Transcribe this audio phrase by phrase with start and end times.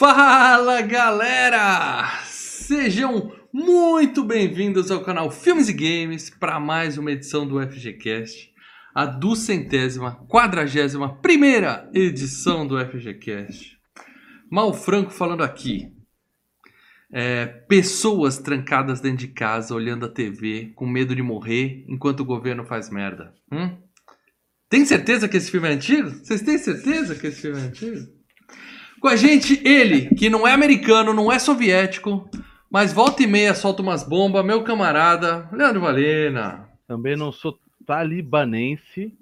[0.00, 2.22] Fala galera!
[2.24, 8.50] Sejam muito bem-vindos ao canal Filmes e Games para mais uma edição do FGCast,
[8.94, 13.76] a duzentésima, quadragésima primeira edição do FGCast.
[14.50, 15.92] Mal Franco falando aqui.
[17.12, 22.24] É, pessoas trancadas dentro de casa, olhando a TV, com medo de morrer enquanto o
[22.24, 23.34] governo faz merda.
[23.52, 23.76] Hum?
[24.66, 26.08] Tem certeza que esse filme é antigo?
[26.08, 28.19] Vocês têm certeza que esse filme é antigo?
[29.00, 32.28] Com a gente, ele, que não é americano, não é soviético,
[32.70, 36.68] mas volta e meia solta umas bombas, meu camarada, Leandro Valena.
[36.86, 39.16] Também não sou talibanense.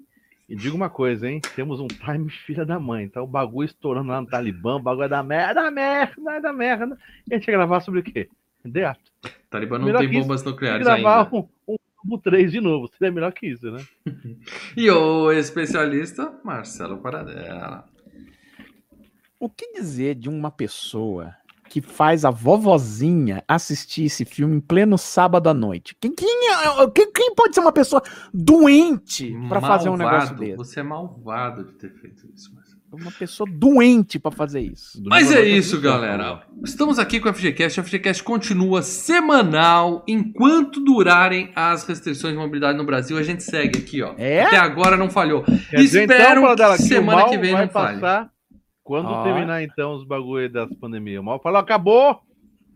[0.49, 1.39] E digo uma coisa, hein?
[1.55, 3.07] Temos um time filha da mãe.
[3.07, 6.41] Tá o bagulho estourando lá no Talibã, o bagulho é da merda, da merda, é
[6.41, 6.97] da merda.
[7.29, 8.27] E a gente ia gravar sobre o quê?
[8.69, 9.03] Teatro.
[9.49, 11.35] Talibã não melhor tem bombas isso, nucleares gravar ainda.
[11.35, 12.89] Um, um, um 3 de novo.
[12.89, 13.81] Seria melhor que isso, né?
[14.75, 17.85] e o especialista, Marcelo Paradela.
[19.41, 21.33] O que dizer de uma pessoa
[21.69, 25.95] que faz a vovozinha assistir esse filme em pleno sábado à noite?
[25.97, 30.57] Quem, quem, é, quem, quem pode ser uma pessoa doente para fazer um negócio desse?
[30.57, 32.79] Você é malvado de ter feito isso, Marcelo.
[32.91, 35.01] Uma pessoa doente para fazer isso.
[35.05, 36.41] Mas é isso, galera.
[36.65, 37.79] Estamos aqui com o FGCast.
[37.79, 43.17] O FGCast continua semanal enquanto durarem as restrições de mobilidade no Brasil.
[43.17, 44.15] A gente segue aqui, ó.
[44.17, 44.43] É?
[44.43, 45.43] Até agora não falhou.
[45.43, 48.01] Quer dizer, Espero então, dela, que semana que vem vai não falhe.
[48.01, 48.38] passar
[48.89, 49.23] quando Ó.
[49.23, 51.21] terminar então os bagulho das pandemias.
[51.21, 52.19] O mal falou, acabou.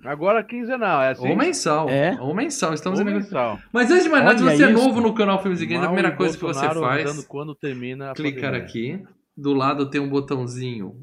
[0.06, 1.28] Agora quinzenal, é assim?
[1.28, 1.89] Ou mensal.
[1.89, 2.16] É.
[2.22, 2.72] Ou mensal.
[2.72, 3.58] Estamos Ou em mensal.
[3.73, 4.73] Mas antes de mais nada, se você é isso.
[4.73, 8.14] novo no canal Filmes e Games, a primeira coisa que você faz quando termina a
[8.14, 8.64] clicar pandemia.
[8.64, 9.03] aqui.
[9.36, 10.94] Do lado tem um botãozinho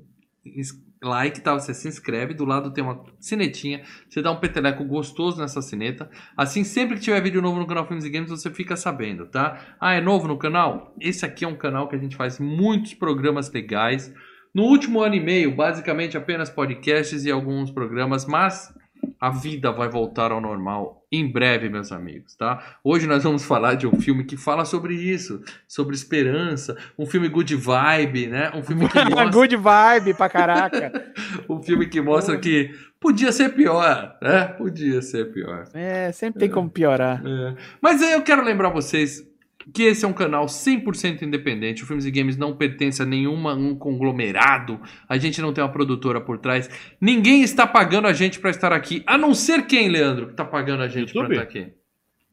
[1.02, 1.54] like, tá?
[1.54, 2.32] Você se inscreve.
[2.32, 3.82] Do lado tem uma sinetinha.
[4.08, 6.08] Você dá um peteleco gostoso nessa sineta.
[6.36, 9.74] Assim, sempre que tiver vídeo novo no canal Filmes e Games, você fica sabendo, tá?
[9.80, 10.94] Ah, é novo no canal?
[11.00, 14.14] Esse aqui é um canal que a gente faz muitos programas legais.
[14.52, 18.74] No último ano e meio, basicamente apenas podcasts e alguns programas, mas
[19.20, 22.78] a vida vai voltar ao normal em breve, meus amigos, tá?
[22.82, 27.28] Hoje nós vamos falar de um filme que fala sobre isso, sobre esperança, um filme
[27.28, 28.50] good vibe, né?
[28.54, 31.12] Um filme que mostra, Good vibe pra caraca.
[31.48, 34.44] um filme que mostra que podia ser pior, né?
[34.46, 35.64] Podia ser pior.
[35.74, 37.22] É, sempre tem como piorar.
[37.24, 37.54] É.
[37.80, 39.29] Mas aí eu quero lembrar vocês
[39.72, 41.82] que esse é um canal 100% independente.
[41.82, 44.80] O Filmes e Games não pertence a nenhuma um conglomerado.
[45.08, 46.68] A gente não tem uma produtora por trás.
[47.00, 50.44] Ninguém está pagando a gente para estar aqui, a não ser quem, Leandro, que está
[50.44, 51.72] pagando a gente para estar aqui.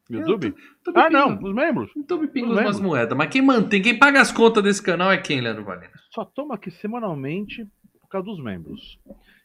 [0.09, 0.55] YouTube?
[0.95, 1.91] Ah, não, pinga- os membros.
[1.95, 2.79] YouTube pinga umas membros.
[2.79, 3.17] moedas.
[3.17, 5.91] Mas quem mantém, quem paga as contas desse canal é quem, Leandro Valena?
[6.11, 7.67] Só toma aqui semanalmente
[7.99, 8.97] por causa dos membros.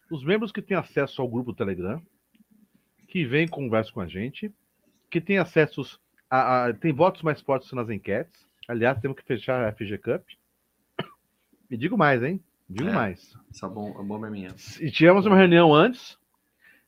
[0.08, 2.00] Os membros que têm acesso ao grupo Telegram,
[3.08, 4.52] que vem e conversa com a gente,
[5.10, 5.98] que tem acessos
[6.36, 8.46] a, a- tem votos mais fortes nas enquetes.
[8.68, 10.22] Aliás, temos que fechar a FG Cup.
[11.70, 12.40] E digo mais, hein?
[12.68, 12.92] Digo É.
[12.92, 13.34] mais.
[13.50, 14.54] Essa bomba é minha.
[14.80, 16.18] E tivemos uma reunião antes.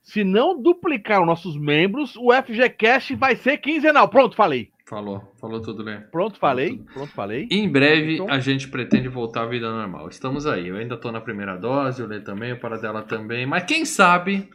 [0.03, 4.09] Se não duplicar os nossos membros, o FGCast vai ser quinzenal.
[4.09, 4.71] Pronto, falei.
[4.87, 6.09] Falou, falou tudo, Leandro.
[6.11, 6.77] Pronto, falei.
[6.93, 7.49] Pronto, falei.
[7.51, 10.09] Em breve Então- a gente pretende voltar à vida normal.
[10.09, 10.69] Estamos aí.
[10.69, 13.47] Eu ainda tô na primeira dose, o Lê também, o Paradela também.
[13.47, 14.47] Mas quem sabe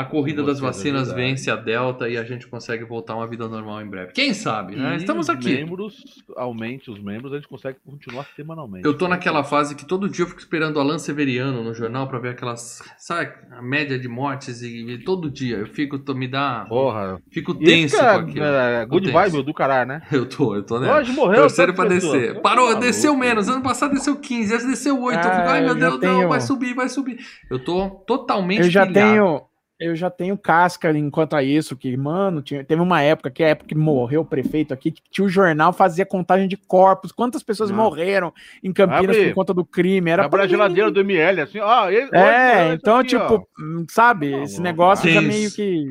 [0.00, 3.26] a corrida das é vacinas vence a Delta e a gente consegue voltar a uma
[3.26, 4.12] vida normal em breve.
[4.12, 4.94] Quem sabe, né?
[4.94, 5.54] E Estamos os aqui.
[5.56, 8.84] membros, aumente os membros, a gente consegue continuar semanalmente.
[8.86, 12.06] Eu tô naquela fase que todo dia eu fico esperando o Alan Severiano no jornal
[12.06, 16.14] pra ver aquelas, sabe, a média de mortes e, e todo dia eu fico, tô,
[16.14, 17.20] me dá, Porra.
[17.30, 18.44] fico tenso com aquilo.
[18.44, 19.18] é, good tenso.
[19.32, 20.02] vibe do caralho, né?
[20.12, 20.94] Eu tô, eu tô nessa.
[20.98, 21.40] Hoje morreu.
[21.40, 22.40] Torcendo pra quantas descer.
[22.40, 23.26] Parou, Tá desceu louco.
[23.26, 23.48] menos.
[23.48, 25.16] Ano passado desceu 15, esse desceu 8.
[25.18, 27.18] eu Ah, fico, ai meu eu Deus, não, tenho- vai subir, vai subir.
[27.50, 29.10] Eu tô totalmente Eu já pilhado.
[29.12, 29.47] tenho.
[29.80, 33.46] Eu já tenho casca enquanto a isso, que, mano, tinha- teve uma época, que é
[33.46, 37.12] a época que morreu o prefeito aqui, que tinha o jornal, fazia contagem de corpos,
[37.12, 37.82] quantas pessoas Nossa.
[37.82, 38.32] morreram
[38.62, 39.28] em Campinas Abre.
[39.28, 40.10] por conta do crime.
[40.10, 41.88] Era Abre a pra- geladeira do ML, assim, ó.
[41.88, 43.20] ele- É, isso então, aqui, ó.
[43.20, 45.84] tipo, hum, sabe, Não, esse não, negócio já meio que.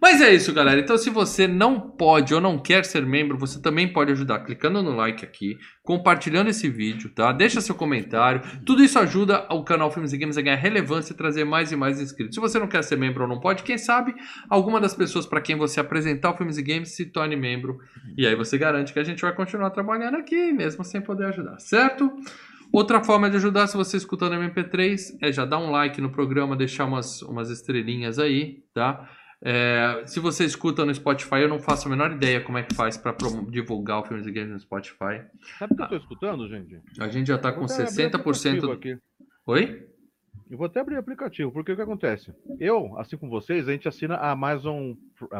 [0.00, 0.80] Mas é isso, galera.
[0.80, 4.82] Então, se você não pode ou não quer ser membro, você também pode ajudar clicando
[4.82, 7.30] no like aqui, compartilhando esse vídeo, tá?
[7.30, 8.40] Deixa seu comentário.
[8.64, 11.76] Tudo isso ajuda o canal Filmes e Games a ganhar relevância e trazer mais e
[11.76, 12.34] mais inscritos.
[12.34, 14.14] Se você não quer ser membro ou não pode, quem sabe
[14.48, 17.78] alguma das pessoas para quem você apresentar o Filmes e Games se torne membro.
[18.16, 21.58] E aí você garante que a gente vai continuar trabalhando aqui, mesmo sem poder ajudar,
[21.58, 22.10] certo?
[22.72, 26.10] Outra forma de ajudar, se você escutar no MP3, é já dar um like no
[26.10, 29.06] programa, deixar umas, umas estrelinhas aí, tá?
[29.46, 32.74] É, se você escuta no Spotify, eu não faço a menor ideia como é que
[32.74, 33.14] faz para
[33.50, 35.20] divulgar o Filmes e Games no Spotify.
[35.58, 36.80] Sabe o que eu tô escutando, gente?
[36.98, 38.14] A gente já tá com Vou até abrir o 60%.
[38.14, 38.98] aplicativo aqui.
[39.46, 39.86] Oi?
[40.50, 42.32] Eu vou até abrir o aplicativo, porque o que acontece?
[42.58, 44.92] Eu, assim como vocês, a gente assina a Amazon,
[45.30, 45.38] a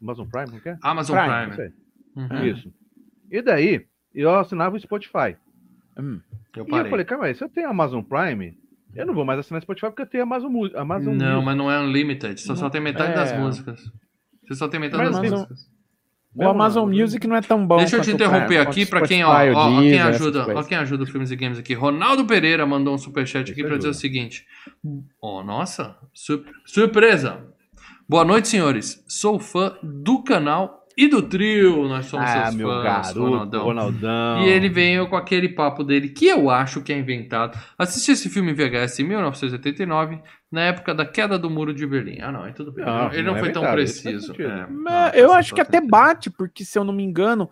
[0.00, 0.78] Amazon Prime, não quer?
[0.82, 1.74] Amazon Prime, Prime.
[2.16, 2.44] Uhum.
[2.46, 2.72] Isso.
[3.30, 5.36] E daí, eu assinava o Spotify.
[5.98, 6.20] Hum.
[6.56, 6.86] Eu E parei.
[6.86, 8.56] eu falei, calma aí, se eu tenho Amazon Prime,
[8.96, 11.44] Eu não vou mais assinar Spotify porque eu tenho Amazon, Mu- Amazon Não, Music.
[11.44, 12.40] mas não é unlimited.
[12.40, 13.14] Você só tem metade É.
[13.14, 13.80] das músicas.
[14.46, 15.74] Você só tem metade Mas das Amazon- músicas.
[16.34, 17.76] O Mesmo Amazon não, Music não é tão bom.
[17.76, 21.04] Deixa eu te interromper aqui o quem, ó, ó, ó, quem ajuda, ó, quem ajuda
[21.04, 21.74] o Filmes e Games aqui.
[21.74, 24.44] Ronaldo Pereira mandou um superchat aqui pra dizer o seguinte.
[25.22, 27.38] Ó, nossa, sur- surpresa.
[28.08, 29.02] Boa noite, senhores.
[29.06, 31.88] Sou fã do canal e do trio.
[31.88, 33.64] Nós somos Ah, seus meu fãs, garoto, Ronaldão.
[33.64, 34.40] Ronaldão.
[34.42, 37.58] E ele veio com aquele papo dele que eu acho que é inventado.
[37.78, 40.18] Assisti esse filme em VHS em 1989,
[40.50, 42.20] na época da queda do muro de Berlim.
[42.20, 42.84] Ah, não, é tudo bem.
[42.84, 44.34] Não, ele não, não é foi tão preciso.
[44.40, 47.50] É, Mas não, eu acho que até bate, porque se eu não me engano.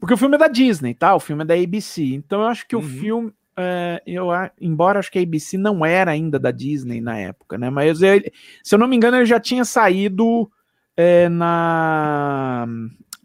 [0.00, 1.14] Porque o filme é da Disney, tá?
[1.14, 2.02] O filme é da ABC.
[2.02, 2.84] Então eu acho que o Uhum.
[2.88, 3.32] filme.
[3.54, 4.28] é, eu,
[4.58, 7.68] embora acho que a ABC não era ainda da Disney na época, né?
[7.68, 8.32] Mas ele-
[8.64, 10.50] se eu não me engano, ele já tinha saído
[10.96, 12.66] é, na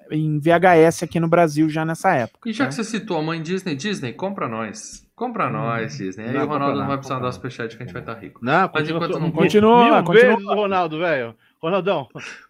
[0.09, 2.49] em VHS aqui no Brasil já nessa época.
[2.49, 2.69] E já né?
[2.69, 5.05] que você citou a mãe Disney, Disney, compra nós.
[5.15, 6.29] Compra nós, Disney.
[6.29, 8.39] Aí o Ronaldo não vai precisar dar superchat que a gente vai estar rico.
[8.43, 10.35] Não, Mas continua, enquanto não continua, mil continua.
[10.35, 11.35] vezes o Ronaldo, velho.
[11.61, 12.07] Ronaldão.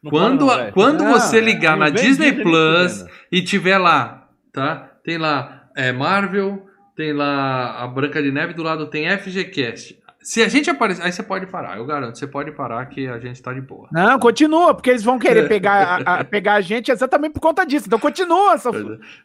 [0.09, 4.27] Quando, a- não, quando Não, você ligar Não na Disney Disney Plus e tiver lá,
[4.51, 4.91] tá?
[5.03, 9.97] Tem lá é, Marvel, tem lá a Branca de Neve, do lado tem FGCast.
[10.29, 13.17] Se a gente aparecer, aí você pode parar, eu garanto, você pode parar que a
[13.17, 13.87] gente tá de boa.
[13.93, 15.19] Não, continua, porque eles vão É.
[15.19, 17.85] querer pegar a, a- pegar a gente exatamente por conta disso.
[17.87, 18.73] Então continua, seu...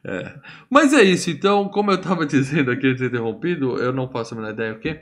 [0.07, 0.33] É.
[0.71, 4.53] Mas é isso, então, como eu tava dizendo aqui interrompido, eu não faço a menor
[4.53, 5.01] ideia o quê.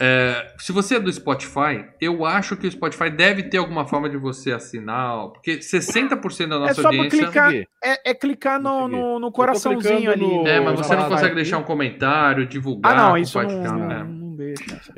[0.00, 4.08] É, se você é do Spotify, eu acho que o Spotify deve ter alguma forma
[4.08, 7.18] de você assinar, porque 60% da É nossa só pra audiência.
[7.26, 10.20] clicar, é, é clicar no, no, no coraçãozinho ali.
[10.20, 11.34] no- É, mas você não consegue aqui.
[11.34, 13.72] deixar um comentário, divulgar, Ah, não, isso compartilhar.
[13.72, 14.04] não, é.
[14.04, 14.17] não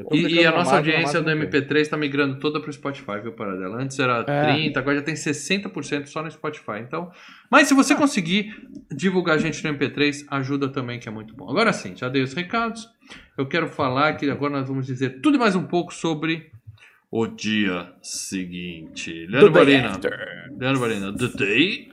[0.02, 2.72] E, clicando e a no nossa audiência do Amazon não MP3 tá migrando toda pro
[2.72, 3.82] Spotify, viu, Paradela?
[3.82, 4.52] Antes era É.
[4.54, 6.80] 30, agora já tem 60% só no Spotify.
[6.80, 7.10] Então,
[7.50, 8.54] mas se você conseguir
[8.90, 11.50] divulgar a gente no MP3, ajuda também, que é muito bom.
[11.50, 12.88] Agora sim, já dei os recados.
[13.36, 16.50] Eu quero falar que agora nós vamos dizer tudo e mais um pouco sobre
[17.10, 19.26] o dia seguinte.
[19.26, 19.88] Leandro The Barina.
[19.90, 20.50] after.
[20.58, 21.90] Leandro Barina, The Day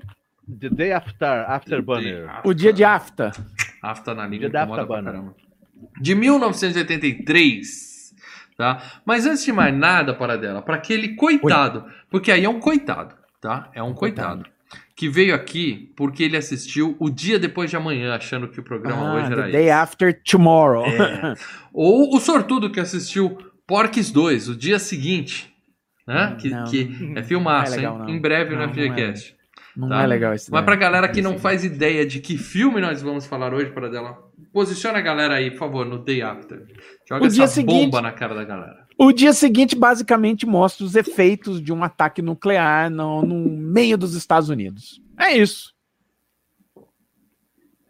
[0.60, 2.30] The Day After, After Banner.
[2.46, 3.32] O dia de afta.
[3.82, 5.36] Afta na língua incomoda pra caramba.
[6.00, 7.87] De 1983,
[8.58, 8.82] tá?
[9.06, 13.70] Mas antes de mais nada, Paradela, para aquele coitado, porque aí é um coitado, tá?
[13.74, 14.46] É um coitado.
[14.96, 19.12] Que veio aqui porque ele assistiu o dia depois de amanhã, achando que o programa
[19.12, 19.52] Ah, hoje era the esse.
[19.52, 20.86] day after tomorrow.
[20.88, 21.36] É.
[21.72, 23.38] Ou o sortudo que assistiu
[23.68, 25.54] Porques 2, o dia seguinte.
[26.08, 26.36] Né?
[26.40, 28.10] Que, Não, que é filmaço, não é legal, não.
[28.10, 28.74] Em breve no Não, não é.
[28.74, 29.36] FGCast.
[29.76, 30.02] Não Tá.
[30.04, 33.28] é legal esse Mas pra galera que não faz ideia de que filme nós vamos
[33.28, 34.18] falar hoje, para dela,
[34.54, 36.66] posiciona a galera aí, por favor, no Day After.
[37.08, 38.86] Joga O essa seguinte- bomba na cara da galera.
[39.00, 44.16] O dia seguinte basicamente mostra os efeitos de um ataque nuclear no, no meio dos
[44.16, 45.00] Estados Unidos.
[45.20, 45.72] É isso.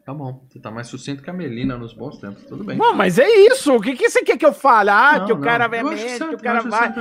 [0.05, 2.77] Tá bom, você tá mais sucinto que a Melina nos bons tempos, tudo bem.
[2.77, 3.73] Não, mas é isso.
[3.75, 4.89] O que, que você quer que eu fale?
[4.89, 5.41] Ah, Não, que o não.
[5.44, 6.94] cara vai médico, certo, que o cara vai.
[6.94, 6.99] que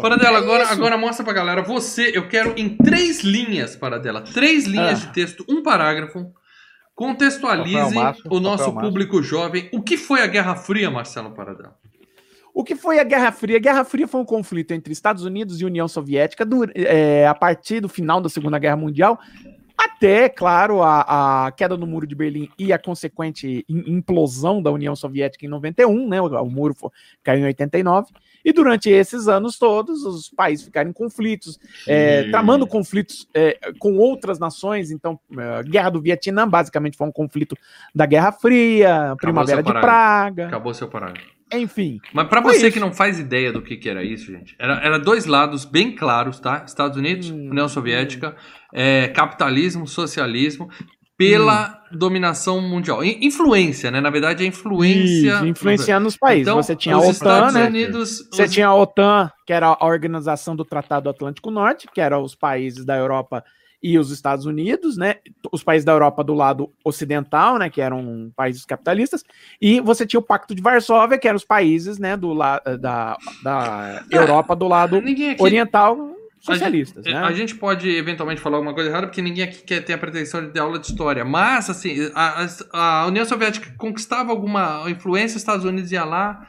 [0.00, 0.72] Para dela, é agora, isso.
[0.72, 5.06] agora mostra pra galera, você, eu quero em três linhas, para dela, três linhas Ah.
[5.06, 6.32] de texto, um parágrafo,
[6.98, 7.94] contextualize
[8.28, 9.68] o nosso público jovem.
[9.72, 11.76] O que foi a Guerra Fria, Marcelo Paradela?
[12.52, 13.56] O que foi a Guerra Fria?
[13.56, 17.34] A Guerra Fria foi um conflito entre Estados Unidos e União Soviética dur- é, a
[17.34, 19.16] partir do final da Segunda Guerra Mundial,
[19.76, 24.72] até, claro, a, a queda do Muro de Berlim e a consequente im- implosão da
[24.72, 26.20] União Soviética em 91, né?
[26.20, 28.08] O, o muro fo- caiu em 89.
[28.48, 33.98] E durante esses anos todos, os países ficaram em conflitos, é, tramando conflitos é, com
[33.98, 34.90] outras nações.
[34.90, 37.54] Então, é, a Guerra do Vietnã basicamente foi um conflito
[37.94, 39.70] da Guerra Fria, Primavera de.
[39.70, 41.28] Praga, Acabou seu parágrafo.
[41.52, 42.00] enfim.
[42.14, 42.72] Mas Foi você isso.
[42.72, 45.94] que não faz ideia do que, que era isso, gente, era, era dois lados bem
[45.94, 46.64] claros, tá?
[46.66, 48.34] Estados Unidos, Hum, União Soviética,
[48.72, 50.70] é, capitalismo, socialismo,
[51.18, 51.98] pela Hum.
[51.98, 53.04] dominação mundial.
[53.04, 54.00] In- influência, né?
[54.00, 55.34] Na verdade, é influência.
[55.34, 56.46] Isso, influenciando os países.
[56.46, 57.66] Então, você tinha a OTAN, Estados né?
[57.66, 58.28] Unidos.
[58.32, 62.22] Você os- tinha a OTAN, que era a Organização do Tratado Atlântico Norte, que eram
[62.22, 63.44] os países da Europa
[63.82, 65.16] e os Estados Unidos, né?
[65.52, 67.68] Os países da Europa do lado ocidental, né?
[67.70, 69.24] Que eram países capitalistas,
[69.60, 72.16] e você tinha o Pacto de Varsóvia, que eram os países, né?
[72.16, 75.36] Do la da, da Europa do lado aqui.
[75.38, 75.96] oriental
[76.54, 77.18] socialistas, É, né?
[77.20, 80.40] A gente pode eventualmente falar alguma coisa errada, porque ninguém aqui quer ter a pretensão
[80.44, 81.24] de ter aula de história.
[81.24, 86.46] Mas, assim, a, a- a União Soviética conquistava alguma influência, os Estados Unidos ia lá,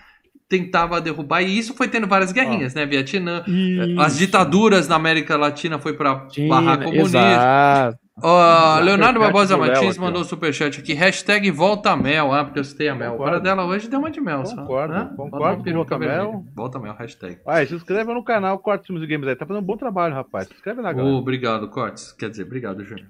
[0.49, 2.83] tentava derrubar, e isso foi tendo várias guerrinhas, né?
[2.85, 4.01] Vietnã, Isso.
[4.01, 7.05] as ditaduras na América Latina foi pra China, barrar comunismo.
[7.07, 7.99] exato.
[8.21, 8.83] Ó, Exato.
[8.83, 10.25] Leonardo Barbosa Martins aqui, mandou ó.
[10.25, 13.11] um superchat aqui, hashtag volta mel, ah, porque eu citei a mel.
[13.11, 13.31] Concordo.
[13.31, 14.55] Para dela hoje deu uma de mel, só.
[14.57, 15.09] Concordo, né?
[15.15, 16.43] concordo volta mel.
[16.53, 17.37] Volta mel, hashtag.
[17.67, 19.35] Se inscreva no canal Cortes Filmes e Games aí.
[19.35, 20.47] Tá fazendo um bom trabalho, rapaz.
[20.47, 21.15] Se inscreve lá, Ô, galera.
[21.15, 22.11] obrigado, Cortes.
[22.11, 23.07] Quer dizer, obrigado, Júnior.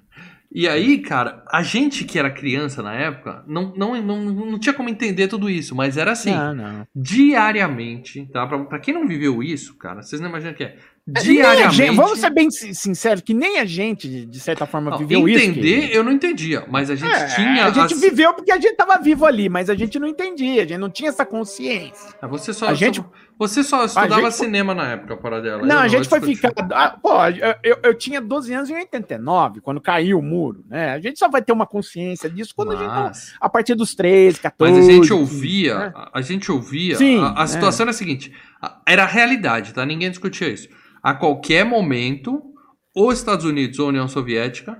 [0.52, 4.72] E aí, cara, a gente que era criança na época, não, não, não, não tinha
[4.74, 6.86] como entender tudo isso, mas era assim, Não, não.
[6.94, 8.46] diariamente, tá?
[8.46, 10.76] Pra, pra quem não viveu isso, cara, vocês não imaginam o que é.
[11.16, 11.74] É, a Diariamente.
[11.76, 15.26] gente- vamos ser bem sin- sinceros, que nem a gente, de- certa forma, Não, viveu
[15.28, 15.44] isso.
[15.44, 17.64] entender, que- eu não entendia, mas a gente É, tinha.
[17.66, 20.62] a gente as- viveu porque a gente tava vivo ali, mas a gente não entendia,
[20.62, 22.14] a gente não tinha essa consciência.
[22.20, 25.66] Ah, Você só, a gente- só- você só estudava gente- cinema na época, para dela.
[25.66, 26.52] Não, a gente foi ficar.
[26.72, 27.14] ah, pô,
[27.64, 30.92] eu, eu, tinha 12 anos em 89, quando caiu o muro, né?
[30.92, 33.74] A gente só vai ter uma consciência disso quando a gente tá Mas- a partir
[33.74, 34.76] dos 13, 14.
[34.78, 35.92] Mas a gente 15, ouvia, né?
[35.94, 37.46] a- a gente ouvia, Sim, a, a é.
[37.46, 38.30] situação era a seguinte,
[38.60, 39.84] a- era a realidade, tá?
[39.86, 40.68] Ninguém discutia isso.
[41.02, 42.42] A qualquer momento,
[42.94, 44.76] os Estados Unidos ou a União Soviética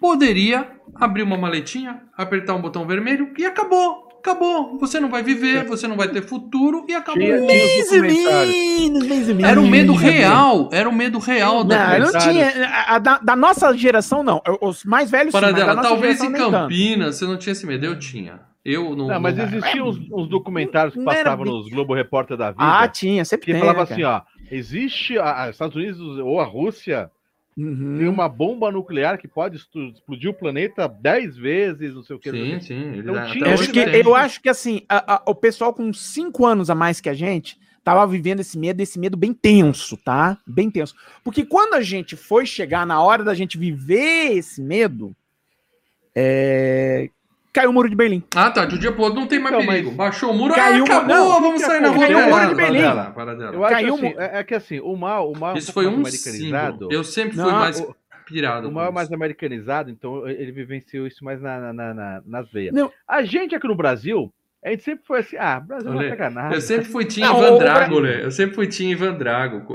[0.00, 4.09] poderia abrir uma maletinha, apertar um botão vermelho e acabou.
[4.20, 4.78] Acabou.
[4.78, 7.22] Você não vai viver, você não vai ter futuro e acabou.
[7.22, 9.28] Ou menos.
[9.42, 12.46] Era o medo real, era o medo real da Não, tinha.
[12.66, 14.42] a- a da, da nossa geração, não.
[14.60, 16.50] Os mais velhos, sim, Para da dela, nossa talvez geração em.
[16.50, 18.40] Campinas você não tinha esse medo, eu tinha.
[18.62, 19.08] Eu não.
[19.08, 22.62] Não, mas existiam uns, uns documentários que era passavam nos Globo Repórter da vida.
[22.62, 23.60] Ah, tinha, sempre que tem.
[23.60, 24.24] falava né, assim, cara?
[24.26, 27.10] ó, existe a, a Estados Unidos ou a Rússia
[27.56, 27.98] Uhum.
[27.98, 32.30] tem uma bomba nuclear que pode explodir o planeta 10 vezes, não sei o que.
[32.30, 32.98] Sim, sim.
[32.98, 36.70] Então tinha- acho, que, eu acho que assim, a- a- o pessoal com 5 anos
[36.70, 40.38] a mais que a gente tava vivendo esse medo, esse medo bem tenso, tá?
[40.46, 40.94] Bem tenso.
[41.24, 45.14] Porque quando a gente foi chegar na hora da gente viver esse medo,
[46.14, 47.10] é,
[47.52, 48.22] caiu o muro de Berlim.
[48.34, 48.64] Ah, tá.
[48.64, 49.88] De um dia pro outro não tem mais Então, perigo.
[49.88, 52.06] mas- Baixou o muro, Caiu ah, acabou, não, vamos sair na rua.
[52.06, 52.78] Para O muro de Berlim.
[52.80, 53.54] para dela, para dela.
[53.54, 55.72] Eu acho Caiu assim, um- é, é que assim, o mal, o mal é Isso
[55.72, 56.72] foi um mais americanizado.
[56.72, 56.92] símbolo.
[56.92, 57.94] Eu sempre fui Não, mais o-
[58.26, 58.68] pirado.
[58.68, 62.72] O mal é mais americanizado, então ele vivenciou isso mais na, na- na- nas veias.
[62.74, 62.90] Não.
[63.08, 66.14] A gente aqui no Brasil, a gente sempre foi assim, ah, Brasil não vai Olha,
[66.16, 66.54] pegar nada.
[66.54, 68.24] Eu sempre fui Não, Ivan Drago, né?
[68.24, 69.74] Eu sempre fui Team Ivan Drago.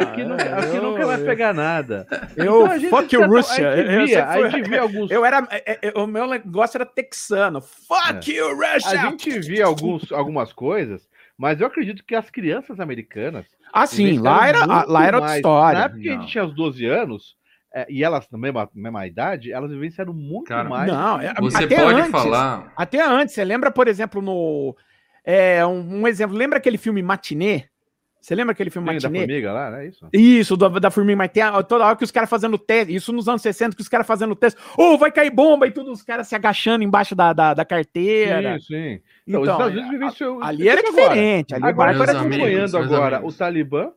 [0.00, 2.06] Aqui, nunca, aqui nunca vai pegar nada.
[2.36, 3.70] Eu, Então, fuck you, Russia.
[3.70, 5.46] A Eu, gente via, sempre a fui- gente via alguns eu era.
[5.50, 7.60] é, é, o meu negócio era texano.
[7.60, 8.90] Fuck you, Russia!
[8.90, 11.08] A gente via alguns, algumas coisas,
[11.38, 13.46] mas eu acredito que as crianças americanas.
[13.72, 15.78] Ah, sim, lá era, lá era outra história.
[15.78, 16.20] Na época que a Não.
[16.22, 17.34] gente tinha os 12 anos,
[17.74, 20.86] é, e elas na mesma, mesma idade, elas vivenciaram muito Cara, mais.
[20.90, 22.72] Não, é- Você até pode antes, falar.
[22.76, 24.76] Até antes, você lembra, por exemplo, no.
[25.24, 27.64] É, um, um exemplo, lembra aquele filme Matinê?
[28.20, 29.18] Você lembra aquele filme da Matinê?
[29.18, 30.08] formiga lá, não é isso?
[30.10, 33.12] Isso, do- da Formiga, mas tem a- toda hora que os caras fazendo teste, isso
[33.12, 36.02] nos anos 60, que os caras fazendo teste, ô, vai cair bomba e tudo, os
[36.02, 38.58] caras se agachando embaixo da, da, da carteira.
[38.60, 39.00] Sim, sim.
[39.26, 40.92] Então, os Então, Estados Unidos vivenciou ali era agora.
[40.96, 42.64] diferente, ali Agora, era estamos amigos, diferente.
[42.76, 43.34] acompanhando agora amigos.
[43.34, 43.90] o Talibã,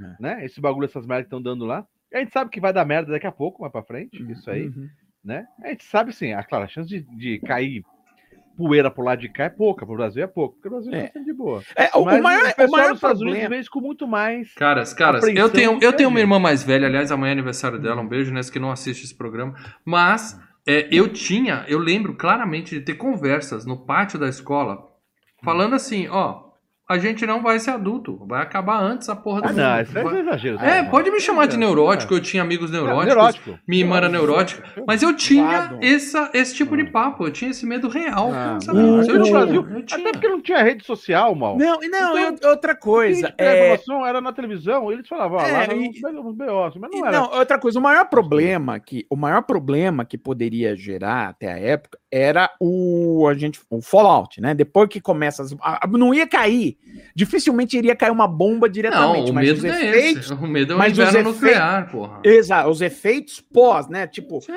[0.00, 0.16] É.
[0.20, 0.44] né?
[0.44, 1.84] Esse bagulho, essas merdas que estão dando lá.
[2.14, 4.68] A gente sabe que vai dar merda daqui a pouco, mais pra frente, isso aí,
[4.68, 4.88] Uhum.
[5.24, 5.46] né?
[5.64, 7.82] A gente sabe, sim, a, claro, a chance de, de cair
[8.56, 10.98] poeira pro lado de cá é pouca, pro Brasil é pouco, porque o Brasil É.
[10.98, 11.62] é bastante de boa.
[11.74, 13.60] É, o, Mas o maior, o o maior dos Estados Unidos problema.
[13.60, 14.52] isso com muito mais.
[14.54, 18.02] Caras, caras, eu tenho, eu tenho uma irmã mais velha, aliás, amanhã é aniversário dela,
[18.02, 19.54] um beijo nessa que não assiste esse programa.
[19.84, 24.86] Mas é, eu tinha, eu lembro claramente de ter conversas no pátio da escola
[25.42, 26.51] falando assim, ó,
[26.88, 29.82] a gente não vai ser adulto, vai acabar antes a porra do Ah, não, mundo.
[29.82, 30.58] isso é exagero.
[30.58, 30.90] É, né?
[30.90, 32.72] pode me chamar de É, neurótico, eu tinha amigos é.
[32.74, 33.06] neuróticos.
[33.06, 33.58] Neurótico.
[33.66, 37.64] Minha irmã era neurótica, mas eu tinha essa, esse tipo de papo, eu tinha esse
[37.64, 38.30] medo real.
[38.32, 38.78] Ah, sabe?
[38.80, 40.00] o- Mas eu tinha, Brasil, eu tinha.
[40.00, 41.56] Até porque não tinha rede social, mal.
[41.56, 43.28] Não, e não, Então, outra coisa.
[43.38, 46.76] a É, informação era na televisão, eles falavam, ó, É, lá e- uns, uns BOs,
[46.76, 47.18] mas não era.
[47.20, 51.58] Não, outra coisa, o maior problema que o maior problema que poderia gerar até a
[51.58, 54.52] época era o a gente o fallout, né?
[54.54, 56.71] Depois que começa as, a- a- não ia cair,
[57.14, 60.32] dificilmente iria cair uma bomba Não, diretamente, o mas medo os não é efeitos, esse.
[60.34, 62.20] O medo é o inverno efeitos- nuclear, porra.
[62.24, 64.06] exato, os efeitos pós, né?
[64.06, 64.52] Tipo, Sim.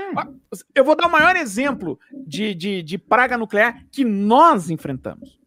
[0.73, 5.39] eu vou dar o maior exemplo de, de, de praga nuclear que nós enfrentamos.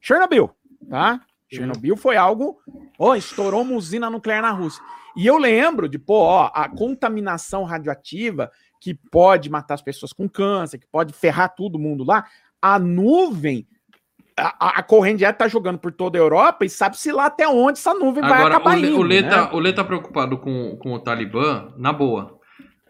[0.00, 0.50] Chernobyl,
[0.88, 1.20] tá?
[1.52, 2.58] Chernobyl foi algo,
[2.98, 4.82] ó, estourou uma usina nuclear na Rússia.
[5.16, 10.28] E eu lembro de, pô, ó, a contaminação radioativa que pode matar as pessoas com
[10.28, 12.26] câncer, que pode ferrar todo mundo lá,
[12.60, 13.66] a nuvem,
[14.36, 17.94] a, a- corrente tá jogando por toda a Europa e sabe-se lá até onde essa
[17.94, 19.28] nuvem vai Agora, acabar o, Lê- indo, o, Lê né?
[19.28, 22.38] tá, o Lê tá preocupado com, com o Talibã, na boa.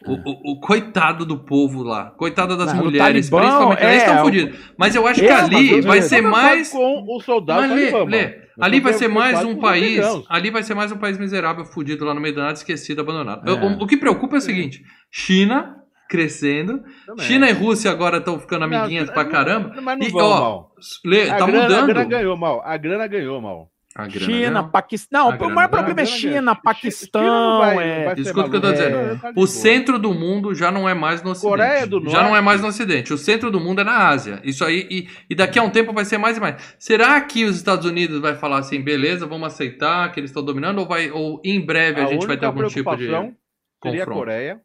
[0.07, 4.07] O, o- o coitado do povo lá, coitada das Não, mulheres, Talibã, principalmente, eles é,
[4.07, 4.59] estão fodidos.
[4.79, 6.69] Mas eu acho que ali vai ser mais.
[6.71, 8.45] preocupado com o soldado Mas, Lê, talibã, Lê, mano.
[8.57, 10.05] Eu ali vai ser mais um país.
[10.29, 13.49] Ali vai ser mais um país miserável, fudido lá no meio da nada, esquecido, abandonado.
[13.49, 13.53] É.
[13.53, 15.75] O, o que preocupa é o seguinte: China
[16.09, 17.27] crescendo, Também.
[17.27, 19.81] China e Rússia agora estão ficando Não, amiguinhas não, pra não, caramba.
[19.81, 20.73] Mas não E, vão, ó, mal.
[21.05, 21.83] Lê, A tá grana, mudando.
[21.91, 22.63] A grana ganhou, mal.
[22.65, 23.71] A grana ganhou, mal.
[23.97, 24.65] A grana China.
[24.65, 25.31] Paquistão.
[25.31, 26.41] A o grana maior problema é A grana China, ganhou.
[26.43, 27.59] China não Paquistão.
[27.59, 28.15] vai- é...
[28.19, 28.97] Escuta o que eu tô dizendo.
[28.97, 31.51] É, tá O centro do mundo já não é mais no Ocidente.
[31.51, 32.45] Coreia do Já não é Norte.
[32.45, 33.13] mais no Ocidente.
[33.13, 34.41] O centro do mundo é na Ásia.
[34.43, 34.89] Isso aí.
[34.91, 36.75] E, e daqui a um tempo vai ser mais e mais.
[36.77, 40.79] Será que os Estados Unidos vai falar assim, beleza, vamos aceitar que eles estão dominando?
[40.79, 43.07] Ou, vai, ou em breve a, gente vai ter algum tipo de.
[43.07, 43.37] preocupação
[43.83, 44.19] seria a confronto?
[44.19, 44.61] Coreia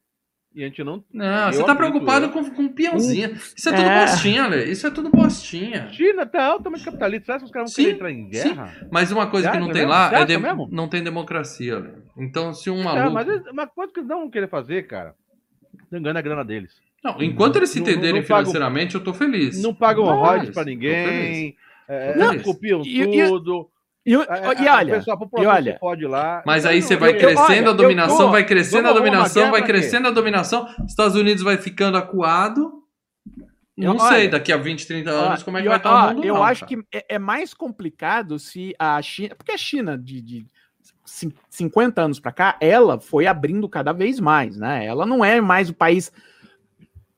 [0.59, 1.01] E a gente não.
[1.13, 2.29] Não, você tá preocupado eu.
[2.31, 3.31] com, com peãozinha.
[3.55, 4.05] Isso é tudo É.
[4.05, 4.63] postinha, Ale.
[4.69, 5.87] Isso é tudo postinha.
[5.93, 7.25] China tá altamente capitalista.
[7.27, 8.87] Você acha que os caras vão Sim, querer entrar em guerra?
[8.91, 9.89] Mas uma coisa Você que não tem mesmo?
[9.91, 10.67] lá é de- mesmo?
[10.69, 11.93] não tem democracia.
[12.17, 13.13] Então, se um É, maluco.
[13.13, 15.15] mas é uma coisa que eles não vão querer fazer, cara.
[15.93, 16.73] Engana a grana deles.
[17.01, 19.63] Não, enquanto eles se Não- não- entenderem não pagam- financeiramente, eu tô feliz.
[19.63, 21.55] Não pagam royalties pra ninguém.
[21.87, 23.61] é, é, copiam E- e- tudo.
[23.61, 23.78] E,
[24.15, 26.43] A- a- e a- olha, o pessoal, a população e olha- se fode lá.
[26.45, 29.63] Mas aí você eu- vai eu- crescendo olha, a dominação, vai crescendo a dominação, vai
[29.63, 30.67] crescendo a dominação.
[30.87, 32.73] Estados Unidos vai ficando acuado.
[33.77, 36.11] Não Eu- olha, sei, daqui a 20, 30 anos, como é que eu, vai estar
[36.11, 36.25] o mundo?
[36.25, 36.81] eu não, acho cara.
[36.81, 39.35] que é, é mais complicado se a China.
[39.35, 40.45] Porque a China, de, de
[41.05, 44.85] cin- 50 anos para cá, ela foi abrindo cada vez mais, né?
[44.85, 46.11] Ela não é mais o país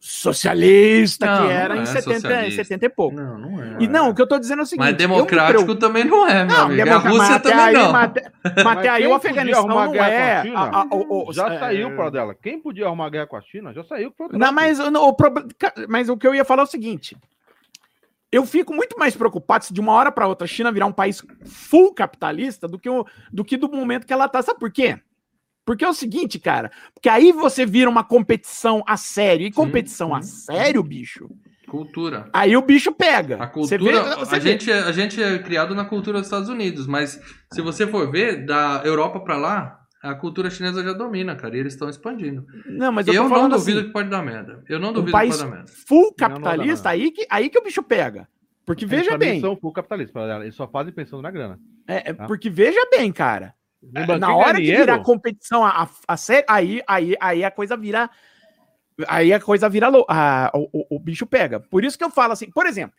[0.04, 2.64] socialista Não, que era não em é 70, socialista.
[2.64, 3.16] 70 e pouco.
[3.16, 3.76] Não, não é.
[3.80, 4.84] E não, o que eu tô dizendo é o seguinte.
[4.88, 6.90] Mas democrático também não é, meu Não, amigo.
[6.90, 7.92] A Rússia também aí, não.
[7.92, 8.32] Mas, até-
[8.64, 10.42] mas até aí o Afeganistão arrumar não a é.
[10.42, 10.60] China?
[10.60, 12.36] a- a- o- o- Já é- saiu para dela.
[12.42, 13.72] Quem podia arrumar guerra com a China?
[13.74, 15.16] Já saiu pro Não, mas, o- o
[15.58, 17.16] ca- mas o que eu ia falar é o seguinte.
[18.32, 20.92] Eu fico muito mais preocupado se de uma hora para outra a China virar um
[20.92, 24.42] país full capitalista do que, o, do que do momento que ela tá.
[24.42, 24.98] Sabe por quê?
[25.66, 26.72] Porque é o seguinte, cara.
[26.94, 29.46] Porque aí você vira uma competição a sério.
[29.46, 30.46] E competição a sim.
[30.54, 31.30] sério, bicho.
[31.68, 32.30] Cultura.
[32.34, 33.36] Aí o bicho pega.
[33.42, 36.18] A Você cultura, vê- você a, vê- gente, é- a gente é criado na cultura
[36.18, 37.22] dos Estados Unidos, mas
[37.54, 41.60] se você for ver, da Europa pra lá, a cultura chinesa já domina, cara, e
[41.60, 42.46] eles estão expandindo.
[42.66, 44.64] Não, mas eu, Eu, tô não duvido assim, que pode dar merda.
[44.68, 45.72] Eu não um duvido país que pode dar merda.
[45.88, 48.28] full capitalista, aí, que, aí que o bicho pega.
[48.66, 49.40] Porque Eles veja bem.
[49.40, 50.42] são full capitalistas para.
[50.44, 51.58] Eles só fazem pensando na grana.
[51.88, 52.26] é, é, tá?
[52.26, 53.54] porque veja bem, cara.
[53.84, 57.76] Lembra, na hora que virar competição a, a, a sério, aí, aí, aí a coisa
[57.76, 58.10] vira.
[59.08, 59.90] Aí a coisa vira.
[60.08, 61.60] a- o, o- bicho pega.
[61.60, 62.96] Por isso que eu falo assim, por exemplo,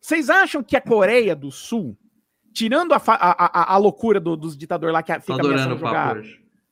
[0.00, 1.96] vocês acham que a Coreia do Sul,
[2.52, 6.16] tirando a, a, a, a loucura do- dos ditadores lá que fica adorando ameaçando jogar,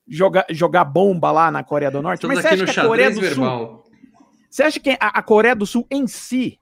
[0.06, 2.84] jogar, jogar bomba lá na Coreia do Norte, Estamos mas você acha no que a
[2.86, 3.22] Coreia do Sul.
[3.24, 3.84] verbal.
[4.48, 6.58] Você acha que a, a Coreia do Sul em si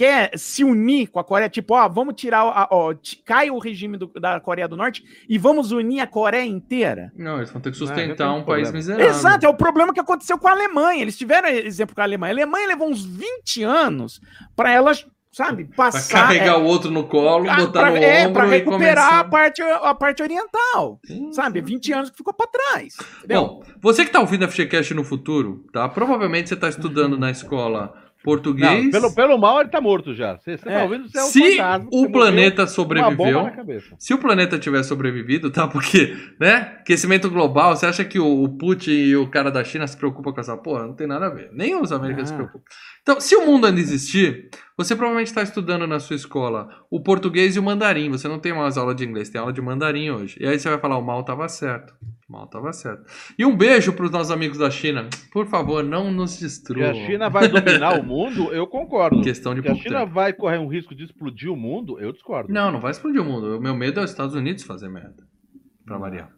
[0.00, 1.50] quer se unir com a Coreia?
[1.50, 2.40] Tipo, ó, vamos tirar.
[2.40, 6.46] A, ó, cai o regime do- da Coreia do Norte e vamos unir a Coreia
[6.46, 7.12] inteira?
[7.14, 9.06] Não, eles vão ter que sustentar tem um um país miserável.
[9.06, 11.02] Exato, é o problema que aconteceu com a Alemanha.
[11.02, 12.32] Eles tiveram exemplo com a Alemanha.
[12.32, 14.22] A Alemanha levou uns 20 anos
[14.56, 16.28] para elas, sabe, Pra passar.
[16.28, 19.14] carregar é, o outro no colo, ah, botar pra, no é, ombro pra e recuperar
[19.16, 20.98] a parte, a parte oriental.
[21.04, 21.30] Sim.
[21.34, 22.96] Sabe, 20 anos que ficou para trás.
[23.18, 23.42] Entendeu?
[23.42, 25.86] Bom, você que tá ouvindo a FGCast no futuro, tá?
[25.90, 28.84] Provavelmente você tá estudando na escola português.
[28.84, 30.36] Não, pelo, pelo mal ele tá morto já.
[30.36, 30.72] Você, você É.
[30.78, 31.08] tá ouvindo?
[31.08, 33.50] Você é um Se fantasma, o planeta sobreviveu,
[33.98, 35.66] se o planeta tiver sobrevivido, tá?
[35.66, 36.76] Porque, né?
[36.80, 40.32] Aquecimento global, você acha que o, o Putin e o cara da China se preocupam
[40.32, 40.86] com essa porra?
[40.86, 41.50] Não tem nada a ver.
[41.52, 42.38] Nem os americanos se Ah.
[42.38, 42.64] preocupam.
[43.02, 44.50] Então, se o mundo ainda existir,
[44.84, 48.10] você provavelmente está estudando na sua escola o português e o mandarim.
[48.10, 50.36] Você não tem mais aula de inglês, tem aula de mandarim hoje.
[50.40, 51.94] E aí você vai falar, o mal tava certo.
[52.28, 53.04] O mal tava certo.
[53.38, 55.08] E um beijo para os nossos amigos da China.
[55.32, 56.90] Por favor, não nos Que destruam.
[56.90, 59.20] a China vai dominar o mundo, eu concordo.
[59.22, 60.12] Questão de Que a China tempo.
[60.12, 62.52] vai correr um risco de explodir o mundo, eu discordo.
[62.52, 63.58] Não, não vai explodir o mundo.
[63.58, 65.24] O meu medo é os Estados Unidos fazer merda.
[65.84, 66.30] Pra variar.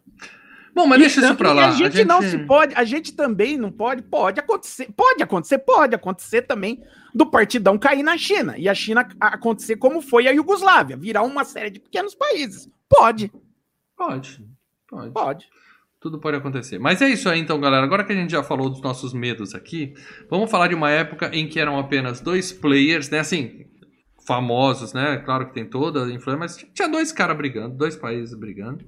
[0.73, 1.67] Bom, mas deixa isso pra lá.
[1.69, 5.93] A gente, não se pode, a gente também não pode, pode acontecer, pode acontecer, pode
[5.95, 6.81] acontecer também
[7.13, 11.21] do partidão cair na China e a China a- acontecer como foi a Iugoslávia, virar
[11.23, 12.67] uma série de pequenos países.
[12.89, 13.31] Pode,
[13.95, 14.43] Pode.
[14.89, 15.11] Pode.
[15.11, 15.45] pode.
[15.99, 16.77] Tudo pode acontecer.
[16.79, 17.85] Mas é isso aí, então, galera.
[17.85, 19.93] Agora que a gente já falou dos nossos medos aqui,
[20.29, 23.19] vamos falar de uma época em que eram apenas dois players, né?
[23.19, 23.65] Assim,
[24.25, 25.17] famosos, né?
[25.17, 28.85] Claro que tem toda a influência, mas tinha dois caras brigando, dois países brigando.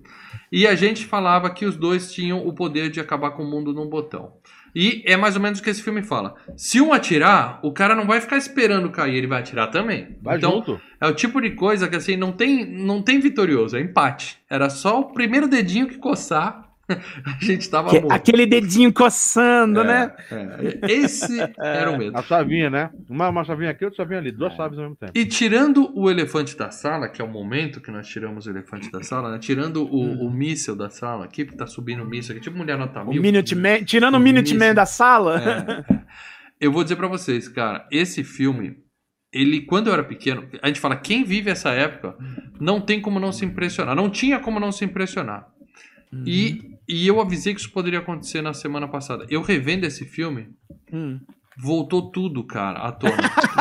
[0.51, 3.73] E a gente falava que os dois tinham o poder de acabar com o mundo
[3.73, 4.33] num botão.
[4.75, 6.35] E é mais ou menos o que esse filme fala.
[6.57, 10.17] Se um atirar, o cara não vai ficar esperando cair, ele vai atirar também.
[10.21, 10.81] Vai então, junto.
[10.99, 14.37] é o tipo de coisa que assim, não tem, não tem vitorioso, é empate.
[14.49, 16.64] Era só o primeiro dedinho que coçar,
[17.25, 18.11] a gente tava Que- morto.
[18.13, 20.15] aquele dedinho coçando, É, né?
[20.31, 20.91] é.
[20.91, 22.17] Esse era o medo.
[22.17, 22.89] A chavinha, né?
[23.09, 24.31] Uma, uma chavinha aqui, outra chavinha ali.
[24.31, 25.11] Duas chaves ao mesmo tempo.
[25.15, 28.91] E tirando o elefante da sala, que é o momento que nós tiramos o elefante
[28.91, 29.39] da sala, né?
[29.39, 32.77] Tirando o, o míssel da sala aqui, que tá subindo o míssel aqui, tipo mulher
[32.77, 33.21] nota O mil.
[33.21, 35.41] Minuteman, tirando o O Minuteman da sala.
[35.89, 35.99] É, é.
[36.61, 38.77] Eu vou dizer pra vocês, cara, esse filme,
[39.33, 42.15] ele, quando eu era pequeno, a gente fala, quem vive essa época,
[42.59, 43.95] não tem como não se impressionar.
[43.95, 45.47] Não tinha como não se impressionar.
[46.25, 49.25] E, e eu avisei que isso poderia acontecer na semana passada.
[49.29, 50.49] Eu revendo esse filme,
[50.91, 51.19] Hum.
[51.57, 53.15] voltou tudo, cara, à tona.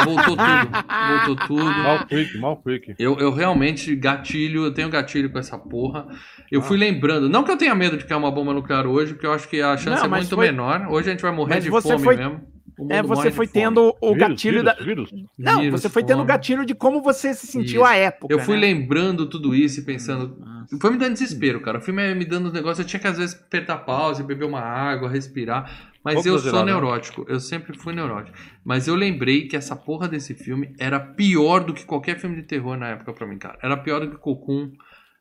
[0.05, 1.27] Voltou tudo.
[1.27, 1.65] Voltou tudo.
[1.65, 2.95] Mal freak, mal freak.
[2.99, 6.07] Eu, eu realmente gatilho, eu tenho gatilho com essa porra.
[6.51, 9.27] Eu fui lembrando, não que eu tenha medo de cair uma bomba nuclear hoje, porque
[9.27, 10.87] eu acho que a chance Não, é muito foi- menor.
[10.91, 12.41] Hoje a gente vai morrer Mas de você fome foi- mesmo.
[12.89, 14.85] É, você foi tendo o Vírus, gatilho vírus, da.
[14.85, 15.15] vírus.
[15.39, 17.85] Não, Vírus, você foi tendo o gatilho de como você se sentiu Isso.
[17.85, 18.33] à época.
[18.33, 18.63] Eu fui né?
[18.63, 20.37] lembrando tudo isso e pensando.
[20.81, 21.79] Foi me dando desespero, cara.
[21.79, 24.45] O filme ia me dando um negócio, eu tinha que às vezes apertar pausa, beber
[24.45, 25.93] uma água, respirar.
[26.05, 26.73] Mas Pouco eu sou né?
[26.73, 28.37] neurótico, eu sempre fui neurótico.
[28.63, 32.43] Mas eu lembrei que essa porra desse filme era pior do que qualquer filme de
[32.43, 33.59] terror na época pra mim, cara.
[33.63, 34.71] Era pior do que Cocum.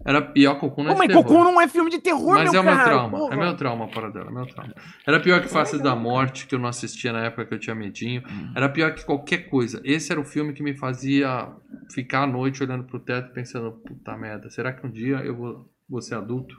[0.05, 1.23] Era pior Cocum não é Pô, de mas terror.
[1.23, 3.33] Cocum não é filme de terror, Mas meu é o meu trauma, porra.
[3.33, 4.73] é meu trauma para dela, é meu trauma.
[5.07, 7.75] Era pior que Faces da Morte, que eu não assistia na época que eu tinha
[7.75, 8.21] medinho.
[8.29, 8.51] Hum.
[8.55, 9.81] Era pior que qualquer coisa.
[9.83, 11.47] Esse era o filme que me fazia
[11.91, 15.69] ficar à noite olhando pro teto pensando, puta merda, será que um dia eu vou,
[15.87, 16.55] vou ser adulto?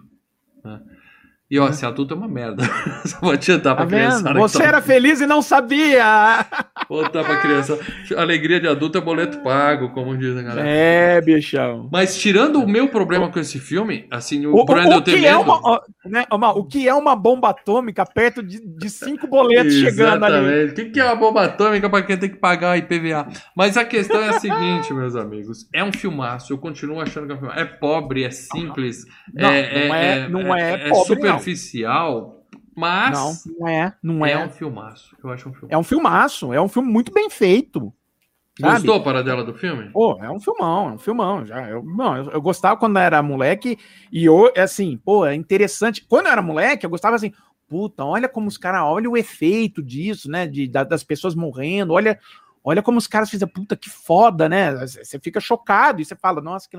[0.64, 0.80] Né?
[1.50, 2.64] E ó, ser adulto é uma merda.
[3.04, 4.32] Só vou adiantar pra Tá criança.
[4.32, 6.46] Você era feliz e não sabia.
[6.88, 7.78] Voltar pra criança.
[8.16, 10.68] Alegria de adulto é boleto pago, como diz a galera.
[10.68, 11.88] É, bichão.
[11.92, 15.20] Mas tirando o meu problema com esse filme, assim, o, O, Brandon o que é
[15.36, 18.90] medo- uma, ó, né, ó, Mal, o que é uma bomba atômica perto de, de
[18.90, 20.36] cinco boletos chegando ali?
[20.36, 20.82] Exatamente.
[20.82, 23.28] O que, é uma bomba atômica para quem tem que pagar a IPVA?
[23.56, 25.66] Mas a questão é a seguinte, meus amigos.
[25.74, 26.52] É um filmaço.
[26.52, 27.60] Eu continuo achando que é um filmaço.
[27.60, 29.04] É pobre, é simples.
[29.32, 31.33] Não, não é- não é pobre, não.
[31.38, 32.40] Superficial.
[32.76, 33.12] Mas
[33.46, 34.32] Não, não é, não é.
[34.32, 34.44] é.
[34.44, 35.16] um filmaço.
[35.22, 35.68] Eu acho um filme.
[35.72, 37.92] É um filmaço, é um filme muito bem feito.
[38.60, 38.72] sabe?
[38.86, 39.90] Gostou, Paradela, do filme?
[39.90, 41.46] Pô, é um filmão, é um filmão.
[41.46, 43.78] Já, eu, não, eu, eu gostava quando era moleque
[44.10, 46.04] e eu, é assim, pô, é interessante.
[46.08, 47.32] Quando eu era moleque, eu gostava assim,
[47.68, 50.44] puta, olha como os caras, olha o efeito disso, né?
[50.46, 52.18] De, da- das pessoas morrendo, olha,
[52.64, 54.74] olha como os caras fizeram, puta, que foda, né?
[54.84, 56.76] Você fica chocado e você fala, nossa, que...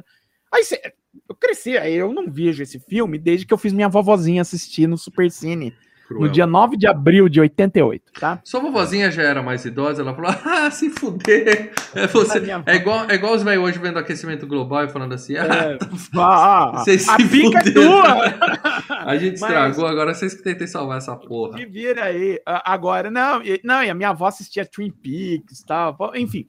[0.54, 0.94] Aí você,
[1.30, 4.88] eu cresci, aí eu não vejo esse filme desde que eu fiz minha vovozinha assistir
[4.88, 5.74] no Super Cine,
[6.12, 6.32] no Cruel.
[6.32, 8.40] dia 9 de abril de 88, tá?
[8.44, 11.72] Sua vovozinha já era mais idosa, ela falou: Ah, se fuder.
[11.96, 12.40] É, você...
[12.52, 15.46] A é, igual, é igual os velhos hoje vendo aquecimento global e falando assim: Ah,
[15.46, 15.78] É,
[16.20, 16.98] ah, a se
[17.30, 18.04] pica é tua!
[19.06, 21.58] a gente Mas- estragou, agora vocês que tentem salvar essa porra.
[21.58, 22.40] Se vira aí.
[22.46, 26.46] A- Agora, não, e- não, e a minha avó assistia Twin Peaks e tal, enfim.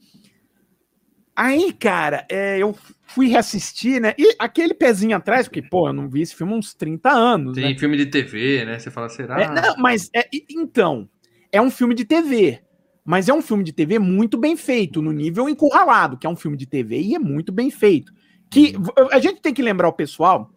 [1.34, 2.74] Aí, cara, é, eu
[3.06, 4.14] fui reassistir, né?
[4.18, 7.54] E aquele pezinho atrás, porque, pô, eu não vi esse filme há uns 30 anos,
[7.54, 7.78] Tem né?
[7.78, 8.78] filme de TV, né?
[8.78, 9.40] Você fala, será?
[9.40, 11.08] É, não, mas, é, então,
[11.52, 12.60] é um filme de TV.
[13.04, 16.34] Mas é um filme de TV muito bem feito, no nível encurralado, que é um
[16.34, 18.12] filme de TV e é muito bem feito.
[18.50, 18.74] Que
[19.12, 20.50] a gente tem que lembrar o pessoal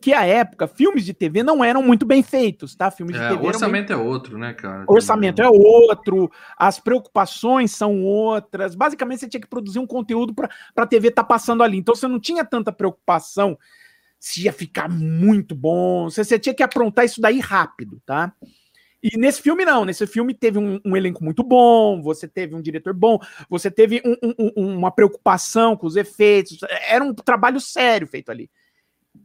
[0.00, 2.90] que a época, filmes de TV não eram muito bem feitos, tá?
[2.90, 4.84] Filmes de É, TV o orçamento é outro, né, cara?
[4.88, 8.74] o orçamento é outro, as preocupações são outras.
[8.74, 11.78] Basicamente, você tinha que produzir um conteúdo para a TV estar passando ali.
[11.78, 13.58] Então, você não tinha tanta preocupação
[14.18, 16.10] se ia ficar muito bom.
[16.10, 18.32] Você, você tinha que aprontar isso daí rápido, tá?
[19.02, 19.84] E nesse filme, não.
[19.84, 24.02] Nesse filme teve um, um elenco muito bom, você teve um diretor bom, você teve
[24.04, 26.58] um- um- uma preocupação com os efeitos.
[26.86, 28.50] Era um trabalho sério feito ali.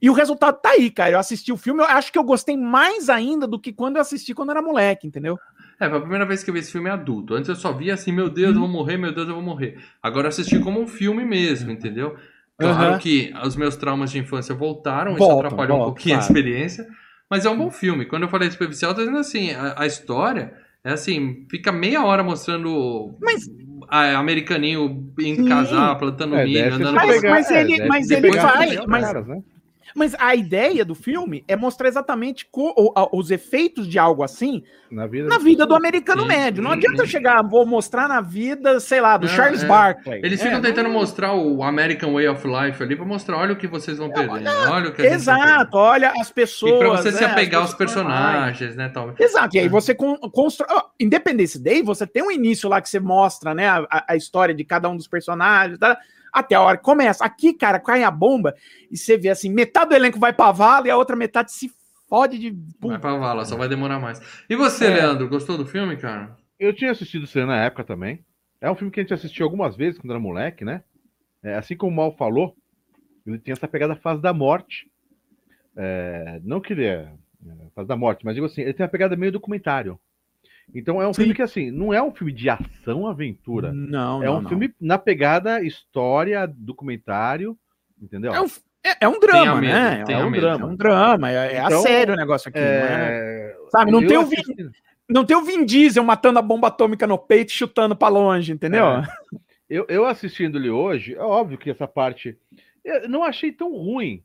[0.01, 1.11] E o resultado tá aí, cara.
[1.11, 4.01] Eu assisti o filme, eu acho que eu gostei mais ainda do que quando eu
[4.01, 5.37] assisti quando eu era moleque, entendeu?
[5.79, 7.33] É, foi a primeira vez que eu vi esse filme adulto.
[7.33, 9.77] Antes eu só via assim, meu Deus, eu vou morrer, meu Deus, eu vou morrer.
[10.01, 12.15] Agora eu assisti como um filme mesmo, entendeu?
[12.57, 12.97] Claro Aham.
[12.99, 16.31] que os meus traumas de infância voltaram, isso Voltam, atrapalhou um voltam, pouquinho a claro.
[16.33, 16.87] experiência,
[17.29, 18.05] mas é um bom filme.
[18.05, 21.71] Quando eu falei de superficial, eu tô dizendo assim, a, a história é assim, fica
[21.71, 23.49] meia hora mostrando Mas-
[23.89, 25.45] a, americaninho Sim.
[25.45, 29.03] casar, plantando É, milho, andando Mas- pegar- mas é, ele- deve mas ele vai, mas-
[29.05, 29.41] caras, né?
[29.95, 34.23] Mas a ideia do filme é mostrar exatamente co- o- a- os efeitos de algo
[34.23, 36.27] assim Na vida, na vida do americano Sim.
[36.27, 36.61] médio.
[36.61, 39.67] Não adianta eu chegar, vou mostrar na vida, sei lá, do Não, Charles é.
[39.67, 40.19] Barkley.
[40.21, 43.53] Eles É, ficam não- tentando mostrar o American Way of Life ali pra mostrar, olha
[43.53, 46.73] o que vocês vão perder, olha o que a gente vai Exato, olha as pessoas.
[46.73, 49.13] E pra você se é, apegar aos personagens, né, tal.
[49.17, 50.67] Exato, e aí você con constrói.
[50.71, 54.15] ó, Independence Day, você tem um início lá que você mostra, né, a, a- a
[54.17, 55.97] história de cada um dos personagens, tá?
[56.35, 57.23] Até a hora que começa.
[57.23, 58.53] Aqui, cara, cai a bomba
[58.91, 61.71] e você vê assim: metade do elenco vai pra vala e a outra metade se
[62.09, 62.55] fode de.
[62.79, 64.21] Vai pra vala, só vai demorar mais.
[64.49, 64.95] E você, É.
[64.95, 66.35] Leandro, gostou do filme, cara?
[66.59, 68.23] Eu tinha assistido isso na época também.
[68.61, 70.83] É um filme que a gente assistiu algumas vezes quando era moleque, né?
[71.43, 72.55] É, assim como o Mal falou,
[73.25, 74.89] ele tem essa pegada fase da morte.
[75.75, 77.11] É, não que ele é,
[77.45, 79.99] é fase da morte, mas digo assim, ele tem uma pegada meio documentário.
[80.75, 81.21] Então é um Sim.
[81.21, 83.71] filme que assim, não é um filme de ação aventura.
[83.71, 84.49] Não, é não, um não.
[84.49, 87.57] filme na pegada história, documentário,
[88.01, 88.33] entendeu?
[88.33, 88.45] É um,
[88.83, 90.03] é, é um drama, medo, né?
[90.09, 90.41] É um medo.
[90.41, 91.31] drama, um drama.
[91.31, 92.59] É, é Então, a sério o negócio aqui.
[92.59, 93.51] não é?
[93.51, 94.69] É, Sabe, não eu tem, o Vin, assisti-
[95.09, 98.51] não tem o Vin Diesel matando a bomba atômica no peito e chutando pra longe,
[98.51, 98.85] entendeu?
[98.85, 99.03] É.
[99.69, 102.37] Eu, eu assistindo ele hoje, é óbvio que essa parte.
[102.83, 104.21] Eu não achei tão ruim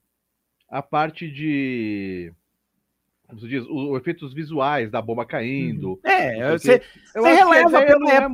[0.69, 2.33] a parte de.
[3.31, 3.65] Como se diz?
[3.69, 5.99] Os efeitos visuais da bomba caindo.
[6.05, 6.83] É, Porque você,
[7.15, 8.29] Eu Você releva pela não é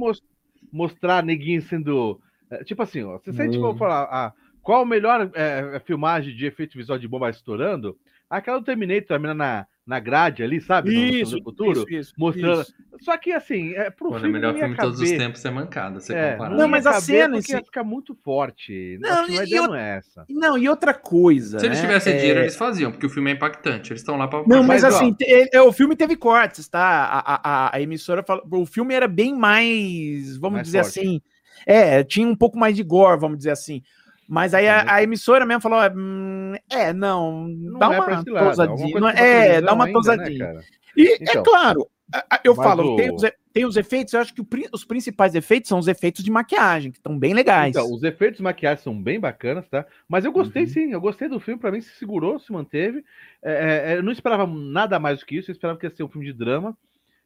[0.72, 2.20] mostrar neguinho sendo.
[2.50, 3.60] é, Tipo assim, ó, se Hum.
[3.60, 4.32] for falar ah,
[4.62, 7.96] qual a melhor é, filmagem de efeito visual de bomba estourando,
[8.28, 10.92] aquela do Terminator, a menina na, na grade ali, sabe?
[10.92, 11.70] No- no Isso, futuro.
[11.82, 12.74] isso, isso, mostrando- isso.
[13.02, 15.10] Só que assim, é pro Mano, o filme melhor não ia filme de todos os
[15.10, 16.54] tempos é mancada, você É, comparar.
[16.56, 18.98] Não, mas a cena porque ia ficar muito forte.
[19.00, 20.24] Não, Acho e- a e eu- não é essa.
[20.28, 21.60] Não, e outra coisa.
[21.60, 23.92] Se eles né, tivessem é- dinheiro, eles faziam, porque o filme é impactante.
[23.92, 24.42] Eles estão lá pra.
[24.46, 26.80] Não, mas, Mas, assim, te- ele- o filme teve cortes, tá?
[26.80, 28.44] A, a, a- a emissora falou.
[28.50, 30.98] O filme era bem mais, vamos Mais dizer forte.
[31.00, 31.20] assim.
[31.66, 33.82] É, tinha um pouco mais de gore, vamos dizer assim.
[34.28, 38.20] Mas aí a, a emissora mesmo falou: hum, é, não, Não dá é pra uma
[38.20, 38.92] esse lado, alguma tosadinha.
[38.92, 40.60] coisa não- pra é, dá uma né, tosadinha.
[40.96, 41.42] e é Então.
[41.44, 44.46] claro, a- a- eu falo, o- tem, os, tem os efeitos, eu acho que o
[44.72, 47.70] os principais efeitos são os efeitos de maquiagem, que estão bem legais.
[47.76, 49.86] Então, os efeitos de maquiagem são bem bacanas, tá?
[50.08, 50.68] Mas eu gostei Uhum.
[50.68, 53.04] sim, eu gostei do filme, pra mim se segurou, se manteve.
[53.42, 56.02] É, é, eu não esperava nada mais do que isso, eu esperava que ia ser
[56.02, 56.76] um filme de drama.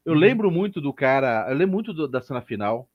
[0.04, 0.18] Eu Uhum.
[0.18, 2.86] lembro muito do cara, eu lembro muito do- da cena final,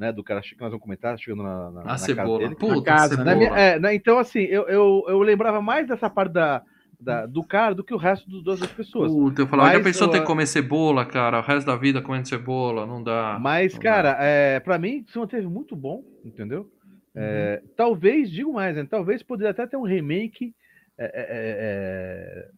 [0.00, 0.10] né?
[0.12, 2.38] Do cara que nós vamos comentar, chegando na, na, A na casa cebola.
[2.38, 2.54] dele.
[2.56, 3.24] Puta, casa, cebola.
[3.26, 3.34] né?
[3.36, 6.62] Minha- é, né, então, assim, eu, eu, eu lembrava mais dessa parte da,
[6.98, 9.12] da- do cara do que o resto do- das pessoas.
[9.12, 11.38] Puta, eu falava, já pensou eu- ter que comer cebola, cara?
[11.38, 13.38] O resto da vida comendo cebola, não dá.
[13.40, 16.66] Mas, não cara, é, para mim, se manteve muito bom, entendeu?
[17.14, 18.86] É, Talvez, digo mais, né?
[18.88, 20.54] Talvez poderia até ter um remake.
[20.98, 21.24] é, é, é,
[21.62, 22.48] é,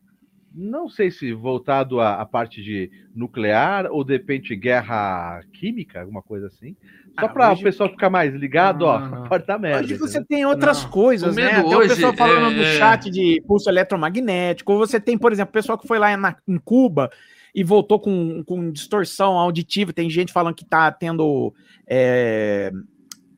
[0.54, 6.22] não sei se voltado à, à parte de nuclear ou de repente guerra química, alguma
[6.22, 6.76] coisa assim.
[7.18, 9.28] Só Ah, para hoje- o pessoal ficar mais ligado, ó, Não, não.
[9.28, 9.84] pode dar merda.
[9.84, 10.90] Hoje você tem outras Não.
[10.90, 11.62] coisas, né?
[11.62, 14.72] hoje o pessoal falando é- no chat de pulso eletromagnético.
[14.72, 17.10] Ou você tem, por exemplo, o pessoal que foi lá na- em Cuba
[17.54, 19.92] e voltou com, com distorção auditiva.
[19.92, 21.52] Tem gente falando que tá tendo
[21.86, 22.72] é,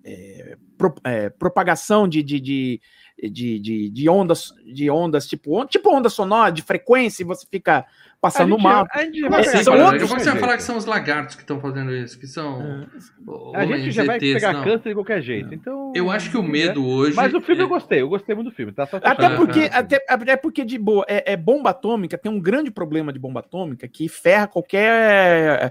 [0.05, 2.81] é, pro- é, propagação de, de, de,
[3.23, 7.47] de, de- de ondas, de ondas tipo, on- tipo onda sonora, de frequência, e você
[7.51, 7.85] fica
[8.21, 8.87] passando mal.
[9.63, 12.27] são outros a você vai falar que são os lagartos que estão fazendo isso, que
[12.27, 12.87] são
[13.55, 14.65] A gente já vai ETs, pegar não.
[14.65, 15.55] câncer de qualquer jeito.
[15.55, 17.15] Então, Eu acho que o se medo hoje.
[17.15, 18.87] Mas o filme é- eu gostei, eu gostei muito do filme, tá?
[18.87, 19.79] Só Até Ah, porque, ah.
[19.79, 23.41] até, até porque de boa, é, é bomba atômica, tem um grande problema de bomba
[23.41, 25.71] atômica que ferra qualquer.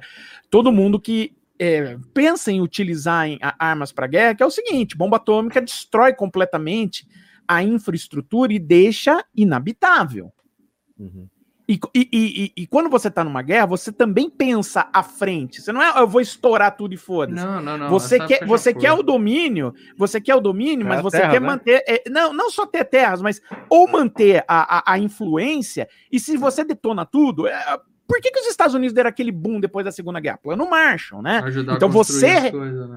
[0.49, 4.51] todo mundo que é, pensa em utilizar em- a- armas para guerra, que é o
[4.51, 7.05] seguinte: bomba atômica destrói completamente
[7.47, 10.31] a infraestrutura e deixa inabitável.
[10.97, 11.27] Uhum.
[11.65, 15.61] E, e- e- e- quando você tá numa guerra, você também pensa à frente.
[15.61, 17.43] Você não é, eu vou estourar tudo e foda-se.
[17.43, 17.89] Não, não, não.
[17.89, 21.33] Você quer, você quer o domínio, você quer o domínio, É mas as você terras,
[21.33, 21.47] quer né?
[21.47, 21.83] manter.
[21.87, 25.87] é, não, não só ter terras, mas ou manter a, a, a influência.
[26.11, 27.79] E se você detona tudo, é,
[28.13, 30.37] por que, que os Estados Unidos deram aquele boom depois da Segunda Guerra?
[30.37, 31.41] Plano Marshall, né?
[31.45, 32.51] Ajudar Então você- né?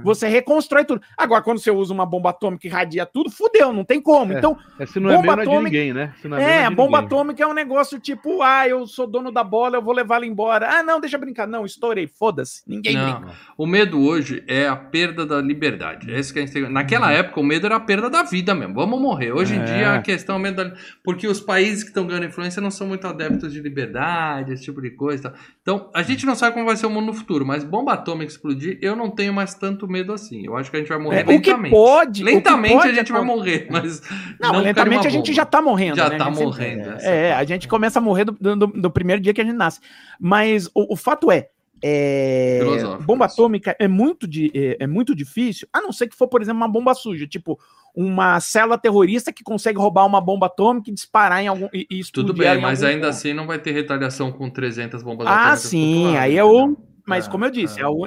[0.04, 1.00] Você reconstrói tudo.
[1.16, 4.32] Agora, quando você usa uma bomba atômica e irradia tudo, fudeu, não tem como.
[4.34, 6.12] É, Então, É, se não é Bomba meu, não é atômica- ninguém, né?
[6.20, 7.06] Se não é, é de bomba ninguém.
[7.18, 10.68] atômica é um negócio tipo, ah, eu sou dono da bola, eu vou levá-la embora.
[10.68, 11.46] Ah, não, deixa eu brincar.
[11.46, 12.62] Não, estourei, foda-se.
[12.66, 13.20] Ninguém Não.
[13.20, 13.34] brinca.
[13.56, 16.12] O medo hoje é a perda da liberdade.
[16.12, 16.68] É isso que a gente tem...
[16.68, 17.12] Naquela Uhum.
[17.12, 18.74] época, o medo era a perda da vida mesmo.
[18.74, 19.32] Vamos morrer.
[19.32, 19.64] Hoje em É.
[19.64, 20.76] dia, a questão é o medo da...
[21.02, 24.82] Porque os países que estão ganhando influência não são muito adeptos de liberdade, esse tipo
[24.82, 25.05] de coisa.
[25.22, 25.32] Tal.
[25.62, 28.30] Então, a gente não sabe como vai ser o mundo no futuro, mas bomba atômica
[28.30, 30.44] explodir, eu não tenho mais tanto medo assim.
[30.46, 31.70] Eu acho que a gente vai morrer É, o que lentamente.
[31.74, 32.22] pode.
[32.22, 34.02] o que Lentamente pode a gente vai morrer, mas.
[34.40, 35.96] Não, não lentamente a gente já tá morrendo.
[35.96, 36.18] Já né?
[36.18, 39.32] tá morrendo, É, é a a gente começa a morrer do, do- do primeiro dia
[39.32, 39.80] que a gente nasce.
[40.20, 41.48] Mas o, o fato é.
[41.82, 42.60] É,
[43.04, 46.40] bomba atômica é muito, di- é, é muito difícil, a não ser que for, por
[46.42, 47.58] exemplo, uma bomba suja, tipo
[47.94, 51.66] uma célula terrorista que consegue roubar uma bomba atômica e disparar em algum.
[51.72, 53.16] E, e Tudo bem, em mas algum ainda ponto.
[53.16, 56.72] assim não vai ter retaliação com 300 bombas Ah, atômicas por sim, aí é entendeu?
[56.72, 56.76] o.
[57.06, 57.84] Mas É, como eu disse, é.
[57.84, 58.06] é, o-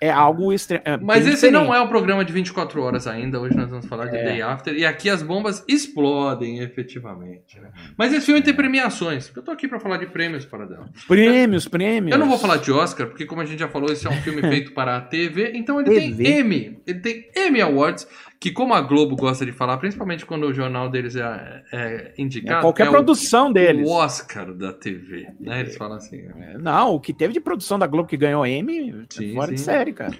[0.00, 0.80] é- é algo extre...
[0.84, 1.82] é Mas esse não diferente.
[1.82, 3.40] é o programa de 24 horas ainda.
[3.40, 4.24] Hoje nós vamos falar de É.
[4.24, 4.74] Day After.
[4.74, 7.56] E aqui as bombas explodem efetivamente.
[7.56, 7.62] Uhum.
[7.64, 7.70] né?
[7.96, 9.30] Mas esse filme tem premiações.
[9.34, 10.86] Eu tô aqui pra falar de prêmios para dela.
[11.08, 12.12] Prêmios, prêmios.
[12.12, 14.20] Eu não vou falar de Oscar, porque como a gente já falou, esse é um
[14.22, 15.52] filme feito para a TV.
[15.54, 16.22] Então ele TV.
[16.24, 16.78] tem Emmy.
[16.86, 18.06] Ele tem Emmy Awards.
[18.44, 22.58] Que como a Globo gosta de falar, principalmente quando o jornal deles é, é indicado.
[22.58, 23.88] É qualquer é o- produção deles.
[23.88, 25.28] O Oscar da TV.
[25.40, 25.60] Né?
[25.60, 26.26] Eles falam assim.
[26.38, 29.50] É, Não, o que teve de produção da Globo que ganhou M, Sim, é fora
[29.50, 29.64] de sim.
[29.64, 30.12] série, cara.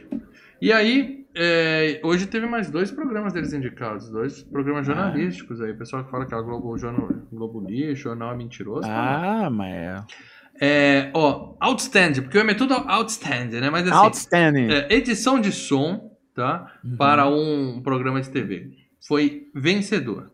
[0.58, 5.72] E aí, é, hoje teve mais dois programas deles indicados, dois programas jornalísticos aí.
[5.72, 8.88] O pessoal que fala que a Globo, jornal, Globo lixo, jornal é mentiroso.
[8.88, 9.44] tá?
[9.44, 10.02] Ah, mas
[10.62, 11.10] é.
[11.12, 13.68] Ó, Outstanding, porque o M é tudo Outstanding, né?
[13.68, 14.68] Mas assim, Outstanding.
[14.88, 16.72] edição de som, tá?
[16.84, 16.96] Uhum.
[16.96, 18.70] Para um programa de TV.
[19.06, 20.30] Foi vencedor.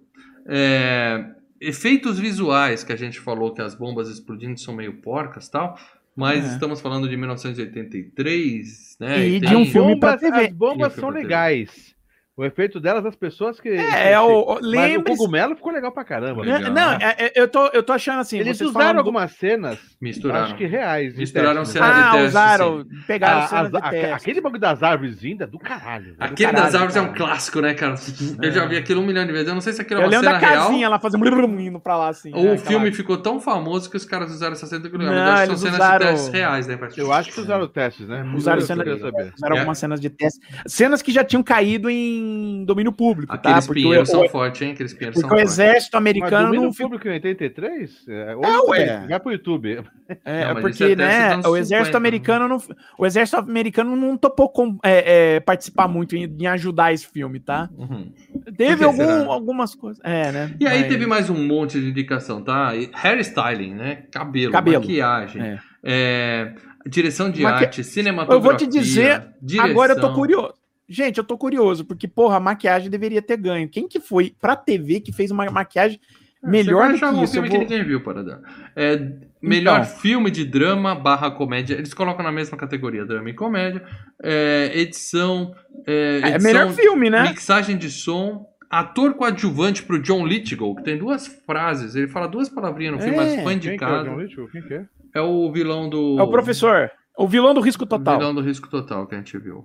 [0.46, 1.26] É,
[1.60, 5.78] efeitos visuais, que a gente falou que as bombas explodindo são meio porcas e tal.
[6.16, 6.48] Mas É.
[6.54, 9.26] estamos falando de 1983, né?
[9.26, 10.36] E tem- de um As filme bombas- TV.
[10.46, 11.94] As bombas E um são legais.
[12.40, 13.68] O efeito delas, as pessoas que.
[13.68, 16.40] É, é o, Mas o cogumelo ficou legal pra caramba.
[16.42, 16.60] Legal.
[16.60, 16.70] né?
[16.70, 18.38] Não, é- é- eu, tô, eu tô achando assim.
[18.38, 20.44] Eles vocês usaram falando do- algumas cenas, Misturaram.
[20.46, 21.16] acho que reais.
[21.18, 21.94] Misturaram teste, cenas né?
[21.96, 22.86] de Ah, teste, usaram.
[23.06, 24.12] Pegaram Ah, as- a- teste.
[24.14, 26.14] aquele bagulho das árvores vinda é do caralho.
[26.18, 27.16] Aquele caralho, das árvores é um cara.
[27.18, 27.94] clássico, né, cara?
[28.42, 29.48] Eu já vi aquilo um milhão de vezes.
[29.48, 30.64] Eu não sei se aquilo é Eu uma lembro cena da real.
[30.68, 32.32] casinha lá fazendo indo pra lá assim.
[32.32, 34.88] Ou né, o aquela- filme ficou tão famoso que os caras usaram essa cena do
[34.98, 36.78] Não, Mas acho que são cenas usaram- de testes reais, né?
[36.96, 38.22] Eu acho que usaram testes, né?
[38.34, 38.96] Usaram eu.
[39.36, 39.58] Usaram É.
[39.58, 40.40] algumas cenas de teste.
[40.66, 42.29] Cenas que já tinham caído em
[42.64, 43.72] domínio público, Aqueles tá?
[43.72, 44.72] Pinheiros são o, fortes, hein?
[44.72, 48.08] Aqueles pinheiros porque são o exército Mas americano domínio não público em 83?
[48.08, 49.82] É, ou É, Vai pro YouTube.
[50.24, 52.58] É, Não, mas porque, é né, o exército 50, americano não,
[52.98, 57.38] o exército americano não topou com, é, é, participar muito em, em ajudar esse filme,
[57.40, 57.68] tá?
[57.76, 58.12] Uhum.
[58.56, 59.26] Teve algum, será?
[59.26, 60.56] algumas coisas, é, né?
[60.58, 62.72] E aí Mas- teve mais um monte de indicação, tá?
[62.92, 64.02] Hairstyling, né?
[64.10, 64.80] Cabelo, Cabelo.
[64.80, 65.58] maquiagem, É.
[65.84, 66.54] é,
[66.86, 68.36] direção de Maqui- arte, cinematografia.
[68.36, 69.70] Eu vou te dizer, direção.
[69.70, 70.54] Agora eu tô curioso.
[70.92, 73.68] Gente, eu tô curioso, porque, porra, a maquiagem deveria ter ganho.
[73.68, 76.00] Quem que foi pra TV que fez uma maquiagem
[76.42, 78.40] melhor Você do que achar um filme vou- que ninguém viu, Paradão.
[78.74, 78.96] É,
[79.40, 79.96] melhor Então.
[79.98, 81.74] filme de drama barra comédia.
[81.76, 83.84] Eles colocam na mesma categoria, drama e comédia.
[84.22, 85.54] É, edição,
[85.86, 87.22] é, É edição, melhor filme, né?
[87.28, 88.46] mixagem de som.
[88.68, 91.94] Ator coadjuvante pro John Lithgow, que tem duas frases.
[91.96, 94.04] Ele fala duas palavrinhas no filme, É, mas foi Quem que é o indicado.
[94.10, 94.48] John Lithgow?
[94.48, 94.84] Quem que é?
[95.14, 96.16] É o vilão do.
[96.18, 96.90] É o professor.
[97.18, 98.16] O vilão do risco O total.
[98.18, 99.64] vilão do risco total que a gente viu.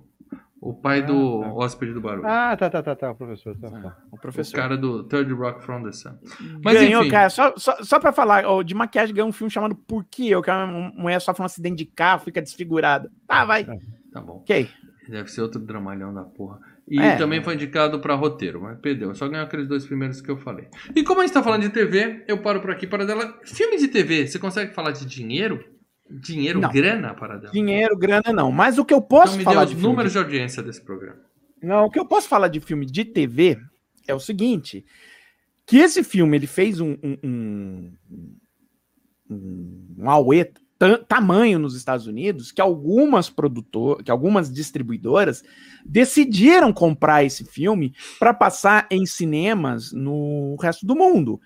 [0.68, 1.52] O pai do tá.
[1.52, 2.26] hóspede do barulho.
[2.26, 3.56] Ah, tá, tá, tá, tá, o professor.
[3.56, 3.96] Tá, tá.
[4.10, 4.56] O o professor.
[4.56, 6.16] cara do Third Rock from the Sun.
[6.64, 7.10] Mas ganhou, enfim.
[7.10, 7.30] cara.
[7.30, 10.42] Só, só, só pra falar, ó, de maquiagem ganhou um filme chamado Por que eu?
[10.42, 13.10] Que é uma mulher sofre um acidente de carro, fica desfigurada.
[13.26, 13.64] Tá, vai.
[14.12, 14.38] Tá bom.
[14.38, 14.68] Ok.
[15.08, 16.58] Deve ser outro dramalhão da porra.
[16.88, 17.16] E É.
[17.16, 19.14] também foi indicado pra roteiro, mas perdeu.
[19.14, 20.68] Só ganhou aqueles dois primeiros que eu falei.
[20.94, 23.38] E como a gente tá falando de TV, eu paro por aqui para dela.
[23.44, 25.64] Filme de TV, você consegue falar de dinheiro?
[26.08, 26.70] Dinheiro, Não.
[26.70, 27.52] grana para dela?
[27.52, 28.52] Dinheiro, grana, não.
[28.52, 30.80] Mas o que eu posso Então me falar de os filme números de audiência desse
[30.80, 31.20] programa.
[31.62, 33.58] Não, o que eu posso falar de filme de TV
[34.06, 34.84] é o seguinte:
[35.66, 37.92] que esse filme ele fez um, um, um,
[39.30, 40.44] um, um auê
[40.78, 45.42] ta- tamanho nos Estados Unidos que algumas produtoras, que algumas distribuidoras
[45.84, 51.40] decidiram comprar esse filme para passar em cinemas no resto do mundo.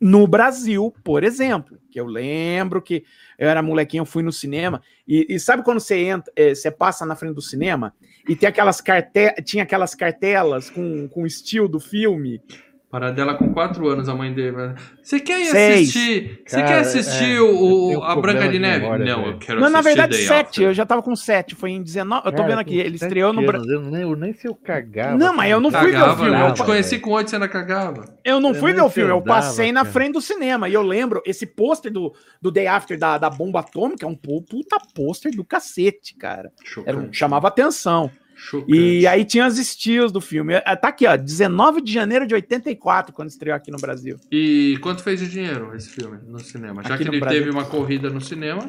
[0.00, 3.04] No Brasil, por exemplo, que eu lembro que
[3.38, 6.70] eu era molequinho, eu fui no cinema, e, e sabe quando você entra, eh, você
[6.70, 7.94] passa na frente do cinema
[8.28, 12.42] e tem aquelas cartelas, tinha aquelas cartelas com, com o estilo do filme?
[12.88, 14.56] Para dela com 4 anos, a mãe dele.
[15.02, 15.88] Você quer ir Seis.
[15.88, 16.40] assistir?
[16.46, 18.80] Você quer assistir é, o, eu o- a Branca de Neve?
[18.84, 19.34] memória, não, velho.
[19.34, 20.46] eu quero Não, na assistir verdade, Day sete.
[20.46, 20.64] After.
[20.66, 21.54] Eu já tava com sete.
[21.56, 22.22] Foi em 19.
[22.28, 22.78] Eu tô vendo aqui.
[22.78, 23.78] Ele estreou no Brasil.
[23.78, 25.18] anos, Eu nem, eu nem sei o cagava.
[25.18, 27.28] Não, mas eu não fui ver o Cagava, filme, eu Eu te conheci com 8
[27.28, 28.04] você ainda cagava.
[28.24, 29.92] Eu não Eu fui ver o filme, eu passei na cara.
[29.92, 30.68] frente do cinema.
[30.68, 34.14] E eu lembro, esse pôster do, do Day After da, da bomba atômica é um
[34.14, 36.52] pu- puta pôster do cacete, cara.
[36.86, 38.10] Era chamava atenção.
[38.36, 38.72] Chocante.
[38.78, 40.54] E aí tinha as estilos do filme.
[40.54, 44.18] É, Tá aqui, ó, 19 de janeiro de 84, quando estreou aqui no Brasil.
[44.30, 46.82] E quanto fez de dinheiro esse filme no cinema?
[46.82, 47.38] Já Aqui que ele Brasil.
[47.44, 48.68] teve uma corrida no cinema.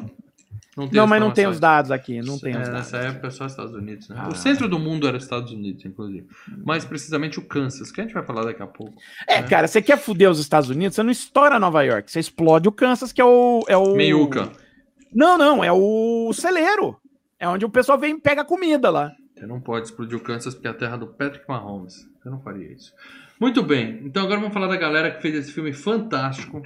[0.76, 2.92] Não, tem não, as mas não tem os dados aqui, não tem É, os dados.
[2.92, 4.08] nessa época só Estados Unidos.
[4.08, 4.16] Né?
[4.16, 4.28] Ah.
[4.28, 6.24] O centro do mundo era Estados Unidos, inclusive.
[6.64, 8.94] Mais precisamente o Kansas, que a gente vai falar daqui a pouco.
[9.26, 12.68] É, cara, você quer fuder os Estados Unidos, você não estoura Nova York, você explode
[12.68, 13.64] o Kansas, que é o.
[13.66, 13.96] É o...
[13.96, 14.52] Meiuca.
[15.12, 16.96] Não, não, é o celeiro.
[17.40, 19.12] É onde o pessoal vem e pega comida lá.
[19.38, 22.08] Você não pode explodir o Kansas porque é a terra do Patrick Mahomes.
[22.24, 22.92] Eu não faria isso.
[23.40, 26.60] Muito bem, então agora vamos falar da galera que fez esse filme fantástico.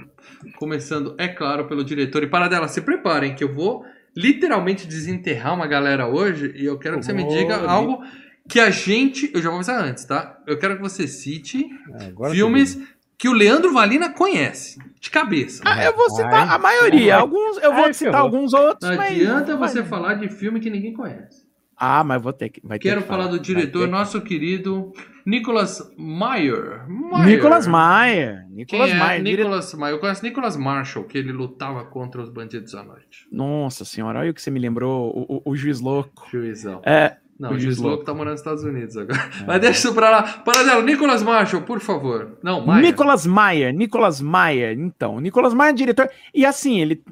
[0.57, 2.23] Começando, é claro, pelo diretor.
[2.23, 3.85] E para dela, se preparem que eu vou
[4.17, 8.03] literalmente desenterrar uma galera hoje e eu quero que você me diga algo
[8.49, 9.29] que a gente.
[9.35, 10.41] Eu já vou avisar antes, tá?
[10.47, 11.69] Eu quero que você cite
[12.07, 12.81] agora filmes
[13.19, 15.61] que o Leandro Valina conhece, de cabeça.
[15.63, 17.15] Ah, eu vou citar a maioria.
[17.15, 17.21] Ai.
[17.21, 18.89] Alguns, eu vou Ai, citar alguns outros.
[18.89, 21.42] Não mas adianta você falar de filme que ninguém conhece.
[21.85, 22.61] Ah, mas vou ter que.
[22.63, 24.91] Vai ter Quero que falar do vai diretor, ter que- nosso querido
[25.25, 26.85] Nicholas Meyer.
[26.87, 27.25] Meyer.
[27.27, 28.45] Nicolas Mayer.
[28.47, 29.95] Quem Nicolas é dire- Nicholas Meyer?
[29.95, 33.27] Eu conheço Nicholas Marshall, que ele lutava contra os bandidos à noite.
[33.31, 35.09] Nossa senhora, olha o que você me lembrou.
[35.15, 36.27] O, o- o juiz louco.
[36.31, 36.81] Juizão.
[36.85, 39.29] É, Não, o o juiz louco tá morando nos Estados Unidos agora.
[39.47, 40.23] Mas deixa isso pra lá.
[40.23, 42.37] Para dela, Nicholas Marshall, por favor.
[42.43, 42.81] Não, Meyer.
[42.81, 47.03] Nicolas Mayer, Nicolas Mayer, então, Nicolas Mayer é diretor, e assim, ele,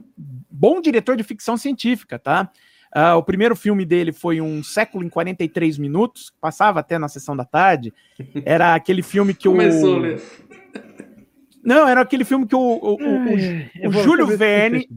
[0.50, 2.50] bom diretor de ficção científica, tá?
[2.94, 7.08] Ah, o primeiro filme dele foi Um Século em 43 Minutos, que passava até na
[7.08, 7.94] sessão da tarde,
[8.46, 9.52] era aquele filme que o...
[9.52, 10.18] Começou, Lê.
[11.64, 14.88] Não, era aquele filme que o, o, o- o- Júlio Verne- aqui,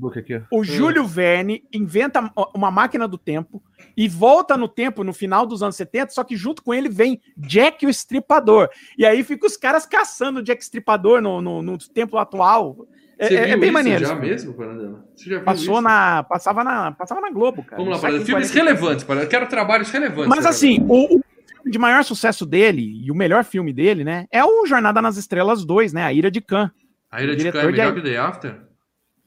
[0.50, 3.62] o Júlio Verne inventa uma máquina do tempo
[3.94, 7.20] e volta no tempo no final dos anos 70, só que junto com ele vem
[7.36, 8.70] Jack o Estripador.
[8.96, 12.88] E aí fica os caras caçando o Jack Estripador no, no, no tempo atual.
[13.18, 14.04] É, Você é- é viu bem maneiro.
[14.04, 15.04] já mesmo, Paradela?
[15.14, 15.80] Você já viu Passou isso?
[15.82, 17.76] na, passava, na, passava na Globo, cara.
[17.76, 18.24] Vamos lá, Paradela.
[18.24, 19.26] Filmes 40 relevantes, Paradela.
[19.26, 20.28] Eu quero trabalhos relevantes.
[20.28, 21.08] Mas assim, o, o
[21.46, 24.26] filme de maior sucesso dele, e o melhor filme dele, né?
[24.32, 26.02] É o Jornada nas Estrelas 2, né?
[26.04, 26.70] A Ira de Khan.
[27.10, 28.64] A Ira de Khan é de- melhor que Day After?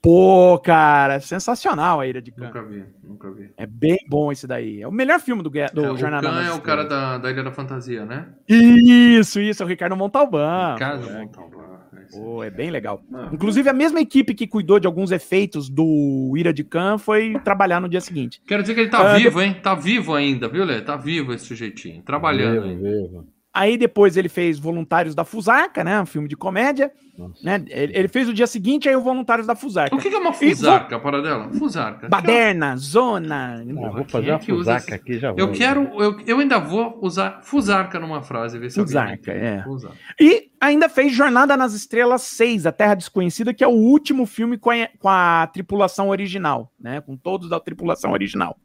[0.01, 2.45] Pô, cara, sensacional a Ira de Khan.
[2.45, 3.49] Nunca vi, nunca vi.
[3.57, 4.81] É bem bom esse daí.
[4.81, 7.17] É o melhor filme do, do É, o Jornada Khan nas é o cara da,
[7.17, 8.27] da Ilha da Fantasia, né?
[8.47, 10.73] Isso, isso, é o Ricardo Montalbán.
[10.73, 11.19] Ricardo É.
[11.19, 12.17] Montalbán, é.
[12.17, 13.01] Pô, é bem legal.
[13.13, 13.29] Ah.
[13.31, 17.79] Inclusive, a mesma equipe que cuidou de alguns efeitos do Ira de Khan foi trabalhar
[17.79, 18.41] no dia seguinte.
[18.47, 19.55] Quero dizer que ele tá Ah, vivo, hein?
[19.61, 20.81] Tá vivo ainda, viu, Lê?
[20.81, 23.27] Tá vivo esse sujeitinho, trabalhando Vivo, vivo.
[23.54, 26.00] Aí depois ele fez Voluntários da Fusarca, né?
[26.00, 26.91] Um filme de comédia.
[27.18, 27.34] Nossa.
[27.43, 27.66] Né?
[27.70, 29.95] Ele, ele fez o dia seguinte aí o Voluntários da Fusarca.
[29.95, 31.52] O que que é uma fusarca, para dela?
[31.54, 32.08] Fusarca.
[32.08, 33.56] Baderna, Zona.
[33.60, 35.39] Ah, vou fazer é uma fusaca esse- aqui já vou.
[35.39, 39.32] Eu quero, eu, eu ainda vou usar fusarca numa frase, ver se entende.
[39.32, 39.64] é.
[39.64, 39.98] Fusarca.
[40.20, 44.56] E ainda fez Jornada nas Estrelas 6, A Terra Desconhecida, que é o último filme
[44.56, 47.02] com a, com a tripulação original, né?
[47.02, 48.56] Com todos da tripulação original.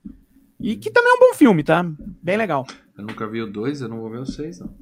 [0.61, 1.83] E que também é um bom filme, tá?
[2.23, 2.67] Bem legal.
[2.97, 4.75] Eu nunca vi o 2, eu não vou ver o 6, não.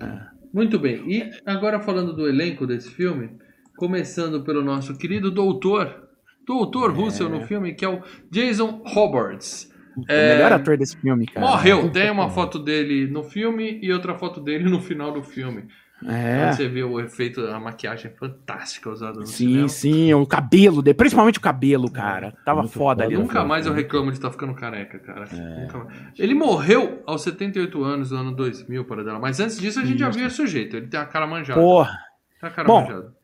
[0.00, 0.20] É.
[0.52, 3.30] Muito bem, e agora falando do elenco desse filme,
[3.76, 6.08] começando pelo nosso querido doutor,
[6.46, 6.94] doutor É.
[6.94, 8.00] Russell no filme, que é o
[8.30, 9.72] Jason Robards.
[9.96, 11.46] O É, melhor ator desse filme, cara.
[11.46, 15.64] Morreu, tem uma foto dele no filme e outra foto dele no final do filme.
[16.06, 16.52] É.
[16.52, 19.68] Você vê o efeito, a maquiagem fantástica usada no Sim, cinema.
[19.68, 22.34] sim, o cabelo, de- principalmente o cabelo, cara.
[22.44, 23.04] Tava Muito foda foda.
[23.04, 23.16] ali.
[23.16, 23.48] Nunca filme.
[23.48, 25.26] mais eu reclamo de estar ficando careca, cara.
[25.32, 25.62] É.
[25.62, 25.96] Nunca mais.
[26.18, 29.18] Ele morreu aos 78 anos no ano 2000, para dela.
[29.18, 30.18] Mas antes disso a gente já Isso.
[30.18, 30.76] viu esse sujeito.
[30.76, 31.58] Ele tem a cara manjada.
[31.60, 31.96] Porra.
[32.40, 33.14] Tem a cara Bom, manjada.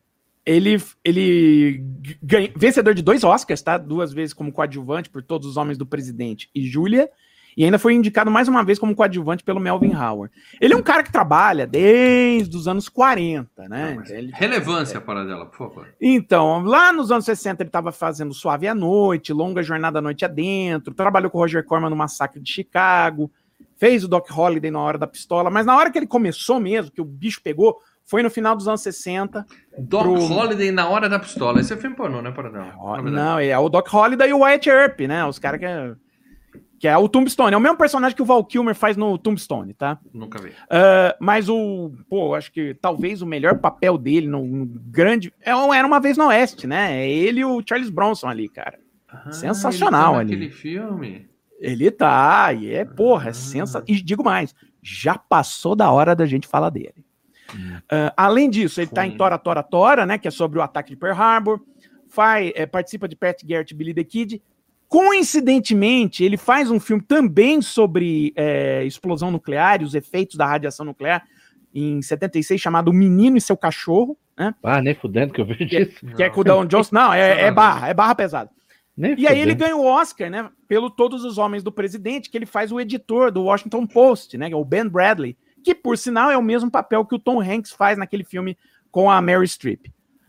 [0.46, 1.84] Ele, ele
[2.22, 3.76] ganha, vencedor de dois Oscars, tá?
[3.76, 7.10] Duas vezes como coadjuvante por Todos os Homens do Presidente e Júlia.
[7.60, 10.32] E ainda foi indicado mais uma vez como coadjuvante pelo Melvin Howard.
[10.58, 13.96] Ele é um cara que trabalha desde os anos 40, né?
[13.96, 15.88] Não, Ele- Relevância para dela, por favor.
[16.00, 20.24] Então, lá nos anos 60 ele estava fazendo Suave à Noite, Longa Jornada à Noite
[20.24, 23.30] Adentro, trabalhou com o Roger Corman no Massacre de Chicago,
[23.76, 26.90] fez o Doc Holliday na Hora da Pistola, mas na hora que ele começou mesmo,
[26.90, 29.44] que o bicho pegou, foi no final dos anos 60.
[29.78, 31.60] Doc Pro- Holiday na hora da pistola.
[31.60, 32.72] Esse é filme pornô, né, para dela?
[32.78, 33.16] Ó, Na verdade.
[33.16, 35.24] Não, é o Doc Holliday e o Wyatt Earp, né?
[35.26, 35.92] Os caras que é,
[36.80, 37.52] que é o Tombstone.
[37.54, 39.98] É o mesmo personagem que o Val Kilmer faz no Tombstone, tá?
[40.14, 40.50] Nunca vi.
[40.70, 45.30] Ah, mas o, pô, acho que talvez o melhor papel dele no, no grande.
[45.42, 47.02] É, era uma vez no Oeste, né?
[47.04, 48.78] É ele e o Charles Bronson ali, cara.
[49.06, 50.50] Ah, Sensacional ele tá ali.
[50.50, 51.28] filme.
[51.60, 53.34] Ele tá, e é, porra, é Ah.
[53.34, 53.84] sensacional.
[53.86, 57.04] E digo mais, já passou da hora da gente falar dele.
[57.90, 59.18] Ah, além disso, ele tá em Foi.
[59.18, 60.16] Tora, Tora, Tora, né?
[60.16, 61.60] Que é sobre o ataque de Pearl Harbor.
[62.08, 64.42] Faz, é, participa de Pat Garrett e Billy the Kid.
[64.90, 70.84] Coincidentemente, ele faz um filme também sobre é, explosão nuclear e os efeitos da radiação
[70.84, 71.24] nuclear
[71.72, 74.52] em 76, chamado O Menino e Seu Cachorro, né?
[74.64, 76.04] Ah, nem fudendo que eu vejo isso.
[76.16, 76.90] Que é com o Don Johnson.
[76.92, 78.50] Não, é, é barra, é barra pesada.
[78.96, 79.58] Nem E aí ele fudendo.
[79.58, 80.50] ganha o Oscar, né?
[80.66, 84.48] Pelo Todos os Homens do Presidente, que ele faz o editor do Washington Post, né?
[84.48, 87.40] que é O Ben Bradley, que por sinal é o mesmo papel que o Tom
[87.40, 88.58] Hanks faz naquele filme
[88.90, 89.86] com a Mary Streep.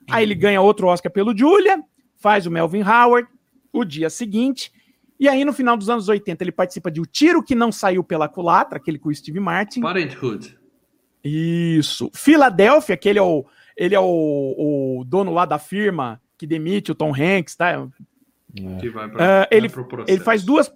[0.07, 1.81] Aí ele ganha outro Oscar pelo Julia,
[2.15, 3.27] faz o Melvin Howard,
[3.73, 4.71] o dia seguinte,
[5.19, 8.03] e aí no final dos anos 80 ele participa de O Tiro que Não Saiu
[8.03, 9.81] pela Culatra, aquele com o Steve Martin.
[9.81, 10.57] Parenthood.
[11.23, 12.09] Isso.
[12.13, 13.45] Filadélfia, que ele é o,
[13.77, 14.05] ele é o,
[14.99, 17.87] o dono lá da firma que demite o Tom Hanks, tá?
[18.79, 20.11] Que vai pra, ele- vai pro processo.
[20.17, 20.73] Ele faz duas,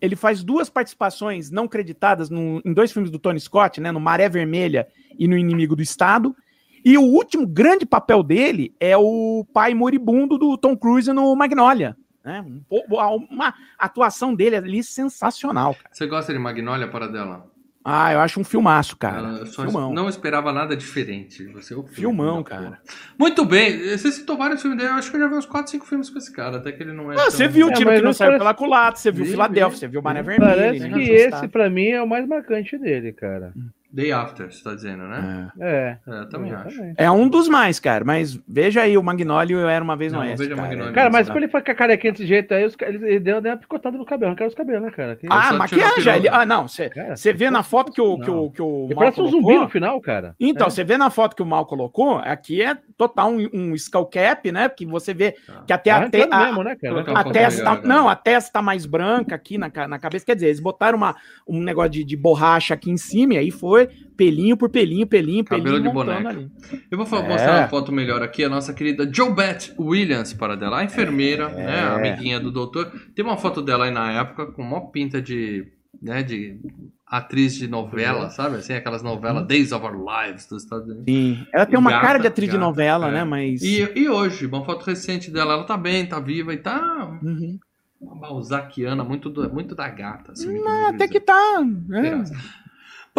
[0.00, 3.98] ele faz duas participações não creditadas no- em dois filmes do Tony Scott, né, no
[4.00, 4.86] Maré Vermelha
[5.18, 6.36] e no Inimigo do Estado.
[6.84, 11.96] E o último grande papel dele é o pai moribundo do Tom Cruise no Magnolia.
[12.28, 12.44] Né?
[12.70, 15.74] Um Uma atuação dele ali sensacional.
[15.74, 15.88] Cara.
[15.90, 17.46] Você gosta de Magnolia para dela?
[17.82, 19.26] Ah, eu acho um filmaço, cara.
[19.28, 19.94] Ah, eu só Filmão.
[19.94, 21.46] não esperava nada diferente.
[21.54, 22.82] Você é o filme Filmão, cara.
[23.18, 23.78] Muito bem.
[23.96, 24.90] Você citou vários filmes dele.
[24.90, 26.58] Eu acho que eu já vi uns 4, 5 filmes com esse cara.
[26.58, 27.14] Até que ele não é.
[27.14, 29.10] Ah, tão- você viu o É, tiro mas que não saiu parece- pela culata, você
[29.10, 30.26] viu Vi, Filadélfia, você viu Maré Vi.
[30.26, 30.54] Vermelha.
[30.54, 33.54] Parece Inimigo que esse, pra mim, é o mais marcante dele, cara.
[33.90, 35.50] Day After, você tá dizendo, né?
[35.60, 35.96] É.
[36.06, 36.68] É, eu também acho.
[36.68, 36.94] exatamente.
[36.98, 38.04] É um dos mais, cara.
[38.04, 40.36] Mas veja aí, o Magnólio era uma vez no Oeste.
[40.36, 40.68] veja cara.
[40.68, 40.92] Magnólio.
[40.94, 43.52] Cara, mas quando ele foi com a carequinha desse jeito aí, ele, ele deu deu
[43.52, 45.16] uma picotada no cabelo, arrancaram os cabelos, né, cara?
[45.16, 46.14] Que- Ah, a maquiagem.
[46.16, 46.28] Ele...
[46.28, 46.68] Ah, não.
[46.68, 49.40] Você vê na foto que o, que o, que o ele Mal parece um colocou?
[49.52, 50.34] zumbi no final, cara.
[50.38, 50.70] Então, É.
[50.70, 54.52] você vê na foto que o Mal colocou, aqui é total um, um skull cap,
[54.52, 54.68] né?
[54.68, 55.62] Porque você vê Tá.
[55.66, 55.90] que até
[56.26, 57.00] Tá a, a, mesmo, né, cara?
[57.00, 57.62] A pouco testa.
[57.70, 60.26] melhor, não, a testa tá mais branca aqui na, na cabeça.
[60.26, 61.16] Quer dizer, eles botaram uma,
[61.46, 63.77] um negócio de, de borracha aqui em cima e aí foi
[64.16, 65.82] pelinho por pelinho, pelinho, Cabelo pelinho.
[65.82, 66.30] de montando boneca.
[66.30, 66.50] ali.
[66.90, 67.28] Eu vou É.
[67.28, 68.42] mostrar uma foto melhor aqui.
[68.44, 70.78] A nossa querida Joe Beth Williams, para dela.
[70.80, 71.80] A enfermeira, né?
[71.80, 72.90] A amiguinha do doutor.
[73.14, 75.66] Tem uma foto dela aí na época com uma pinta de.
[76.00, 76.60] Né, de
[77.04, 78.56] atriz de novela, sabe?
[78.56, 81.04] Assim, aquelas novelas Days of Our Lives dos Estados Unidos.
[81.08, 81.44] Sim.
[81.52, 83.12] Ela tem uma Gata, cara de atriz de gata, novela, é.
[83.12, 83.24] né?
[83.24, 83.62] Mas.
[83.62, 87.58] E, e hoje, uma foto recente dela, ela tá bem, tá viva e tá Uhum.
[88.00, 90.32] uma balzaquiana, muito, do- muito da gata.
[90.32, 90.56] Assim,
[90.86, 91.64] Até que tá.
[91.88, 92.22] né?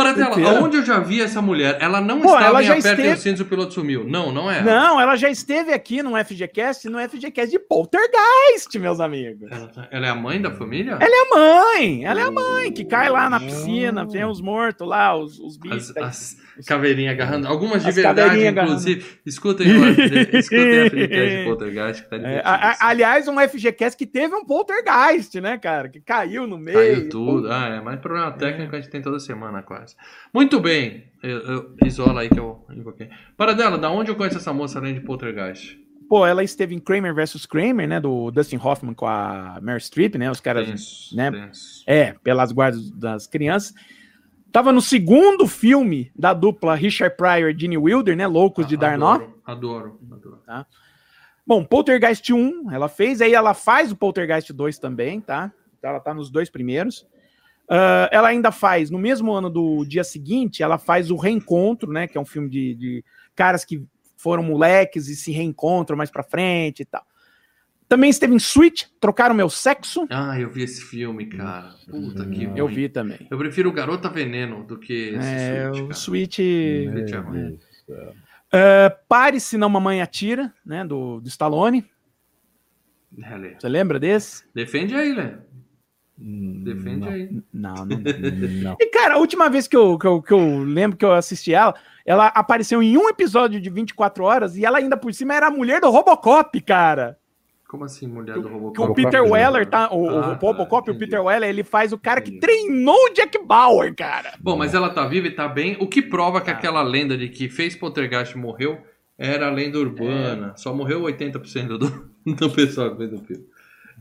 [0.04, 0.60] Paradela, Inteira.
[0.60, 1.78] aonde eu já vi essa mulher?
[1.80, 4.04] Ela não Pô, estava ela em já Apertem esteve- os Cintos e o Piloto Sumiu.
[4.08, 4.62] Não, não é.
[4.62, 9.50] Não, ela já esteve aqui no FGCast, no FGCast de Poltergeist, meus amigos.
[9.52, 10.98] Ela, tá- ela é a mãe da família?
[11.00, 14.42] Ela é a mãe, ela é a mãe, que cai lá na piscina, tem os
[14.42, 15.96] mortos lá, os, os bichos.
[15.98, 17.48] As, as caveirinhas agarrando.
[17.48, 18.72] Algumas de As verdade, caveirinhas agarrando.
[18.82, 19.06] inclusive.
[19.26, 19.90] Escutem, o-
[20.38, 24.46] escutem a FGCast de Poltergeist, que tá É, a- aliás, um FGCast que teve um
[24.46, 25.90] poltergeist, né, cara?
[25.90, 26.78] Que caiu no meio.
[26.78, 27.52] Caiu tudo.
[27.52, 29.96] Ah, é, mas problema técnico a gente tem toda semana quase.
[30.34, 31.06] Muito bem.
[31.22, 33.10] Eu, eu- isola aí que eu invoquei.
[33.38, 35.78] Para dela, da onde eu conheço essa moça além de Poltergeist?
[36.10, 37.46] Pô, ela esteve em Kramer vs.
[37.46, 38.00] Kramer, né?
[38.00, 40.32] Do Dustin Hoffman com a Meryl Streep, né?
[40.32, 40.68] Os caras.
[40.68, 41.30] Tenso, né?
[41.30, 41.84] tenso.
[41.86, 43.76] É, pelas guardas das crianças.
[44.52, 48.26] Tava no segundo filme da dupla Richard Pryor e Gene Wilder, né?
[48.26, 49.14] Loucos de Darnó.
[49.14, 50.66] Adoro, adoro, adoro.
[51.46, 55.52] Bom, Poltergeist 1 ela fez, aí ela faz o Poltergeist 2 também, tá?
[55.82, 57.08] Ela tá nos dois primeiros.
[57.70, 62.08] Ah, ela ainda faz, no mesmo ano do dia seguinte, ela faz o Reencontro, né?
[62.08, 63.84] Que é um filme de, de caras que
[64.18, 67.06] foram moleques e se reencontram mais pra frente e tal.
[67.90, 70.06] Também esteve em Switch, Trocaram Meu Sexo.
[70.12, 71.74] Ah, eu vi esse filme, cara.
[71.90, 72.76] Puta que Eu ruim.
[72.76, 73.28] vi também.
[73.32, 75.94] Eu prefiro Garota Veneno do que esse É, Switch, o.
[75.96, 76.36] Switch.
[76.36, 77.60] Switch é ruim.
[78.54, 80.86] Ah, Pare se não mamãe atira, né?
[80.86, 81.84] Do, do Stallone.
[83.22, 83.56] É.
[83.60, 84.44] Você lembra desse?
[84.54, 85.32] Defende aí, Lê.
[86.22, 87.42] Hum, Defende aí.
[87.52, 87.88] Não, não.
[88.62, 88.78] Não.
[88.80, 91.54] E, cara, a última vez que eu, que, eu, que eu lembro que eu assisti
[91.54, 91.74] ela,
[92.06, 95.52] ela apareceu em um episódio de 24 horas e ela ainda por cima era a
[95.52, 97.18] mulher do Robocop, cara.
[97.70, 98.92] Como assim, mulher do Que Robocop?
[98.92, 99.22] o Peter?
[99.24, 99.90] Weller tá.
[99.94, 101.06] O, o Ah, tá, Robocop, o entendi.
[101.06, 102.42] Peter Weller, ele faz o cara que Entendi.
[102.42, 104.34] treinou o Jack Bauer, cara.
[104.42, 106.42] Bom, mas ela tá viva e tá bem, o que prova Ah.
[106.42, 108.80] que aquela lenda de que fez Poltergeist e morreu
[109.18, 109.82] era a lenda É.
[109.82, 110.54] urbana.
[110.58, 113.46] Só morreu 80% do, do pessoal que fez o filme.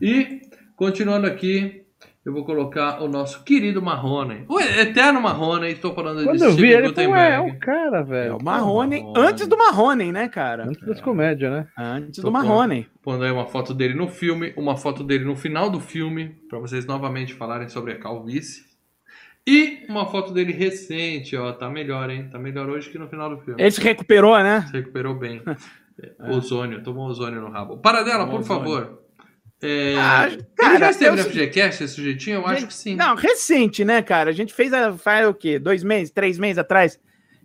[0.00, 0.40] E,
[0.74, 1.82] continuando aqui,
[2.28, 4.44] eu vou colocar o nosso querido Marrone.
[4.48, 7.56] O eterno Marrone, estou falando Quando de eu vi ele, falei, ué, é Gutenberg.
[7.56, 8.32] o cara, velho.
[8.32, 10.64] É o Marrone, antes do Marrone, né, cara?
[10.68, 11.66] Antes das comédias, né?
[11.76, 12.86] Antes Tô do Marrone.
[13.02, 16.58] Pondo aí uma foto dele no filme, uma foto dele no final do filme, para
[16.58, 18.62] vocês novamente falarem sobre a calvície.
[19.46, 22.28] E uma foto dele recente, ó, tá melhor, hein?
[22.30, 23.60] Tá melhor hoje que no final do filme.
[23.62, 24.66] Ele se recuperou, né?
[24.66, 25.40] Se recuperou bem.
[26.30, 27.78] Ozônio, tomou ozônio no rabo.
[27.78, 28.62] Paradela, Tomou por ozônio.
[28.62, 29.02] favor.
[29.60, 32.36] É, Ah, ele cara, já esteve eu- no FGCast, esse sujeitinho?
[32.36, 32.94] Eu acho Gente, que sim.
[32.96, 34.30] Não, recente, né, cara?
[34.30, 35.58] A gente fez a, faz o quê?
[35.58, 36.98] Dois meses, três meses atrás,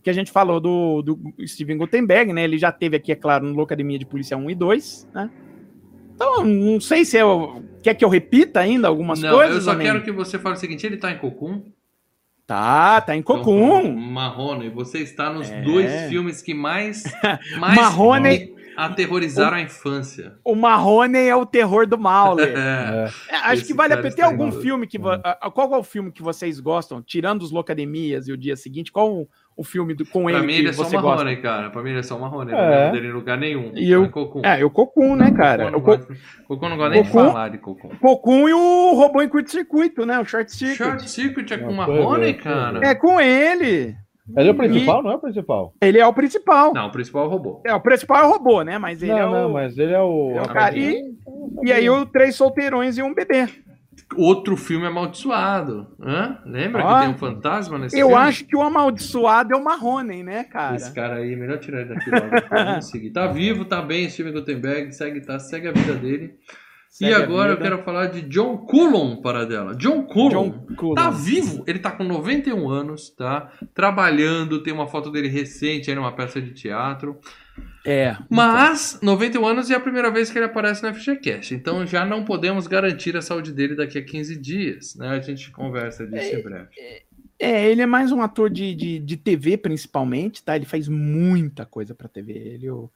[0.04, 2.44] que a gente falou do, do Steven Gutenberg, né?
[2.44, 5.30] Ele já teve aqui, é claro, no Locademia de Polícia 1 e 2, né?
[6.16, 7.64] Então, não sei se eu.
[7.82, 9.56] Quer que eu repita ainda algumas não, coisas?
[9.56, 11.64] eu só quero que você fale o seguinte: ele tá em Cocum?
[12.46, 13.96] Tá, tá em Então, Cocum.
[13.96, 15.62] Marrone, você está nos É.
[15.62, 17.04] dois filmes que mais,
[17.58, 20.34] mais Marrone- aterrorizaram a infância.
[20.44, 22.54] O Marrone é o terror do mal, Lê.
[22.54, 23.10] É.
[23.30, 24.10] É, acho que vale a pena.
[24.14, 24.98] Tem está algum filme que.
[25.24, 27.02] a- Qual é o filme que vocês gostam?
[27.02, 30.42] Tirando os Locademias e o dia seguinte, qual o, o filme do- com Pra ele
[30.48, 31.02] mim que ele é só Marrone,
[31.36, 31.42] gosta?
[31.42, 31.70] cara.
[31.70, 32.52] Pra mim ele é só Marrone.
[32.54, 32.86] É.
[32.86, 33.72] Não dele em lugar nenhum.
[33.76, 34.42] E eu- É Cocum.
[34.46, 35.64] É, eu Cocum, né, cara?
[35.66, 36.14] Cocum O não Co- gosta-
[36.48, 37.90] Cocum não gosta nem de Cocum- falar de Cocum.
[38.00, 40.20] Cocum e o robô em curto-circuito, né?
[40.20, 40.78] O Short Circuit.
[40.78, 42.80] Short Circuit é com Não, Marrone, cara?
[42.88, 43.96] É com ele.
[44.38, 45.74] Ele é o principal, não é o principal?
[45.82, 46.74] Ele é o principal.
[46.74, 47.62] Não, o principal é o robô.
[47.66, 48.78] É, o principal é o robô, né?
[48.78, 49.32] Mas ele não, é o.
[49.32, 50.30] não, mas ele é o.
[50.30, 50.78] ele é o Ah, cara.
[50.78, 51.14] E,
[51.64, 53.50] e aí, o Três Solteirões e um bebê.
[54.16, 55.88] Outro filme amaldiçoado.
[56.00, 56.40] Hã?
[56.46, 58.24] Lembra Ó, que tem um fantasma nesse Eu filme?
[58.24, 60.76] acho que o amaldiçoado é o Marrone, né, cara?
[60.76, 62.82] Esse cara aí, melhor tirar ele daqui logo.
[62.82, 63.10] Seguir.
[63.12, 66.36] Tá vivo, tá bem, Steven Gutenberg, segue, tá, segue a vida dele.
[66.94, 69.74] Segue e agora eu quero falar de John Coulon para dela.
[69.76, 70.52] John Coulon.
[70.78, 70.94] John.
[70.94, 73.52] Tá vivo, ele tá com 91 anos, tá?
[73.74, 77.18] Trabalhando, tem uma foto dele recente aí numa peça de teatro.
[77.84, 78.16] É.
[78.30, 82.24] Mas 91 anos é a primeira vez que ele aparece no FGCast, então já não
[82.24, 85.10] podemos garantir a saúde dele daqui a 15 dias, né?
[85.10, 86.68] A gente conversa disso em breve.
[87.40, 90.56] É, ele é mais um ator de, de, de TV, principalmente, tá?
[90.56, 92.34] Ele faz muita coisa pra TV.
[92.34, 92.92] Ele, o-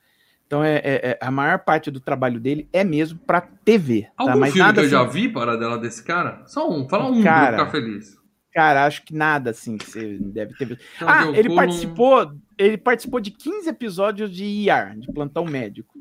[0.48, 0.82] Então, é, é-
[1.12, 4.04] é- a maior parte do trabalho dele é mesmo pra TV.
[4.04, 4.10] Tá?
[4.18, 6.42] Algum Mas filme nada que eu já assim- vi para dela desse cara?
[6.48, 8.18] Só um, fala um Cara, pra ficar feliz.
[8.54, 10.82] Cara, acho que nada assim que você deve ter visto.
[10.96, 15.94] Então, Ah, ele participou, ele participou de 15 episódios de IR, de plantão médico.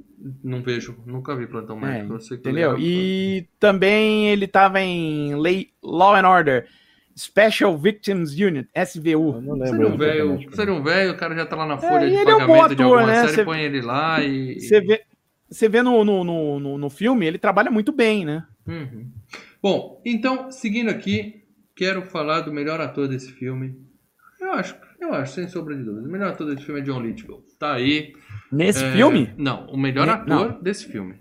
[0.43, 2.19] Não vejo, nunca vi Plantão É, Médico.
[2.19, 2.75] que Entendeu?
[2.77, 5.35] é- E também ele tava em
[5.83, 6.67] Law and Order,
[7.19, 9.41] Special Victims Unit, Eu SVU.
[9.41, 9.67] não lembro.
[9.69, 12.15] Seria um velho, seria um velho, o cara já tá lá na folha É, de
[12.15, 13.21] ele é um bom pagamento de ator, alguma né?
[13.23, 14.61] série, Cê- põe ele lá e.
[14.61, 15.03] Você vê,
[15.49, 18.45] você vê no, no, no, no, no filme, ele trabalha muito bem, né?
[18.67, 19.11] Uhum.
[19.63, 21.43] Bom, então, seguindo aqui,
[21.75, 23.75] quero falar do melhor ator desse filme.
[24.41, 26.07] Eu acho, eu acho, sem sombra de dúvida.
[26.07, 27.43] O melhor ator desse filme é John Lithgow.
[27.59, 28.13] Tá aí.
[28.53, 29.33] Nesse É, filme?
[29.39, 31.15] Não, o melhor Ne- ator desse filme.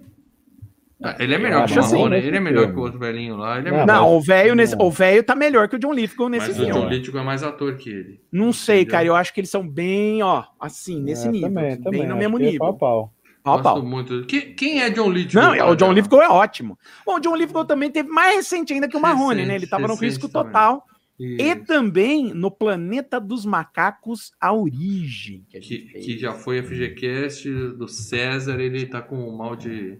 [1.04, 2.82] Ah, Ele é melhor que o acho assim, Marrone, nesse ele é melhor que o
[2.82, 3.58] outro velhinho lá.
[3.60, 6.48] Ele é Não, o velho nesse, o velho tá melhor que o John Lithgow nesse
[6.48, 6.72] Mas o filme.
[6.82, 8.22] John Lithgow é mais ator que ele.
[8.32, 8.91] Não sei, Entendeu?
[8.93, 9.06] cara.
[9.08, 11.50] Eu acho que eles são bem, ó, assim, nesse É, nível.
[11.50, 12.00] Também, assim, também.
[12.02, 12.60] bem no mesmo é nível.
[12.60, 13.14] Pau, a pau.
[13.43, 13.86] Pau Gosto pau.
[13.86, 14.26] muito.
[14.26, 15.43] Que- quem é John Lithgow?
[15.43, 15.93] Não, o John cara?
[15.93, 16.80] Lithgow é ótimo.
[17.06, 19.56] Bom, o John Lithgow também teve mais recente ainda que o Marrone, Recente, né?
[19.56, 20.52] Ele tava no risco também.
[20.52, 20.84] total.
[21.20, 21.66] E Isso.
[21.66, 25.46] também no Planeta dos Macacos, a origem.
[25.50, 30.00] Que, a Que, que já foi FGCast do César, ele tá com mal de, de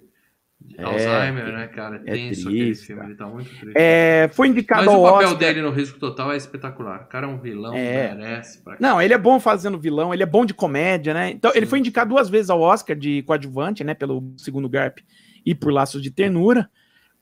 [0.78, 1.96] É, Alzheimer, né, cara?
[2.06, 3.12] É tenso aquele triste, filme, cara.
[3.12, 3.74] ele tá muito triste.
[3.76, 5.38] É, foi indicado Mas ao o papel Oscar.
[5.40, 7.04] dele no Risco Total é espetacular.
[7.04, 8.14] O cara é um vilão, É.
[8.14, 8.62] merece.
[8.80, 11.30] Não, ele é bom fazendo vilão, ele é bom de comédia, né?
[11.32, 11.70] Então, ele Sim.
[11.70, 13.94] foi indicado duas vezes ao Oscar de coadjuvante, né?
[13.94, 14.98] Pelo segundo Garp
[15.46, 16.70] e por Laços de Ternura.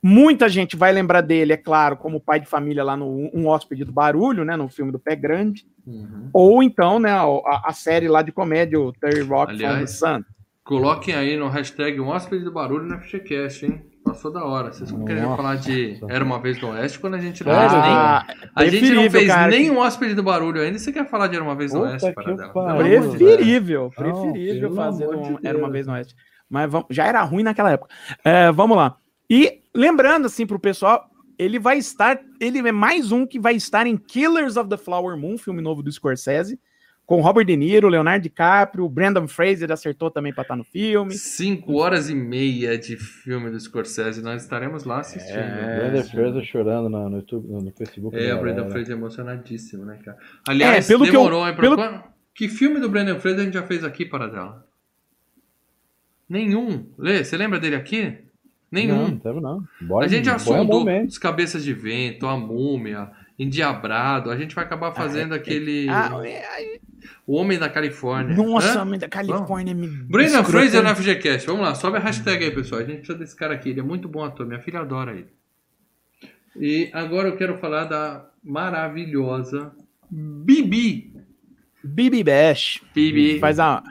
[0.05, 3.85] Muita gente vai lembrar dele, é claro, como pai de família lá no Um Hóspede
[3.85, 4.57] do Barulho, né?
[4.57, 5.65] No filme do Pé Grande.
[5.87, 6.29] Uhum.
[6.33, 7.11] Ou então, né?
[7.11, 10.23] A, a série lá de comédia, o Terry Rock from the Aliás, Sun.
[10.63, 13.85] Coloquem aí no hashtag um hóspede do barulho no FGCast, hein?
[14.03, 14.71] Passou da hora.
[14.71, 17.69] Vocês não querem falar de Era uma vez no Oeste quando a gente não Sério?
[17.69, 17.91] fez nem.
[17.91, 20.77] Ah, A gente não fez cara, nem que- um hóspede do barulho ainda.
[20.77, 22.13] e Você quer falar de Era uma vez no Puta Oeste?
[22.15, 23.15] Deus.
[23.15, 26.15] Preferível, Não, preferível pelo fazer um, de Era uma vez no Oeste.
[26.49, 27.93] Mas vamos, já era ruim naquela época.
[28.23, 28.97] É, vamos lá.
[29.29, 31.09] E lembrando assim pro pessoal,
[31.39, 35.17] ele vai estar, ele é mais um que vai estar em Killers of the Flower
[35.17, 36.59] Moon, filme novo do Scorsese,
[37.05, 41.13] com Robert De Niro, Leonardo DiCaprio, Brandon Fraser acertou também para estar no filme.
[41.15, 44.21] Cinco horas e meia de filme do Scorsese.
[44.21, 45.35] Nós estaremos lá assistindo.
[45.37, 48.15] É, Brandon Fraser chorando no, no YouTube, no, no Facebook.
[48.15, 48.69] É, da o Brandon.
[48.69, 50.17] Fraser é emocionadíssimo, né, cara?
[50.47, 51.53] Aliás, É, pelo que eu- demorou, hein?
[51.55, 54.65] pra pelo- Que filme do Brandon Fraser a gente já fez aqui, Paradela?
[56.27, 56.87] Nenhum.
[56.97, 58.17] Lê, você lembra dele aqui?
[58.71, 59.19] Nenhum.
[59.23, 59.63] Não, não.
[59.81, 64.29] Bora, a gente já bora sondou os Cabeças de Vento, a Múmia, Endiabrado.
[64.29, 65.87] A gente vai acabar fazendo aquele...
[65.89, 66.79] Ah, é,
[67.25, 68.35] O Homem da Califórnia.
[68.35, 68.81] nossa, Hã?
[68.83, 70.51] homem da Califórnia me Brandon escrotando.
[70.51, 71.47] Fraser no FGCast.
[71.47, 72.81] Vamos lá, sobe a hashtag aí, pessoal.
[72.81, 73.69] A gente precisa desse cara aqui.
[73.69, 74.45] Ele é muito bom ator.
[74.45, 75.27] Minha filha adora ele.
[76.55, 79.71] E agora eu quero falar da maravilhosa
[80.11, 81.11] Bibi.
[81.83, 82.81] Bibi Bash.
[82.93, 83.81] Bibi Faz a,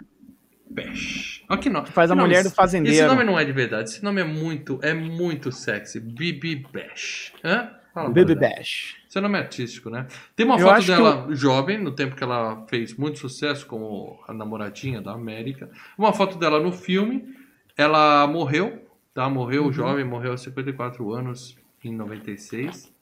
[0.71, 1.43] Bash.
[1.49, 1.89] Olha que nome.
[1.89, 2.97] faz a nome- mulher do fazendeiro.
[2.97, 3.91] Esse nome não é de verdade.
[3.91, 5.99] Esse nome é muito, é muito sexy.
[6.01, 7.33] Bibi Bash.
[7.45, 7.71] Hã?
[7.93, 8.41] Fala, Paradela.
[8.57, 8.97] Bash.
[9.09, 10.07] Seu nome é artístico, né?
[10.35, 14.33] Tem uma Eu foto dela jovem, no tempo que ela fez muito sucesso como a
[14.33, 15.71] namoradinha da América.
[15.99, 17.35] Uma foto dela no filme.
[17.77, 19.29] Ela morreu, tá?
[19.29, 19.73] Morreu Uhum.
[19.73, 22.93] jovem, morreu aos 54 anos, em 96.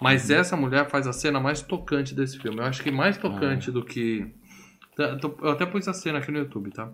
[0.00, 0.36] Mas Uhum.
[0.36, 2.58] essa mulher faz a cena mais tocante desse filme.
[2.58, 3.72] Eu acho que mais tocante Ah.
[3.72, 4.26] do que.
[4.96, 6.90] Tá, Eu até pus a cena aqui no YouTube, tá?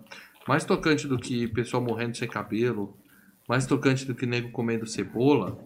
[0.47, 2.95] Mais tocante do que pessoal morrendo sem cabelo.
[3.47, 5.57] Mais tocante do que nego comendo cebola.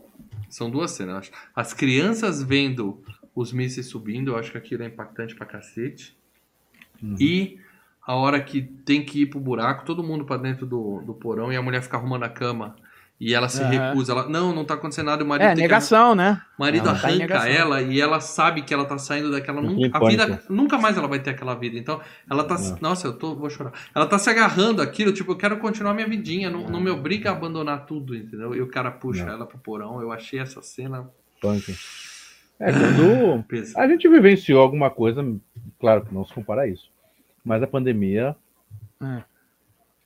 [0.54, 1.32] São duas cenas, eu acho.
[1.56, 3.02] As crianças vendo
[3.34, 6.16] os mísseis subindo, eu acho que aquilo é impactante pra cacete.
[7.20, 7.58] E
[8.06, 11.52] a hora que tem que ir pro buraco, todo mundo pra dentro do, do porão
[11.52, 12.76] e a mulher fica arrumando a cama.
[13.26, 13.70] E ela se Aham.
[13.70, 16.42] recusa, ela, não, não tá acontecendo nada, o marido É, tem que negação, né?
[16.58, 17.48] o marido Ela tá arranca negação.
[17.48, 19.62] ela e ela sabe que ela tá saindo daquela.
[19.62, 21.78] Nunca, a vida, nunca mais ela vai ter aquela vida.
[21.78, 22.58] Então, ela tá.
[22.82, 23.34] Nossa, eu tô.
[23.34, 23.72] Vou chorar.
[23.96, 26.50] Ela tá se agarrando aquilo, tipo, eu quero continuar minha vidinha.
[26.50, 28.54] Não, não me obriga a abandonar tudo, entendeu?
[28.54, 29.34] E o cara puxa Não.
[29.34, 30.02] ela pro porão.
[30.02, 31.10] Eu achei essa cena
[31.40, 31.74] Punk.
[32.60, 33.46] É, quando
[33.78, 35.26] a gente vivenciou alguma coisa,
[35.80, 36.90] claro que não se compara a isso,
[37.44, 38.36] mas a pandemia,
[39.02, 39.24] É.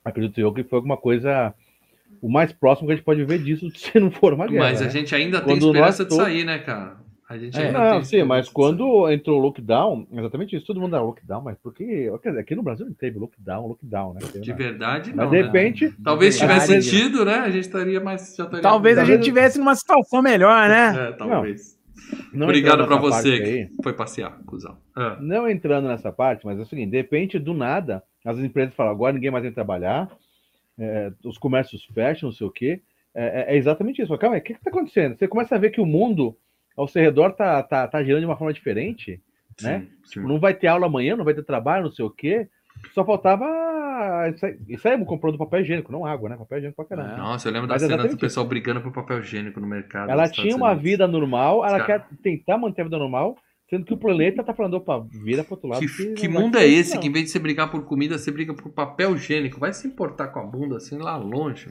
[0.04, 1.52] acredito eu que foi alguma coisa
[2.20, 4.64] o mais próximo que a gente pode ver disso se não for uma guerra.
[4.64, 4.90] Mas a né?
[4.90, 6.96] gente ainda tem Quando esperança nós de todos- sair, né, cara?
[7.30, 7.66] A gente É.
[7.66, 11.02] ainda Não, tem sim, esperança mas quando entrou o lockdown, exatamente isso, todo mundo dá
[11.02, 14.20] lockdown, mas porque, quer dizer, aqui no Brasil não teve lockdown, lockdown, né?
[14.22, 14.40] sair.
[14.40, 15.30] De verdade, Mas não.
[15.30, 15.42] de né?
[15.42, 16.60] repente, Talvez Verdade.
[16.66, 17.34] tivesse tido, né?
[17.40, 18.34] A gente estaria mais.
[18.34, 21.08] Já estaria Talvez a Talvez- gente tivesse numa situação melhor, né?
[21.10, 21.76] É, talvez.
[22.32, 24.78] não Obrigado entrando pra nessa você aí, que foi passear, cuzão.
[24.96, 25.18] Ah.
[25.20, 28.90] não entrando nessa parte, mas é o seguinte, de repente, do nada, as empresas falam,
[28.92, 30.08] agora ninguém mais vem trabalhar,
[30.78, 32.80] é, os comércios fecham, não sei o quê.
[33.14, 34.10] É, é- é exatamente isso.
[34.10, 35.16] Mas, Calma aí, o que está acontecendo?
[35.16, 36.36] Você começa a ver que o mundo
[36.76, 39.20] ao seu redor tá, tá, tá girando de uma forma diferente,
[39.62, 39.80] né?
[40.04, 40.20] Sim, sim.
[40.20, 42.48] Não vai ter aula amanhã, não vai ter trabalho, não sei o quê.
[42.94, 43.44] Só faltava.
[44.32, 46.36] Isso aí, isso aí comprando papel higiênico, não água, né?
[46.36, 47.16] Papel higiênico pra caramba.
[47.16, 50.10] Nossa, eu lembro da Mas cena do pessoal brigando por papel higiênico no mercado.
[50.10, 52.00] Ela tinha uma vida normal, ela Cara.
[52.00, 53.36] quer tentar manter a vida normal,
[53.68, 55.80] sendo que o planeta tá falando, opa, vira pro outro lado.
[55.86, 57.00] Que, que mundo é esse não.
[57.00, 59.60] que em vez de você brigar por comida, você briga por papel higiênico?
[59.60, 61.68] Vai se importar com a bunda assim lá longe.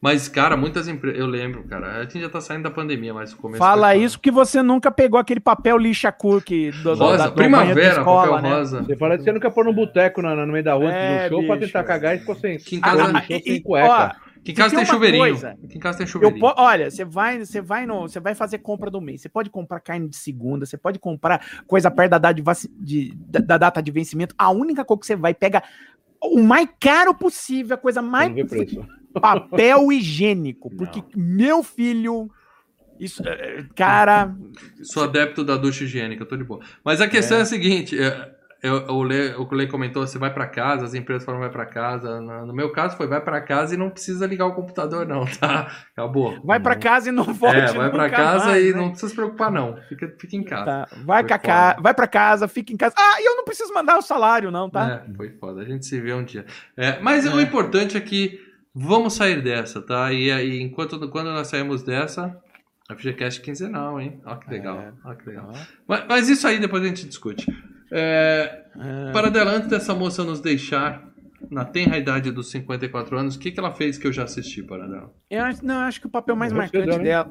[0.00, 1.18] Mas, cara, muitas empresas.
[1.18, 1.96] Eu lembro, cara.
[1.98, 3.58] A gente já tá saindo da pandemia, mas o começo.
[3.58, 7.94] Fala isso porque você nunca pegou aquele papel lixa cookie do, Rosa, da- banheiro primavera,
[7.94, 8.56] de escola, papel né?
[8.56, 8.82] rosa.
[8.84, 11.28] Você parece que você nunca pôr num boteco na- na- no meio da rua É,
[11.28, 11.66] do show pra bicho.
[11.66, 12.58] tentar cagar e ficou sem.
[12.58, 14.14] Que em casa- foi no Ah, show e- sem cueca.
[14.24, 15.22] ó, Aqui em casa tem tem chuveirinho.
[15.24, 15.50] coisa.
[15.64, 16.40] Aqui em casa tem chuveirinho.
[16.40, 19.20] po- olha, você vai, você vai no, você vai fazer compra do mês.
[19.20, 22.70] Você pode comprar carne de segunda, você pode comprar coisa perto da data de, vaci-
[22.78, 24.34] de- da, da data de vencimento.
[24.38, 25.62] A única coisa que você vai pega
[26.22, 28.34] o mais caro possível, a coisa mais Não
[29.20, 30.70] papel higiênico.
[30.76, 32.30] Porque meu filho.
[33.00, 34.34] Isso, é, cara.
[34.82, 36.60] Sou adepto da ducha higiênica, eu tô de boa.
[36.84, 40.32] Mas a questão é, a seguinte: é, eu, o, Lê, o Lê comentou, você vai
[40.32, 42.20] para casa, as empresas falam vai para casa.
[42.20, 45.24] No, no, meu caso foi vai para casa e não precisa ligar o computador não,
[45.26, 45.70] tá?
[45.96, 46.40] Acabou.
[46.42, 48.76] Vai para casa e não volte É, vai para casa mais, e né?
[48.76, 49.76] não precisa se preocupar não.
[49.88, 50.64] Fica, fica em casa.
[50.64, 50.88] Tá.
[51.04, 51.76] Vai, ca...
[51.80, 52.96] vai para casa, fica em casa.
[52.98, 55.04] Ah, e eu não preciso mandar o salário não, tá?
[55.06, 55.60] É, foi foda.
[55.60, 56.44] A gente se vê um dia.
[56.76, 57.30] É, mas é.
[57.30, 58.40] o importante é que
[58.74, 60.12] vamos sair dessa, tá?
[60.12, 62.36] E, e enquanto quando nós saímos dessa,
[62.88, 64.20] a FGCast quinzenal, hein?
[64.24, 64.80] Olha que legal.
[64.80, 64.92] É.
[65.04, 65.52] Olha que legal.
[65.86, 67.46] Mas, mas isso aí depois a gente discute.
[67.90, 69.12] É, é...
[69.12, 71.08] Para adelante dessa moça nos deixar
[71.50, 74.62] na tenra idade dos 54 anos, o que, que ela fez que eu já assisti
[74.62, 75.12] para dela?
[75.30, 77.30] Eu acho, não, acho que o papel mais marcante dela.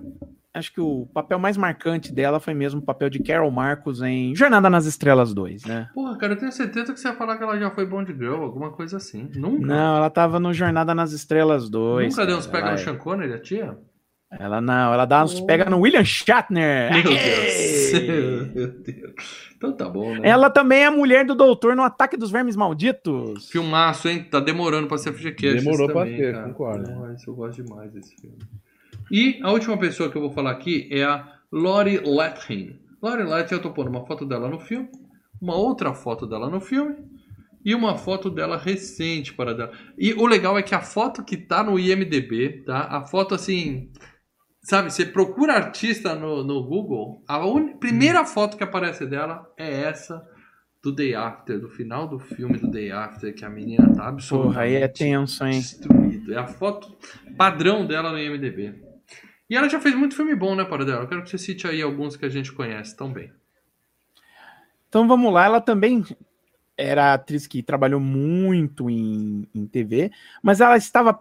[0.53, 4.35] Acho que o papel mais marcante dela foi mesmo o papel de Carol Marcos em
[4.35, 5.87] Jornada nas Estrelas 2, né?
[5.93, 8.41] Porra, cara, eu tenho certeza que você ia falar que ela já foi Bond Girl,
[8.41, 9.29] alguma coisa assim.
[9.35, 9.67] Nunca.
[9.67, 12.09] Não, ela tava no Jornada nas Estrelas 2.
[12.09, 12.77] Nunca deu uns pega no.
[12.79, 13.77] Sean Connery, a tia?
[14.29, 15.45] Ela não, ela dá uns oh.
[15.45, 16.91] pega no William Shatner.
[16.91, 18.53] Meu Deus.
[18.53, 19.13] Meu Deus.
[19.55, 20.27] Então tá bom, né?
[20.27, 23.49] Ela também é a mulher do doutor no Ataque dos Vermes Malditos.
[23.49, 24.23] Filmaço, hein?
[24.29, 25.63] Tá demorando pra ser FGCast.
[25.63, 26.91] Demorou pra ser, concordo.
[26.99, 28.37] Mas eu gosto demais desse filme.
[29.09, 32.79] E a última pessoa que eu vou falar aqui é a Lori Lethin.
[33.01, 34.89] Lori Lethin, eu tô pondo uma foto dela no filme,
[35.41, 36.95] uma outra foto dela no filme
[37.63, 39.71] e uma foto dela recente para dela.
[39.97, 42.81] E o legal é que a foto que tá no IMDB, tá?
[42.81, 43.91] A foto assim,
[44.67, 47.77] Sabe, você procura artista no, no Google, a un...
[47.77, 50.21] primeira foto que aparece dela é essa
[50.83, 54.55] do Day After, do final do filme do Day After, que a menina tá absolutamente
[54.55, 55.57] Porra, aí é tenso, hein?
[55.57, 56.33] destruída.
[56.33, 56.93] É a foto
[57.37, 58.83] padrão dela no IMDB.
[59.49, 61.03] E ela já fez muito filme bom, né, para dela?
[61.03, 63.31] Eu quero que você cite aí alguns que a gente conhece também.
[64.89, 66.03] Então vamos lá, ela também
[66.75, 70.11] era atriz que trabalhou muito em, em TV,
[70.43, 71.17] mas ela estava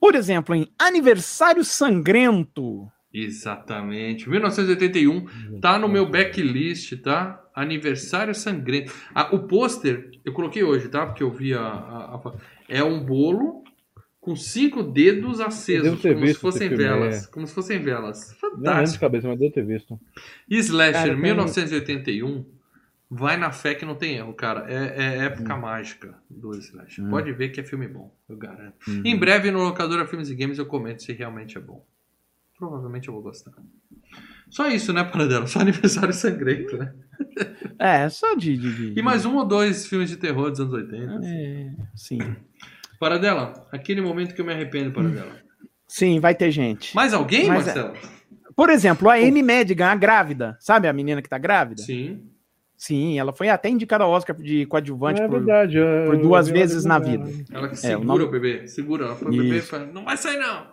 [0.00, 2.90] por exemplo, em Aniversário Sangrento.
[3.12, 4.28] Exatamente.
[4.28, 7.44] 1981 tá no meu backlist, tá?
[7.54, 8.92] Aniversário Sangrento.
[9.14, 11.06] Ah, o pôster eu coloquei hoje, tá?
[11.06, 12.32] Porque eu vi a, a, a...
[12.68, 13.62] é um bolo
[14.20, 17.30] com cinco dedos acesos, como se fossem velas, é.
[17.30, 18.32] como se fossem velas.
[18.34, 18.64] Fantástico.
[18.64, 19.98] Não lembro de cabeça, mas deu ter visto.
[20.48, 22.44] Slasher, Cara, 1981.
[23.12, 24.72] Vai na fé que não tem erro, cara.
[24.72, 25.60] É, é época hum.
[25.60, 27.02] mágica do Slash.
[27.02, 27.10] Hum.
[27.10, 28.76] Pode ver que é filme bom, eu garanto.
[28.88, 29.02] Hum.
[29.04, 31.84] Em breve no Locadora Filmes e Games eu comento se realmente é bom.
[32.56, 33.52] Provavelmente eu vou gostar.
[34.48, 35.48] Só isso, né, Paradela?
[35.48, 36.94] Só aniversário sangrento, né?
[37.78, 40.72] É, só de, de, de, E mais um ou dois filmes de terror dos anos
[40.72, 41.20] 80.
[41.24, 42.18] É, sim.
[43.00, 45.32] Paradela, aquele momento que eu me arrependo, Paradela.
[45.88, 46.94] Sim, vai ter gente.
[46.94, 47.96] Mais alguém, Mas, é Marcelo?
[48.54, 50.56] Por exemplo, a Amy Madigan, a grávida.
[50.60, 51.82] Sabe a menina que tá grávida?
[51.82, 52.29] Sim.
[52.80, 56.48] Sim, ela foi até indicada ao Oscar de coadjuvante é por, verdade, eu, por duas
[56.48, 57.30] vezes na vida.
[57.52, 58.24] Ela que segura é, o, nome...
[58.24, 59.04] o, bebê, segura.
[59.04, 60.66] Ela foi o bebê e fala, não vai sair não.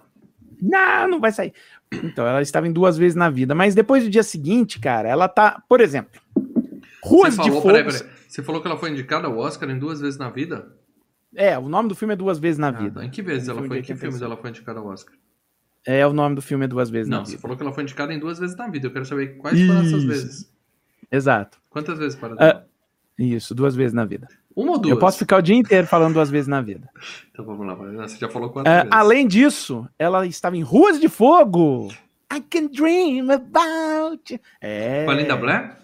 [0.61, 1.51] Não, não vai sair.
[1.91, 3.53] Então, ela estava em duas vezes na vida.
[3.53, 6.21] Mas depois do dia seguinte, cara, ela tá, por exemplo,
[7.03, 7.73] Ruas falou, de Fogo...
[7.73, 8.09] Peraí, peraí.
[8.25, 10.77] Você falou que ela foi indicada ao Oscar em duas vezes na vida?
[11.35, 13.03] É, o nome do filme é Duas Vezes na ah, Vida.
[13.03, 13.79] Em que vezes ela foi?
[13.79, 15.13] Em que filmes ela foi indicada ao Oscar?
[15.85, 17.31] É, o nome do filme é Duas Vezes não, na Vida.
[17.33, 18.87] Não, você falou que ela foi indicada em duas vezes na vida.
[18.87, 19.67] Eu quero saber quais Isso.
[19.67, 20.57] foram essas vezes.
[21.11, 21.59] Exato.
[21.77, 22.65] Quantas vezes para uh,
[23.19, 24.27] isso, duas vezes na vida.
[24.55, 24.91] Uma ou duas?
[24.91, 26.89] Eu posso ficar o dia inteiro falando duas vezes na vida.
[27.37, 28.91] Então vamos lá, você já falou quantas uh, vezes?
[28.91, 31.87] Além disso, ela estava em Ruas de Fogo.
[32.33, 34.41] I can dream about.
[34.59, 35.05] É.
[35.05, 35.77] Com a Linda Blair?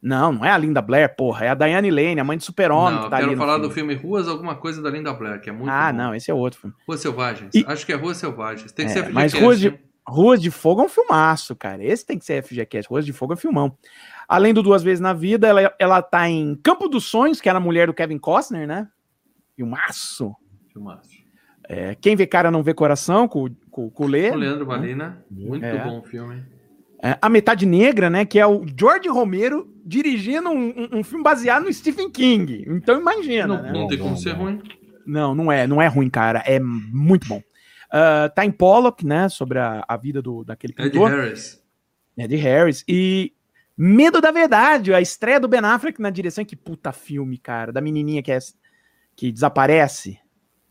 [0.00, 1.46] Não, não é a Linda Blair, porra.
[1.46, 3.02] É a Diane Lane, a mãe de Super-Homem.
[3.02, 5.52] que tá eu quero falar do filme Ruas, alguma coisa da Linda Blair, que é
[5.52, 5.98] muito Ah, bom.
[5.98, 6.76] não, esse é outro filme.
[6.86, 7.52] Ruas Selvagens.
[7.52, 7.64] E...
[7.66, 8.70] Acho que é Ruas Selvagens.
[8.70, 11.84] Tem que é, ser Mas Ruas de, Ruas de Fogo é um filmaço, cara.
[11.84, 12.88] Esse tem que ser FGCast.
[12.88, 13.76] Ruas de Fogo é um filmão.
[14.30, 17.58] Além do Duas Vezes na Vida, ela, ela tá em Campo dos Sonhos, que era
[17.58, 18.86] a mulher do Kevin Costner, né?
[19.56, 20.36] Filmaço.
[20.72, 21.10] Filmaço.
[21.68, 24.30] É, Quem Vê Cara Não Vê Coração, com, com, com o Lê.
[24.30, 25.24] Com o Leandro Valina.
[25.28, 25.82] Muito é.
[25.82, 26.44] bom filme.
[27.02, 28.24] É, a Metade Negra, né?
[28.24, 32.64] Que é o George Romero dirigindo um, um, um filme baseado no Stephen King.
[32.68, 33.48] Então imagina.
[33.48, 33.72] Não, né?
[33.72, 34.62] não tem como ser ruim.
[35.04, 36.38] Não, não é, não é ruim, cara.
[36.46, 37.38] É muito bom.
[37.38, 39.28] Uh, tá em Pollock, né?
[39.28, 41.10] Sobre a, a vida do, daquele pintor.
[41.10, 41.64] Ed Harris.
[42.16, 42.84] Ed Harris.
[42.86, 43.32] E
[43.76, 46.44] Medo da Verdade, a estreia do Ben Affleck na direção.
[46.44, 47.72] Que puta filme, cara.
[47.72, 48.38] Da menininha que, é,
[49.16, 50.18] que desaparece.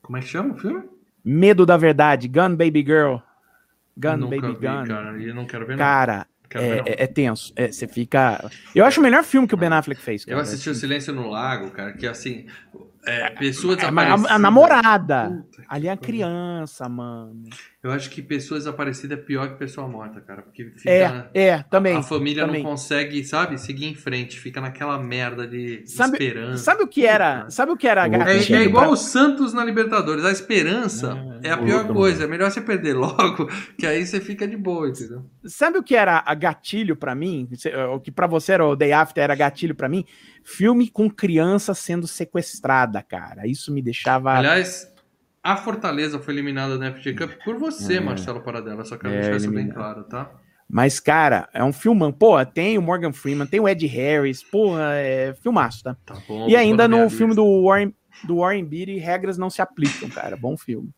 [0.01, 0.83] Como é que chama o filme?
[1.23, 3.17] Medo da Verdade, Gun Baby Girl.
[3.97, 4.85] Gun Baby vi, Gun.
[4.85, 7.53] Cara, eu não quero ver Cara, é, ver, é, é, tenso.
[7.55, 8.49] É, você fica.
[8.73, 10.23] Eu acho o melhor filme que o Ben Affleck fez.
[10.25, 10.37] Cara.
[10.37, 12.47] Eu assisti O Silêncio no Lago, cara, que assim.
[13.05, 14.29] É, pessoa É, mas desaparecida.
[14.31, 15.29] a, a namorada.
[15.29, 17.43] Puta Ali é a criança, mano.
[17.81, 20.41] Eu acho que pessoa desaparecida é pior que pessoa morta, cara.
[20.41, 20.89] Porque fica.
[21.33, 21.95] É, é, também.
[21.95, 22.61] a família também.
[22.61, 24.37] não consegue, sabe, seguir em frente.
[24.37, 26.61] Fica naquela merda de Sabe- esperança.
[26.61, 27.49] Sabe o que era?
[27.49, 30.25] Sabe o que era É, É, gatilho é igual pra- o Santos na Libertadores.
[30.25, 32.23] A esperança é, a pior outra, coisa.
[32.25, 33.47] É melhor você perder logo,
[33.79, 35.23] que aí você fica de boa, entendeu?
[35.45, 37.47] Sabe o que era a gatilho pra mim?
[37.95, 40.03] O que pra você era o Day After era gatilho pra mim?
[40.43, 43.47] Filme com criança sendo sequestrada, cara.
[43.47, 44.33] Isso me deixava.
[44.37, 44.91] Aliás,
[45.43, 47.99] a Fortaleza foi eliminada da FG Cup por você, É.
[47.99, 48.83] Marcelo Paradela.
[48.85, 50.29] Só quero É, deixar isso bem claro, tá?
[50.71, 52.11] Mas, cara, é um filmão.
[52.11, 55.95] Pô, tem o Morgan Freeman, tem o Ed Harris, porra, é filmaço, tá?
[56.05, 56.47] Tá bom.
[56.47, 57.41] E ainda na no filme lista.
[57.41, 60.37] do Warren, do Warren Beatty, regras não se aplicam, cara.
[60.37, 60.89] Bom filme.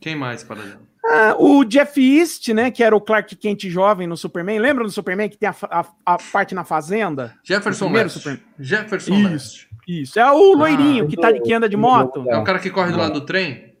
[0.00, 0.80] Quem mais, Paradela?
[1.04, 4.58] Ah, o Jeff East, né, que era o Clark Kent jovem no Superman.
[4.58, 7.34] Lembra do Superman que tem a, a- a parte na fazenda?
[7.44, 7.86] Jefferson.
[8.08, 8.42] Superman.
[8.58, 9.28] Jefferson Isso.
[9.28, 9.67] Leste.
[9.88, 12.24] Isso, é o loirinho Ah, que, tá, que anda de moto.
[12.28, 13.72] É o cara que corre do lado do trem?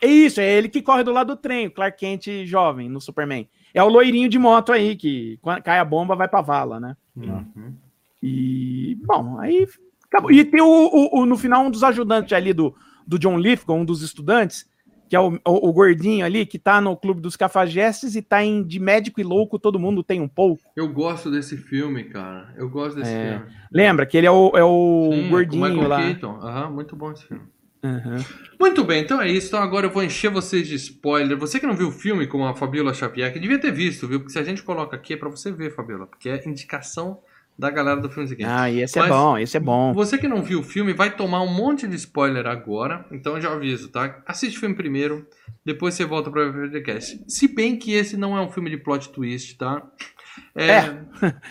[0.00, 3.00] É isso, é ele que corre do lado do trem, o Clark Kent jovem no
[3.00, 3.48] Superman.
[3.74, 6.96] É o loirinho de moto aí, que quando cai a bomba vai pra vala, né?
[7.16, 7.74] Uhum.
[8.22, 9.66] E, bom, aí
[10.06, 10.30] acabou.
[10.30, 12.74] E tem o, o- o- no final um dos ajudantes ali do,
[13.06, 14.68] do John Lithgow, um dos estudantes,
[15.12, 18.42] que é o, o- o gordinho ali, que tá no Clube dos Cafajestes e tá
[18.42, 20.62] em De Médico e Louco, todo mundo tem um pouco.
[20.74, 22.50] Eu gosto desse filme, cara.
[22.56, 23.52] Eu gosto desse É, filme.
[23.70, 26.00] Lembra que ele é o, é o Sim, o gordinho lá.
[26.02, 26.38] Keaton.
[26.40, 27.42] Aham, muito bom esse filme.
[27.84, 28.24] Uhum.
[28.58, 29.48] Muito bem, então é isso.
[29.48, 31.36] Então agora eu vou encher vocês de spoiler.
[31.36, 34.18] Você que não viu o filme com a Fabiola Xavier, que devia ter visto, viu?
[34.20, 36.06] Porque se a gente coloca aqui é pra você ver, Fabiola.
[36.06, 37.18] Porque é indicação
[37.62, 38.48] da galera do filme seguinte.
[38.50, 39.92] Ah, esse é Mas- bom, esse é bom.
[39.94, 43.52] Você que não viu o filme vai tomar um monte de spoiler agora, então já
[43.52, 44.20] aviso, tá?
[44.26, 45.24] Assiste o filme primeiro,
[45.64, 47.22] depois você volta para o podcast.
[47.28, 49.80] Se bem que esse não é um filme de plot twist, tá?
[50.56, 50.78] É.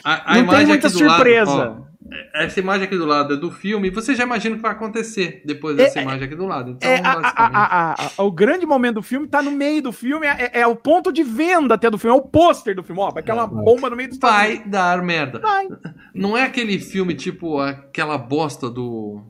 [0.03, 1.51] A, a Não tem imagem muita aqui do surpresa.
[1.55, 1.91] Lado, ó,
[2.34, 5.41] essa imagem aqui do lado é do filme, você já imagina o que vai acontecer
[5.45, 6.72] depois dessa imagem aqui do lado.
[6.72, 7.55] Então, É, a- a- basicamente.
[7.55, 10.68] a- a- a- o grande momento do filme tá no meio do filme, é, é
[10.68, 13.89] o ponto de venda até do filme, é o pôster do filme, ó, aquela bomba
[13.89, 15.39] no meio do vai dar merda.
[15.39, 15.68] Vai.
[16.14, 19.24] Não é aquele filme tipo aquela bosta do.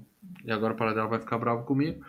[0.43, 2.01] E agora o Paradela vai ficar bravo comigo.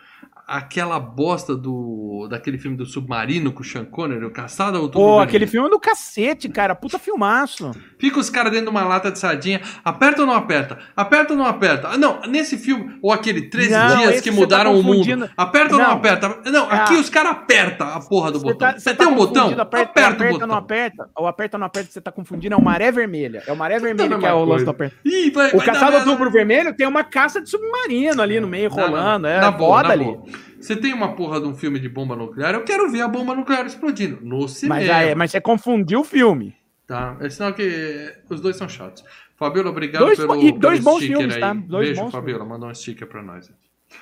[0.45, 2.27] Aquela bosta do.
[2.29, 5.69] daquele filme do Submarino com o Sean Connery, o Caçada ou Pô, aquele filme é
[5.69, 7.71] do cacete, cara, puta filmaço.
[7.97, 9.61] Fica os caras dentro de uma lata de sardinha.
[9.85, 10.79] Aperta ou não aperta?
[10.97, 11.87] Aperta ou não aperta?
[11.89, 15.29] Ah, Não, nesse filme, ou aquele 13 Não, dias que você mudaram tá o mundo.
[15.37, 15.95] Aperta ou não Não.
[15.95, 16.39] aperta?
[16.51, 16.73] Não, Ah.
[16.83, 18.67] aqui os caras apertam a porra do Você botão.
[18.67, 19.47] tá- Você você tem tá um botão?
[19.47, 20.47] Aperta, Aperta o aperta, botão.
[20.47, 21.09] não aperta.
[21.17, 23.43] O aperta, não aperta, você tá confundindo é o maré vermelha.
[23.47, 24.95] É o maré vermelho Tudo a que é o lance do aperta.
[25.05, 28.69] Ih, vai, O vai caçado outubro vermelho tem uma caça de submarino ali no meio,
[28.69, 29.23] Não, rolando.
[29.23, 30.32] não, É na na ali.
[30.63, 33.35] Você tem uma porra de um filme de bomba nuclear, eu quero ver a bomba
[33.35, 34.79] nuclear explodindo no cinema.
[34.79, 36.55] Mas, aí, mas você confundiu o filme.
[36.87, 37.17] Tá?
[37.19, 39.03] É sinal que os dois são chatos.
[39.35, 41.41] Fabiola, obrigado Dois pelo, e pelo dois bons sticker filmes, aí.
[41.41, 41.53] tá?
[41.53, 42.45] Dois Beijo, bons Fabiola.
[42.45, 43.51] Mandou um sticker pra nós.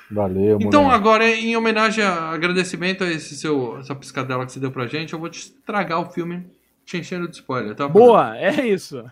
[0.09, 0.99] Valeu, Então, moleque.
[0.99, 5.13] agora, em homenagem a agradecimento a esse seu, essa piscadela que você deu pra gente,
[5.13, 6.45] eu vou te estragar o filme
[6.91, 7.87] te enchendo de spoiler, tá?
[7.87, 9.03] Boa, é isso.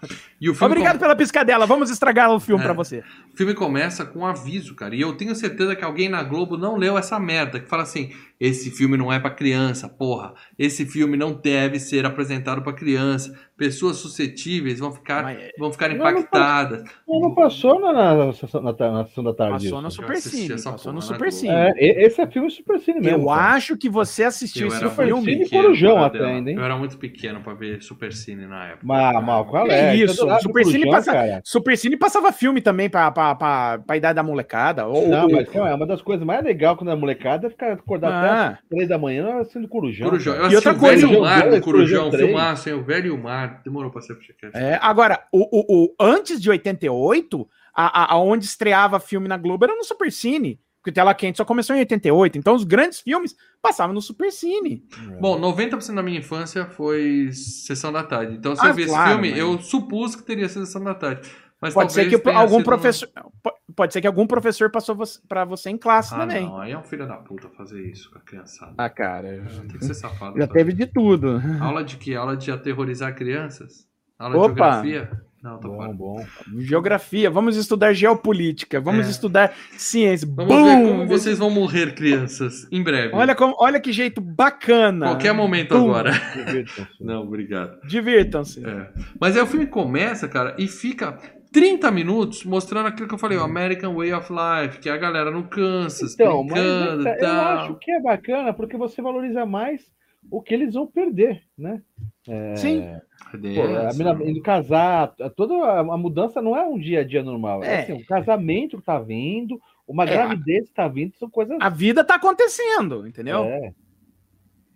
[0.62, 1.66] Obrigado com- pela piscadela.
[1.66, 2.66] Vamos estragar o filme É.
[2.66, 3.04] pra você.
[3.34, 4.94] o filme começa com um aviso, cara.
[4.96, 7.60] E eu tenho certeza que alguém na Globo não leu essa merda.
[7.60, 10.34] Que fala assim: esse filme não é pra criança, porra.
[10.58, 13.38] Esse filme não deve ser apresentado pra criança.
[13.58, 16.84] Pessoas suscetíveis vão ficar, Mas- é- vão ficar Não, não impactadas.
[17.06, 19.66] Não, não passou na, na, na, sessão- na, na sessão da tarde.
[19.66, 19.92] Passou no.
[19.92, 20.64] Super Cine.
[20.64, 21.54] Passou no Super Cine.
[21.54, 23.24] É, esse é filme Super Cine mesmo.
[23.24, 23.54] Eu cara.
[23.56, 25.26] acho que você assistiu Eu esse filme.
[25.34, 26.56] Cine Corujão até ainda, hein?
[26.58, 28.80] Eu era muito pequeno pra ver Super Cine na época.
[28.84, 29.96] Mas, mal, qual Que é?
[29.96, 31.42] isso, Super Cine Corujão, passa-.
[31.44, 34.88] Super Cine passava filme também pra, pra idade da molecada.
[34.88, 37.50] Ou, Não, ou- mas calma, é uma das coisas mais legais quando é molecada é
[37.50, 40.10] ficar acordar até Às três da manhã sendo corujão.
[40.10, 40.36] Corujão.
[40.36, 40.52] Eu.
[40.52, 42.76] E outra o Velho coisa, Mar do Corujão filmaço, hein?
[42.76, 43.62] O Velho Mar.
[43.64, 44.58] Demorou pra ser podcast.
[44.58, 49.66] É, agora, o, o, o- antes de 88, a, a, aonde estreava filme na Globo
[49.66, 50.60] era no Super Cine.
[50.82, 52.38] Porque o Tela Quente só começou em 88.
[52.38, 54.82] Então os grandes filmes passavam no Super Cine.
[55.20, 58.36] Bom, 90% da minha infância foi Sessão da Tarde.
[58.38, 60.82] Então, se Ah, eu vi claro, esse filme, mas- eu supus que teria sido Sessão
[60.84, 61.30] da Tarde.
[61.62, 63.10] Mas Pode ser que algum um- professor.
[63.44, 64.98] po- Pode ser que algum professor passou
[65.28, 66.46] pra você em classe Ah, também.
[66.46, 66.60] não.
[66.60, 68.74] Aí é um filho da puta fazer isso com a criançada.
[68.78, 69.46] Ah, cara.
[69.70, 70.38] Tem que ser safado.
[70.38, 70.54] Já tá?
[70.54, 71.42] teve de tudo.
[71.62, 72.14] Aula de quê?
[72.16, 73.88] Aula de aterrorizar crianças?
[74.18, 74.82] Aula Opa!
[74.82, 75.22] de geografia?
[75.42, 75.94] Não, tô Bom, fora.
[75.94, 76.26] bom.
[76.58, 79.10] Geografia, vamos estudar geopolítica, vamos É.
[79.12, 80.28] estudar ciência.
[80.30, 80.88] Vamos ver Bum!
[80.90, 83.16] como vocês vão morrer, crianças, em breve.
[83.16, 85.06] Olha, como, olha que jeito bacana.
[85.08, 85.90] Qualquer momento Bum!
[85.90, 86.12] agora.
[86.36, 86.88] Divirtam-se.
[87.00, 87.80] Não, obrigado.
[87.88, 88.66] Divirtam-se.
[88.66, 88.92] É.
[89.20, 91.18] Mas aí o filme começa, cara, e fica
[91.52, 94.98] 30 minutos mostrando aquilo que eu falei, o American Way of Life, que é a
[94.98, 97.58] galera no Kansas, Então, mas brincando é, e eu tal.
[97.58, 99.90] acho que é bacana porque você valoriza mais
[100.30, 101.82] o que eles vão perder, né?
[102.28, 102.84] É, Sim.
[103.32, 107.64] Pô, a mina indo casar, toda a, mudança não é um dia a dia normal.
[107.64, 107.80] É, É.
[107.82, 111.58] assim, um casamento que tá vindo, Uma É, gravidez tá vindo, são coisas.
[111.60, 113.44] A vida tá acontecendo, entendeu?
[113.46, 113.74] É.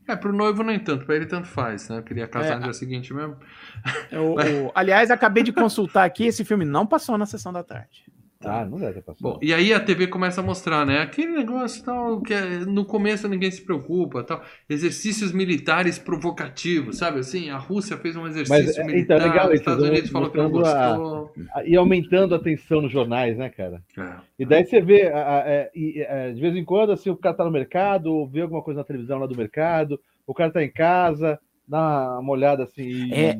[0.08, 1.98] É, pro noivo nem tanto, pra ele tanto faz, né?
[2.00, 2.56] Eu queria casar É.
[2.58, 3.38] no dia seguinte mesmo.
[4.12, 8.03] O- o- aliás, acabei de consultar aqui, esse filme não passou na sessão da tarde.
[8.50, 9.22] Ah, não deve ter passado.
[9.22, 11.00] Bom, e aí a TV começa a mostrar, né?
[11.00, 14.42] Aquele negócio tal, que é- no começo ninguém se preocupa, tal.
[14.70, 17.20] Exercícios militares provocativos, sabe?
[17.20, 20.22] Assim, a Rússia fez um exercício Mas, é, militar, então, legal os Estados Unidos vão
[20.22, 21.34] falou que não mostrando a- gostou.
[21.66, 23.82] E aumentando a tensão nos jornais, né, cara?
[23.98, 24.14] É.
[24.40, 27.36] E daí você vê, a- a- é, é, de vez em quando, assim, o cara
[27.36, 30.72] tá no mercado, vê alguma coisa na televisão lá do mercado, o cara tá em
[30.72, 32.84] casa, dá uma olhada assim.
[32.84, 33.40] e- É.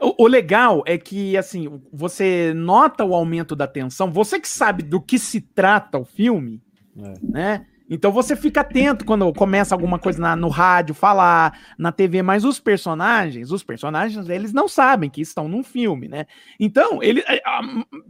[0.00, 4.82] O, o legal é que, assim, você nota o aumento da tensão, você que sabe
[4.82, 6.62] do que se trata o filme,
[6.98, 7.14] É.
[7.22, 7.66] né?
[7.90, 12.42] Então você fica atento quando começa alguma coisa na- no rádio, falar, na TV, mas
[12.42, 16.24] os personagens, os personagens, eles não sabem que estão num filme, né?
[16.58, 17.42] Então, ele é,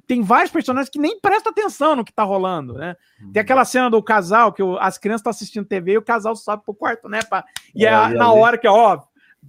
[0.07, 2.95] tem vários personagens que nem prestam atenção no que tá rolando, né?
[3.33, 6.37] Tem aquela cena do casal que o- as crianças estão assistindo TV e o casal
[6.37, 7.19] sobe pro quarto, né?
[7.29, 7.45] Pra,
[7.75, 9.01] e é, É, na ali- hora que, ó,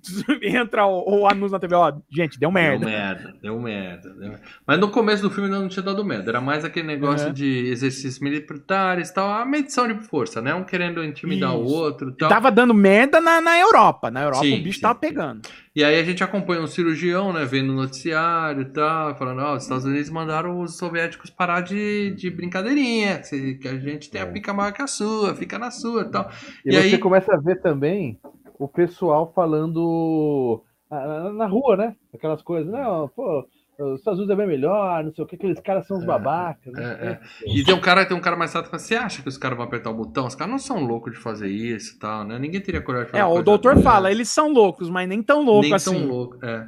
[0.44, 2.80] entra o, o anúncio na TV, ó, gente, deu merda.
[2.86, 4.42] Deu merda, deu merda, deu merda.
[4.66, 6.30] Mas no começo do filme não tinha dado merda.
[6.32, 7.34] Era mais aquele negócio Uhum.
[7.34, 9.30] de exercícios militares e tal.
[9.30, 10.54] A medição de força, né?
[10.54, 11.74] Um querendo intimidar o Isso.
[11.74, 12.30] outro e tal.
[12.30, 14.12] Tava dando merda na, na Europa.
[14.12, 15.00] Na Europa Sim, o bicho sim, tava sim.
[15.02, 15.42] pegando.
[15.76, 17.44] E aí a gente acompanha um cirurgião, né?
[17.46, 19.16] Vendo o noticiário e tal.
[19.18, 23.20] Falando, ó, os Estados Unidos mandaram os soviéticos parar de, de brincadeirinha.
[23.20, 24.32] Que, a gente tem a É.
[24.32, 26.30] pica maior que a sua, fica na sua e tal.
[26.66, 28.18] E, E você aí- começa a ver também
[28.60, 31.96] o pessoal falando ah, na rua, né?
[32.14, 33.48] Aquelas coisas, não, pô,
[33.78, 36.72] os Estados Unidos é bem melhor, não sei o que, aqueles caras são os babacas.
[36.74, 36.98] né?
[37.02, 39.28] é, E tem um cara, tem um cara mais chato que fala, você acha que
[39.28, 40.26] os caras vão apertar o botão?
[40.28, 42.40] Os caras não são loucos de fazer isso e tal, né?
[42.40, 45.44] Ninguém teria coragem de fazer É, o doutor fala, eles são loucos, mas nem tão
[45.44, 45.92] louco Nem assim.
[45.94, 46.68] tão louco, é.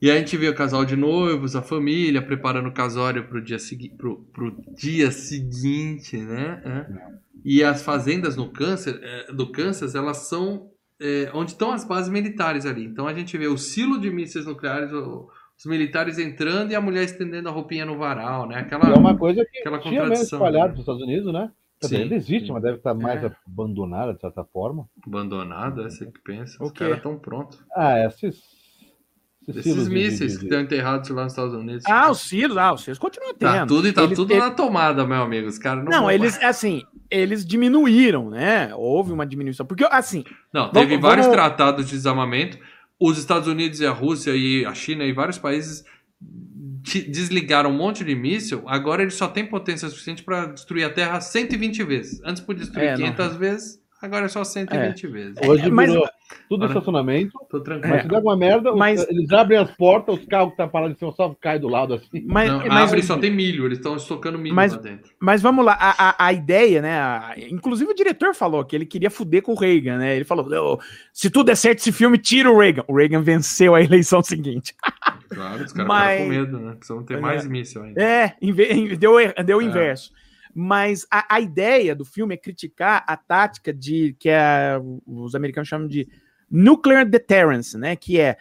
[0.00, 3.42] E aí a gente vê o casal de noivos, a família preparando o casório pro
[3.42, 6.62] dia, segui pro, pro dia seguinte, né?
[6.64, 7.16] É.
[7.44, 10.70] E as fazendas no câncer, é, do Kansas, elas são
[11.00, 12.84] é, onde estão as bases militares ali.
[12.84, 15.28] Então a gente vê o silo de mísseis nucleares, o-
[15.58, 18.58] os militares entrando e a mulher estendendo a roupinha no varal, né?
[18.58, 18.90] Aquela...
[18.90, 20.70] É uma coisa que aquela tinha contradição, espalhado né?
[20.72, 21.50] nos Estados Unidos, né?
[21.82, 22.52] Sim, ainda existe, sim.
[22.52, 23.30] mas deve estar mais É.
[23.46, 24.88] abandonada, de certa forma.
[25.06, 26.62] abandonado, é você que pensa.
[26.62, 27.58] Os caras estão prontos.
[27.74, 28.40] Ah, esses.
[29.48, 31.84] Esses, Esses de- mísseis de- que estão enterrados lá nos Estados Unidos.
[31.86, 33.52] Ah, os Silos, ah, os Silos continuam tendo.
[33.52, 35.46] Tá tudo e tá Eles- tudo eles- na tomada, meu amigo.
[35.46, 35.92] Os caras não.
[35.92, 38.74] Não, vão- eles, assim, eles diminuíram, né?
[38.74, 39.64] Houve uma diminuição.
[39.66, 42.58] Porque, assim, Não, Vamos- teve vários vamos- tratados de desarmamento.
[42.98, 45.84] Os Estados Unidos e a Rússia e a China e vários países
[47.08, 48.62] desligaram um monte de míssil.
[48.66, 52.20] Agora eles só têm potência suficiente para destruir a Terra 120 vezes.
[52.24, 52.96] Antes podia destruir É, não.
[52.98, 55.34] 500 vezes, agora é só 120 vezes.
[55.46, 56.06] Hoje É, mas- virou
[56.48, 57.32] tudo Olha- estacionamento.
[57.50, 57.92] Tô tranquilo.
[57.94, 60.68] Mas se der alguma merda, os- Mas- eles abrem as portas, os carros que estão
[60.68, 62.24] parados em cima só caem do lado assim.
[62.26, 65.10] mas, Não, mas, abre só tem milho, eles estão estocando milho Mas- lá dentro.
[65.20, 66.98] mas vamos lá, a, a, a ideia, né?
[66.98, 70.16] a- inclusive o diretor falou que ele queria fuder com o Reagan, né?
[70.16, 70.78] Ele falou: "Não,
[71.12, 72.84] se tudo der certo esse filme, tira o Reagan.
[72.88, 74.74] O Reagan venceu a eleição seguinte.
[75.28, 76.74] Claro, os caras Mas- ficaram com medo, né?
[76.74, 77.20] Precisam ter É.
[77.20, 78.02] mais míssil ainda.
[78.02, 78.34] É,
[78.98, 79.64] deu, deu o É.
[79.64, 80.12] inverso.
[80.58, 85.68] Mas a, a ideia do filme é criticar a tática de que é, os americanos
[85.68, 86.08] chamam de
[86.50, 87.94] nuclear deterrence, né?
[87.94, 88.38] Que é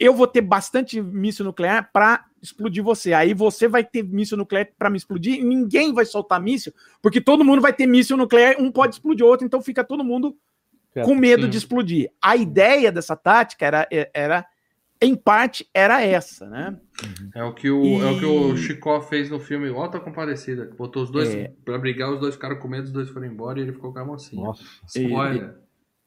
[0.00, 3.12] eu vou ter bastante míssil nuclear para explodir você.
[3.12, 5.38] Aí você vai ter míssil nuclear para me explodir.
[5.38, 8.56] E ninguém vai soltar míssil, porque todo mundo vai ter míssil nuclear.
[8.58, 10.36] Um pode explodir o outro, então fica todo mundo
[11.04, 11.50] com medo Sim.
[11.50, 12.10] de explodir.
[12.20, 14.46] A ideia dessa tática era, era
[15.00, 16.78] em parte, era essa, né?
[17.34, 20.66] É o que o, E- é o que o Chicó fez no filme Alta Compadecida.
[20.66, 21.52] que Botou os dois É.
[21.64, 23.98] pra brigar, os dois ficaram com medo, os dois foram embora e ele ficou com
[23.98, 24.42] a mocinha.
[24.44, 24.62] Nossa.
[24.86, 25.54] Spoiler.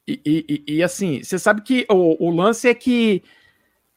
[0.08, 3.24] E, e- e- e, assim, você sabe que o, o lance é que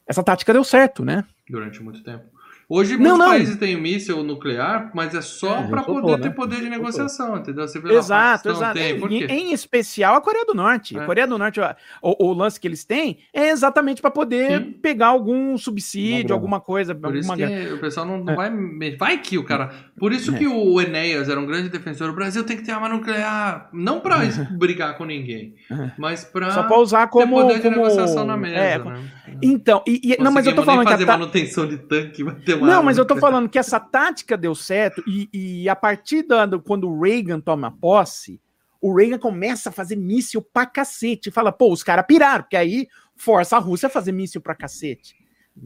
[0.07, 1.25] essa tática deu certo, né?
[1.51, 2.25] Durante muito tempo.
[2.69, 3.27] Hoje Não, muitos não.
[3.29, 6.29] países têm míssil nuclear, mas é só É, pra soltou, poder né?
[6.29, 7.69] ter poder de negociação, entendeu?
[7.69, 8.75] Você vê lá, Exato, exato.
[8.75, 8.97] Tem.
[9.07, 10.99] Em, em especial a Coreia do Norte.
[10.99, 11.01] É.
[11.01, 14.65] A Coreia do Norte, ó, o, o lance que eles têm é exatamente para poder
[14.65, 14.73] Sim.
[14.73, 16.93] pegar algum subsídio, alguma coisa.
[16.93, 17.67] Por isso alguma grana.
[17.69, 18.37] que o pessoal não, não É.
[18.37, 18.97] vai.
[18.99, 19.71] Vai que o cara.
[19.97, 20.39] Por isso É.
[20.39, 22.11] que o Enéas era um grande defensor.
[22.11, 23.69] O Brasil tem que ter arma nuclear.
[23.73, 24.19] Não pra
[24.59, 25.93] brigar com ninguém, É.
[25.97, 27.37] mas pra Só para usar ter como.
[27.43, 28.57] poder de como- negociação na mesa.
[28.57, 29.01] É, né?
[29.43, 31.79] Então, e, e- não, mas eu tô falando nem que a fazer tá- manutenção de
[31.79, 35.29] tanque, vai ter uma Não, mas eu tô falando que essa tática deu certo e,
[35.33, 38.41] e a partir da, do- quando o Reagan toma posse,
[38.81, 41.31] o Reagan começa a fazer míssil pra cacete.
[41.31, 45.15] Fala, pô, os caras piraram, porque aí força a Rússia a fazer míssil pra cacete.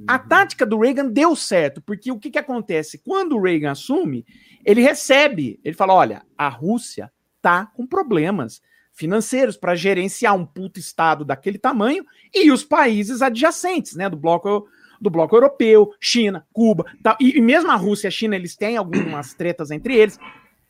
[0.07, 0.29] A Uhum.
[0.29, 2.99] tática do Reagan deu certo, porque o que, que acontece?
[2.99, 4.25] Quando o Reagan assume,
[4.65, 7.11] ele recebe, ele fala: olha, a Rússia
[7.43, 13.95] tá com problemas financeiros para gerenciar um puto estado daquele tamanho e os países adjacentes,
[13.97, 14.67] né, do bloco
[15.01, 17.17] do bloco europeu, China, Cuba, tal.
[17.19, 20.19] E, e mesmo a Rússia e a China, eles têm algumas tretas entre eles.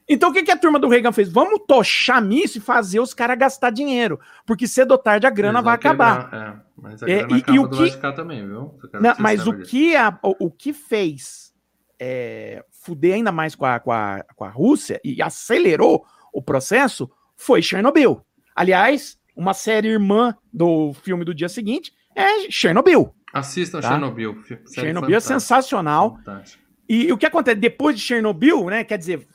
[0.09, 1.29] Então o que, que a turma do Reagan fez?
[1.33, 4.21] Vamos tochar nisso e fazer os caras gastar dinheiro.
[4.47, 6.29] Porque cedo ou tarde a grana vai acabar.
[6.33, 8.75] É, mas a É, e- e o que- também, viu?
[9.01, 9.71] Não, mas o disso.
[9.71, 11.53] que, a, o, o que fez
[12.01, 17.11] é, fuder ainda mais com a, com, a, com a Rússia e acelerou o processo
[17.41, 18.21] foi Chernobyl.
[18.55, 23.15] Aliás, uma série irmã do filme do dia seguinte é Chernobyl.
[23.33, 23.89] Assistam Tá?
[23.89, 24.37] Chernobyl.
[24.75, 26.17] Chernobyl é sensacional.
[26.17, 26.63] fantástica.
[26.89, 28.85] E o que acontece depois de Chernobyl, né?
[28.85, 29.27] Quer dizer,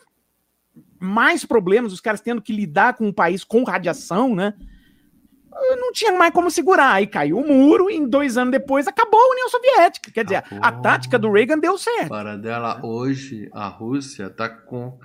[1.00, 4.54] mais problemas, os caras tendo que lidar com um país com radiação, né?
[5.80, 6.92] Não tinha mais como segurar.
[6.92, 10.12] Aí caiu o muro e em dois anos depois acabou a União Soviética.
[10.12, 10.82] Quer dizer, a Acabou.
[10.82, 12.10] tática do Reagan deu certo.
[12.10, 15.00] Para dela, hoje, a Rússia tá com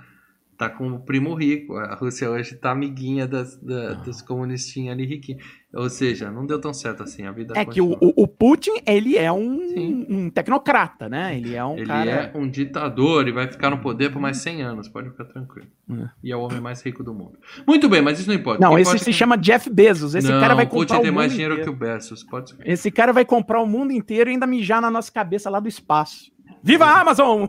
[0.61, 1.75] tá com o primo rico.
[1.75, 5.43] A Rússia hoje tá amiguinha das, da- dos comunistinhos ali riquinhos.
[5.73, 7.25] Ou seja, não deu tão certo assim.
[7.25, 8.13] A vida É que o, continua.
[8.15, 11.35] o- Putin, ele é um, um tecnocrata, né?
[11.35, 12.11] Ele é um Ele cara.
[12.11, 15.67] é um ditador e vai ficar no poder por mais 100 anos, pode ficar tranquilo.
[15.89, 16.09] É.
[16.23, 17.39] E é o homem mais rico do mundo.
[17.65, 18.61] Muito bem, mas isso não importa.
[18.61, 20.13] Não, esse se que- chama Jeff Bezos.
[20.13, 21.71] Esse não, cara vai o Putin comprar o tem mundo mais dinheiro inteiro.
[21.71, 22.57] que o Bezos, pode ser.
[22.65, 25.67] Esse cara vai comprar o mundo inteiro e ainda mijar na nossa cabeça lá do
[25.69, 26.31] espaço.
[26.63, 27.47] Viva a Amazon!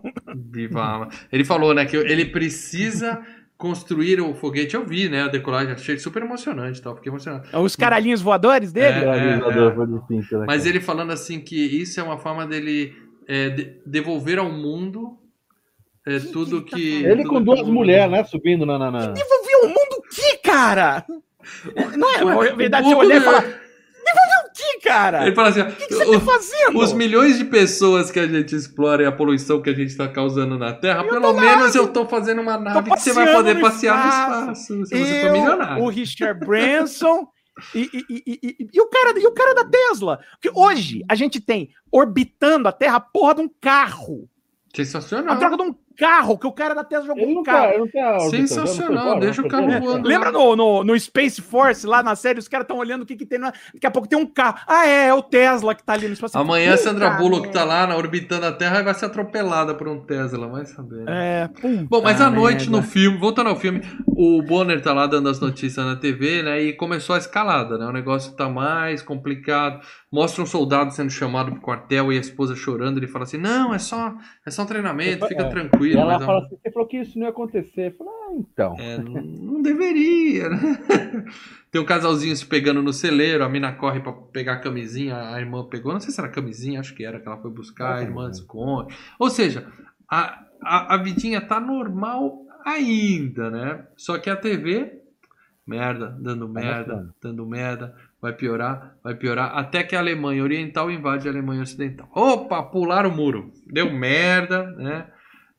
[0.51, 1.09] Viva a alma.
[1.31, 3.21] Ele falou, né, que ele precisa
[3.57, 4.75] construir o foguete.
[4.75, 7.47] Eu vi, né, a decolagem, achei super emocionante, e tal, fiquei emocionado.
[7.63, 9.05] Os caralhinhos voadores dele?
[9.05, 12.93] É, Realizador, foi difícil, né, Mas ele falando assim que isso é uma forma dele
[13.29, 15.17] é, de- devolver ao mundo
[16.05, 17.05] é, tudo que que.
[17.05, 18.25] Ele tudo com duas mulheres, né?
[18.25, 18.77] Subindo na.
[18.79, 19.07] na, na...
[19.13, 21.05] Devolver o mundo o que, cara?
[21.97, 23.62] Não é, na verdade, o você povo- olhar e
[24.83, 25.27] cara?
[25.27, 26.79] Ele fala assim: O que, que você tá o- fazendo?
[26.79, 30.09] os milhões de pessoas que a gente explora e a poluição que a gente está
[30.09, 33.55] causando na Terra, Eu pelo menos eu tô fazendo uma nave que você vai poder
[33.55, 34.31] no passear espaço.
[34.47, 34.63] no espaço.
[34.67, 35.83] Se você Eu, for milionário.
[35.85, 37.27] o Richard Branson
[37.75, 40.19] e, e- e- e- o cara, e o cara da Tesla.
[40.41, 44.29] Porque hoje a gente tem orbitando a Terra a porra de um carro.
[44.73, 45.37] A Sensacional.
[45.37, 47.89] droga de um carro, que o cara da Tesla jogou um não carro.
[47.89, 50.09] tá, tá Sensacional, deixa o carro voando.
[50.09, 53.17] Lembra no, no, no Space Force, lá na série, os caras estão olhando o que,
[53.17, 53.39] que tem.
[53.39, 53.53] Na...
[53.75, 54.59] Daqui a pouco tem um carro.
[54.67, 56.39] Ah, é, é o Tesla que tá ali no espaço.
[56.39, 59.75] Amanhã a Sandra Puta Bullock tá lá na, orbitando a Terra e vai ser atropelada
[59.75, 61.05] por um Tesla, vai saber.
[61.05, 61.43] né?
[61.43, 62.77] É, puta Bom, mas à noite merda.
[62.77, 66.63] no filme, voltando ao filme, o Bonner tá lá dando as notícias na TV, né?
[66.63, 67.87] E começou a escalada, né?
[67.87, 69.81] O negócio tá mais complicado.
[70.11, 72.99] Mostra um soldado sendo chamado pro quartel e a esposa chorando.
[72.99, 74.15] Ele fala assim: Não, é só,
[74.47, 75.49] é só um treinamento, fica
[75.85, 75.89] É.
[75.89, 76.01] E tranquilo.
[76.01, 77.93] ela mas, fala assim: você falou que isso não ia acontecer.
[77.93, 78.77] Eu falo, ah, então.
[78.79, 80.79] é, não, não deveria, né?
[81.71, 85.41] Tem um casalzinho se pegando no celeiro, a mina corre pra pegar a camisinha, a
[85.41, 88.03] irmã pegou, não sei se era camisinha, acho que era que ela foi buscar, a
[88.03, 88.95] irmã esconde.
[89.19, 89.67] Ou seja,
[90.11, 93.87] a, a, a vidinha tá normal ainda, né?
[93.97, 95.01] Só que a TV,
[95.67, 97.15] merda, dando merda, mostrando.
[97.23, 102.09] dando merda, vai piorar, vai piorar, até que a Alemanha Oriental invade a Alemanha Ocidental.
[102.15, 105.07] Opa, pularam o muro, deu merda, né?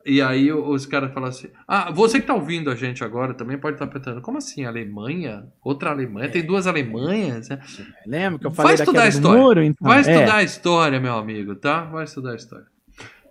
[0.06, 3.58] E aí os caras falam assim: Ah, você que tá ouvindo a gente agora também
[3.58, 5.45] pode estar pensando, como assim, Alemanha?
[5.64, 6.30] Outra Alemanha?
[6.30, 7.47] Tem duas Alemanhas?
[7.49, 7.60] né?
[8.06, 9.41] Lembra que eu Vai falei da estudar a história.
[9.41, 9.64] muro?
[9.64, 10.01] Então, Vai é.
[10.01, 11.86] estudar a história, meu amigo, tá?
[11.86, 12.66] Vai estudar a história.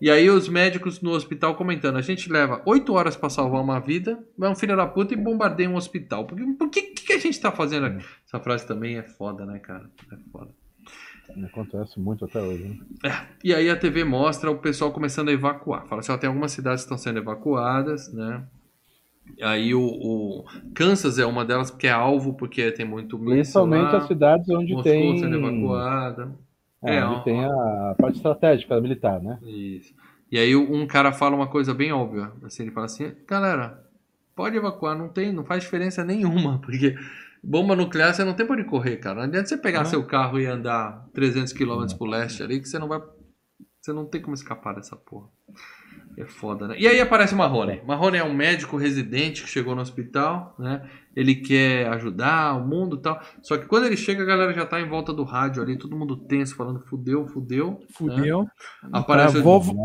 [0.00, 3.78] E aí os médicos no hospital comentando, a gente leva oito horas pra salvar uma
[3.78, 6.26] vida, vai um filho da puta e bombardeia um hospital.
[6.26, 8.04] Por que, por que, que a gente tá fazendo aqui?
[8.26, 9.88] Essa frase também é foda, né, cara?
[10.12, 10.50] É foda.
[11.44, 12.80] Acontece muito até hoje.
[13.02, 13.26] Né?
[13.42, 15.86] E aí a TV mostra o pessoal começando a evacuar.
[15.86, 18.44] Fala assim, ó, tem algumas cidades que estão sendo evacuadas, né?
[19.40, 20.44] Aí o, o
[20.74, 24.92] Kansas é uma delas porque é alvo, porque tem muito Principalmente as cidades onde Moscou
[24.92, 25.18] tem.
[25.18, 26.32] sendo evacuada.
[26.82, 29.38] É, É, onde ó, tem a parte estratégica militar, né?
[29.42, 29.94] Isso.
[30.30, 32.32] E aí um cara fala uma coisa bem óbvia.
[32.42, 33.82] Assim, ele fala assim, galera,
[34.34, 36.96] pode evacuar, não tem, não faz diferença nenhuma, porque
[37.42, 39.16] bomba nuclear você não tem pra onde correr, cara.
[39.16, 42.78] Não adianta você pegar seu carro e andar 300 km pro leste ali, que você
[42.78, 43.00] não vai.
[43.80, 45.26] Você não tem como escapar dessa porra.
[46.16, 46.76] É foda, né?
[46.78, 47.80] E aí aparece o Marrone.
[47.86, 50.88] Marrone é um médico residente que chegou no hospital, né?
[51.16, 53.20] Ele quer ajudar o mundo e tal.
[53.42, 55.96] Só que quando ele chega, a galera já tá em volta do rádio ali, todo
[55.96, 57.70] mundo tenso, falando fudeu, fudeu.
[57.80, 57.86] né?
[57.94, 58.46] Fudeu.
[58.92, 59.76] Aparece Eu o- vou,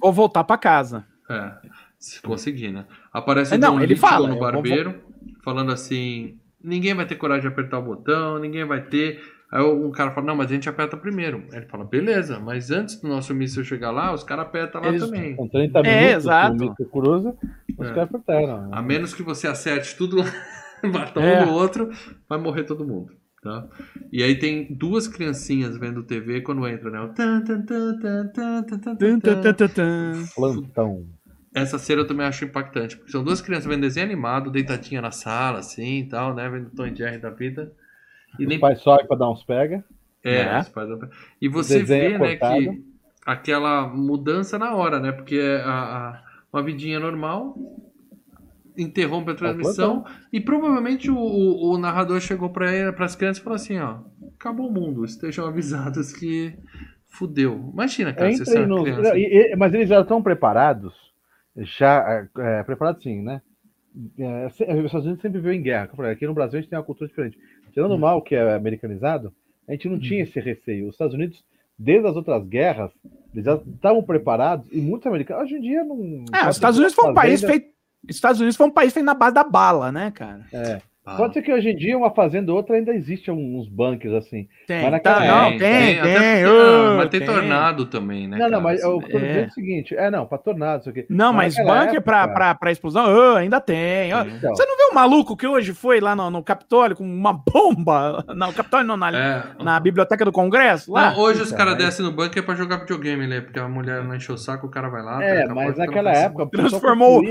[0.00, 1.04] vou voltar pra casa.
[1.28, 1.52] É,
[1.98, 2.86] se conseguir, né?
[3.12, 5.02] Aparece É, o não, John ele fala, no eu vou- barbeiro,
[5.42, 9.20] falando assim: ninguém vai ter coragem de apertar o botão, ninguém vai ter.
[9.52, 11.44] Aí um cara fala: não, mas a gente aperta primeiro.
[11.52, 14.88] Aí ele fala: beleza, mas antes do nosso míssil chegar lá, os caras apertam lá
[14.88, 15.36] Eles- também.
[15.36, 16.52] Com 30 É, minutos, exato.
[16.52, 17.36] o míssil cruza,
[17.78, 17.92] os É.
[17.94, 18.68] caras apertaram.
[18.72, 20.24] A menos que você acerte tudo lá,
[20.82, 21.42] mata É.
[21.44, 21.90] um no outro,
[22.28, 23.12] vai morrer todo mundo.
[23.42, 23.66] Tá?
[24.10, 26.98] E aí tem duas criancinhas vendo TV quando entra, né?
[27.02, 30.12] O tan, tan, tan, tan, tan, tan, tan, Tan, tan, tan, tan, tan, tan.
[30.34, 31.04] Plantão.
[31.54, 35.12] Essa cena eu também acho impactante, porque são duas crianças vendo desenho animado, deitadinha na
[35.12, 36.48] sala, assim e tal, né?
[36.48, 37.72] Vendo Tom e Jerry da vida.
[38.38, 38.58] E O nem.
[38.58, 39.84] pai sobe pra dar uns pega.
[40.24, 40.58] É, É.
[40.58, 40.88] os pais
[41.40, 42.58] E você desenho vê, né, cortado.
[42.60, 42.84] que
[43.24, 45.12] aquela mudança na hora, né?
[45.12, 47.54] Porque a, a- uma vidinha normal,
[48.76, 53.54] interrompe a transmissão e provavelmente o, o- o narrador chegou para as crianças e falou
[53.56, 53.98] assim, ó,
[54.38, 56.54] acabou o mundo, estejam avisados que
[57.06, 57.70] fudeu.
[57.72, 59.12] Imagina, cara, Eu você no- criança.
[59.56, 60.92] mas eles já estão preparados,
[61.56, 63.40] já é, é, preparados sim, né?
[64.18, 65.88] É, se- os Estados Unidos sempre viveu em guerra.
[65.94, 67.38] falei, Aqui no Brasil a gente tem uma cultura diferente.
[67.72, 69.32] Tirando o mal que é americanizado,
[69.68, 70.86] a gente não tinha esse receio.
[70.88, 71.44] Os Estados Unidos,
[71.78, 72.90] desde as outras guerras,
[73.32, 76.24] eles já estavam preparados e muitos americanos hoje em dia não.
[76.34, 77.74] É, os Estados Unidos foi um país Fazenda- feito.
[78.08, 80.44] Estados Unidos foi um país feito na base da bala, né, cara?
[80.52, 80.80] É.
[81.06, 84.14] Ah, Pode ser que hoje em dia uma fazenda ou outra ainda existe uns bunkers
[84.14, 84.48] assim.
[84.66, 85.96] Tem, Mas naquela tá, não, tem, tem.
[86.00, 87.28] porque- ô, não, mas tem, tem.
[87.28, 88.38] tornado também, né?
[88.38, 88.62] não, não, cara?
[88.62, 89.20] mas eu tô É.
[89.20, 91.04] dizendo o seguinte: é, não, para tornado, isso aqui.
[91.10, 94.08] Não, mas naquela bunker época- pra, pra, pra explosão, ô, ainda tem.
[94.12, 97.34] Então, Você não viu o maluco que hoje foi lá no, no Capitólio com uma
[97.34, 98.24] bomba?
[98.34, 99.42] Não, Capitólio não, na, É.
[99.62, 100.90] na Biblioteca do Congresso?
[100.92, 101.10] Lá?
[101.10, 103.40] Não, hoje os Então, caras mas- descem no bunker pra jogar videogame, né?
[103.42, 105.22] Porque a mulher não encheu o saco, o cara vai lá.
[105.22, 106.44] É, mas naquela época.
[106.44, 107.22] o pessoal Transformou-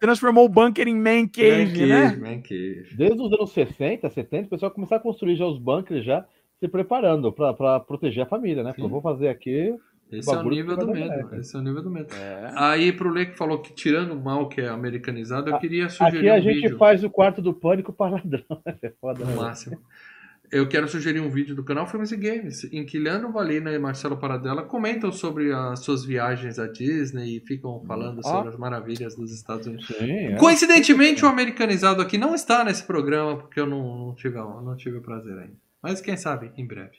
[0.00, 2.08] Transformou o bunker em man Man cave, né?
[2.10, 2.86] cave, man cave.
[2.96, 6.24] Desde os anos 60, 70, o pessoal começou a construir já os bunkers, já
[6.60, 8.72] se preparando para proteger a família, né?
[8.72, 8.92] Falou, Sim.
[8.92, 9.74] vou fazer aqui.
[10.12, 11.34] Esse é o nível do medo.
[11.36, 12.14] Esse é o nível do medo.
[12.14, 12.52] É.
[12.56, 16.18] Aí pro Lê que falou que tirando o mal que é americanizado, eu queria sugerir
[16.18, 16.78] Aqui a um gente vídeo.
[16.78, 18.44] faz o quarto do pânico para ladrão.
[18.82, 19.36] É foda, No né?
[19.36, 19.78] máximo.
[20.54, 23.78] Eu quero sugerir um vídeo do canal Filmes e Games, em que Leandro Valina e
[23.78, 28.22] Marcelo Paradela comentam sobre as suas viagens à Disney e ficam falando Ó.
[28.22, 29.88] sobre as maravilhas dos Estados Unidos.
[29.88, 30.36] Sim, é.
[30.36, 34.98] Coincidentemente, o americanizado aqui não está nesse programa, porque eu não, não, tive, não tive
[34.98, 35.56] o prazer ainda.
[35.82, 36.98] Mas quem sabe, em breve.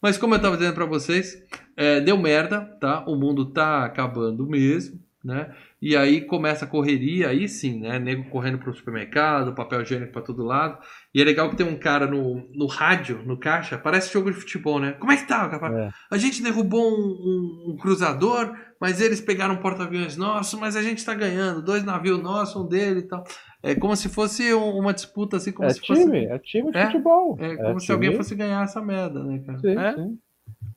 [0.00, 1.42] Mas como eu estava dizendo para vocês,
[1.76, 3.04] é, deu merda, tá?
[3.08, 5.52] O mundo tá acabando mesmo, né?
[5.80, 7.98] E aí começa a correria, aí sim, né?
[7.98, 10.78] Nego correndo pro supermercado, papel higiênico para todo lado.
[11.14, 14.38] E é legal que tem um cara no, no rádio, no caixa, parece jogo de
[14.38, 14.92] futebol, né?
[14.92, 15.50] Como é que tá?
[15.74, 15.90] É.
[16.10, 20.82] A gente derrubou um, um- um cruzador, mas eles pegaram um porta-aviões nosso, mas a
[20.82, 21.60] gente tá ganhando.
[21.62, 23.22] Dois navios nossos, um dele e tal.
[23.62, 26.04] É como se fosse um- uma disputa assim, como É se fosse.
[26.04, 26.86] time, é time de É?
[26.86, 27.36] futebol.
[27.38, 29.58] É como se time- alguém fosse ganhar essa merda, né, cara?
[29.58, 29.94] Sim, É?
[29.94, 30.18] sim.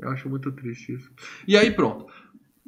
[0.02, 1.10] Eu acho muito triste isso.
[1.48, 2.06] E aí, pronto.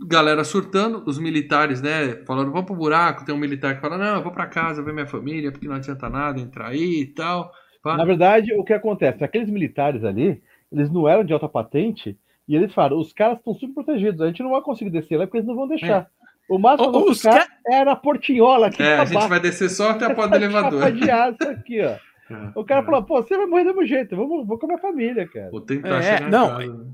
[0.08, 3.24] Galera surtando, os militares, né, falando, vamos pro buraco.
[3.24, 5.76] Tem um militar que fala, não, eu vou pra casa ver minha família, porque não
[5.76, 7.52] adianta nada entrar aí e tal.
[7.84, 7.98] Pá.
[7.98, 9.24] Na verdade, o que acontece?
[9.24, 10.42] Aqueles militares ali,
[10.72, 12.18] eles não eram de alta patente
[12.48, 15.26] e eles falaram: os caras estão super protegidos, a gente não vai conseguir descer lá
[15.26, 16.08] porque eles não vão deixar.
[16.50, 19.92] O máximo vão os ficar era a portinhola aqui É, a gente vai descer só
[19.92, 20.92] até a porta do elevador.
[20.92, 21.96] De aço aqui, ó.
[22.32, 22.52] É.
[22.56, 24.80] O cara falou, pô, você vai morrer do mesmo jeito, vamos, vou com a minha
[24.80, 25.52] família, cara.
[25.52, 26.88] Vou tentar É, chegar não, casa.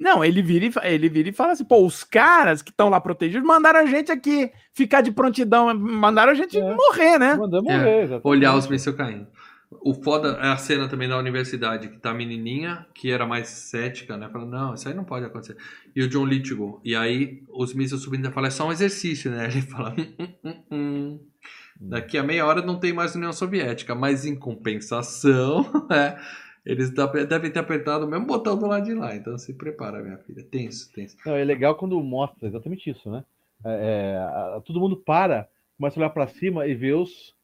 [0.00, 0.10] Né?
[0.10, 3.00] Não, ele vira, e, ele vira e fala assim, pô, os caras que estão lá
[3.00, 6.74] protegidos mandaram a gente aqui ficar de prontidão, mandaram a gente É.
[6.74, 7.34] morrer, né?
[7.34, 8.26] Mandamos É, morrer, exatamente.
[8.26, 9.26] Olhar os mísseis caindo.
[9.82, 13.48] O foda é a cena também da universidade, que tá a menininha, que era mais
[13.48, 14.26] cética, né?
[14.32, 15.56] Falando, não, isso aí não pode acontecer.
[15.94, 16.80] E o John Lithgow.
[16.82, 19.44] E aí os mísseis subindo e fala, é só um exercício, né?
[19.52, 21.20] Ele fala, hum, hum, hum, hum.
[21.78, 26.16] daqui a meia hora não tem mais União Soviética, mas em compensação, é,
[26.68, 29.16] eles devem ter apertado o mesmo botão do lado de lá.
[29.16, 30.44] Então se prepara, minha filha.
[30.44, 31.16] Tenso, tenso.
[31.24, 33.24] Não, é legal quando mostra exatamente isso, né?
[33.64, 34.18] É,
[34.56, 37.34] é, todo mundo para, começa a olhar pra cima e vê os,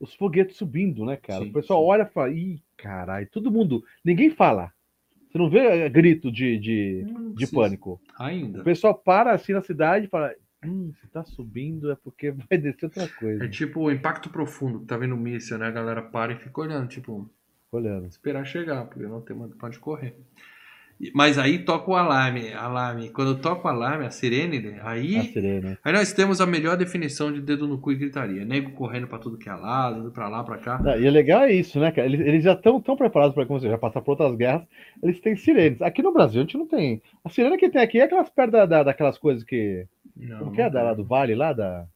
[0.00, 1.44] os foguetes subindo, né, cara?
[1.44, 1.90] Sim, o pessoal sim.
[1.90, 3.84] olha e fala, ih, caralho, todo mundo.
[4.02, 4.72] Ninguém fala.
[5.30, 7.04] Você não vê é, grito de, de,
[7.36, 8.00] de pânico.
[8.18, 8.62] Ainda.
[8.62, 10.34] O pessoal para assim na cidade e fala,
[10.64, 13.44] hum, se tá subindo é porque vai descer outra coisa.
[13.44, 15.66] É tipo o impacto profundo que tá vendo o míssil, né?
[15.66, 17.28] A galera para e fica olhando, tipo,
[17.76, 18.06] Olhando.
[18.06, 20.14] esperar chegar, porque não tem pra onde correr.
[21.12, 23.10] Mas aí toca o alarme, alarme.
[23.10, 25.76] Quando toca o alarme, a sirene, né, A aí, sirene.
[25.82, 28.44] aí nós temos a melhor definição de dedo no cu e gritaria.
[28.44, 30.80] Nego correndo pra tudo que é lado, indo pra lá, pra cá.
[30.96, 32.06] E é legal é isso, né, cara?
[32.06, 34.62] Eles, eles já estão tão preparados para como você já passar por outras guerras,
[35.02, 35.82] eles têm sirenes.
[35.82, 37.02] Aqui no Brasil a gente não tem.
[37.24, 39.86] A sirene que tem aqui é aquelas perto da, da- daquelas coisas que.
[40.16, 40.70] Não, Como que é?
[40.70, 41.86] Da, lá do Vale, lá da.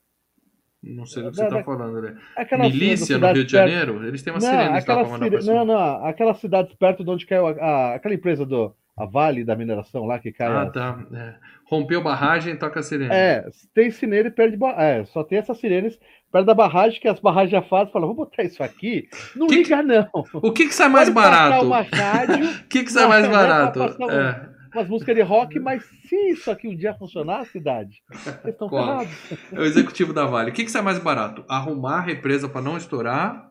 [0.82, 2.16] Não sei do que Da- você tá da- falando, né?
[2.60, 4.68] Milícia no Rio de perto- Janeiro, eles têm uma Não, sirene
[5.10, 8.46] mandar pra sire- não, não, aquelas cidades perto de onde caiu a, a- aquela empresa
[8.46, 10.48] do a Vale da mineração lá que cai.
[10.48, 10.98] Ah, as- tá.
[11.12, 11.34] É.
[11.66, 13.10] Rompeu barragem, toca a sirene.
[13.12, 13.44] É,
[13.74, 14.56] tem sirene perto de.
[14.56, 15.98] ba- É, só tem essas sirenes
[16.32, 19.08] perto da barragem, que as barragens já fazem, falam, vou botar isso aqui.
[19.36, 20.08] Não Que liga, não.
[20.34, 21.66] O que que sai mais Pode barato?
[21.66, 21.68] O
[22.68, 23.80] que que sai mais barato?
[24.10, 24.57] É.
[24.74, 28.68] umas músicas de rock, mas se isso aqui um dia funcionar, a cidade, vocês estão
[28.68, 29.12] ferrados.
[29.52, 30.50] É o executivo da Vale.
[30.50, 31.44] O que, que sai mais barato?
[31.48, 33.50] Arrumar a represa para não estourar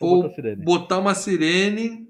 [0.00, 0.28] Ou
[0.64, 2.08] botar uma sirene,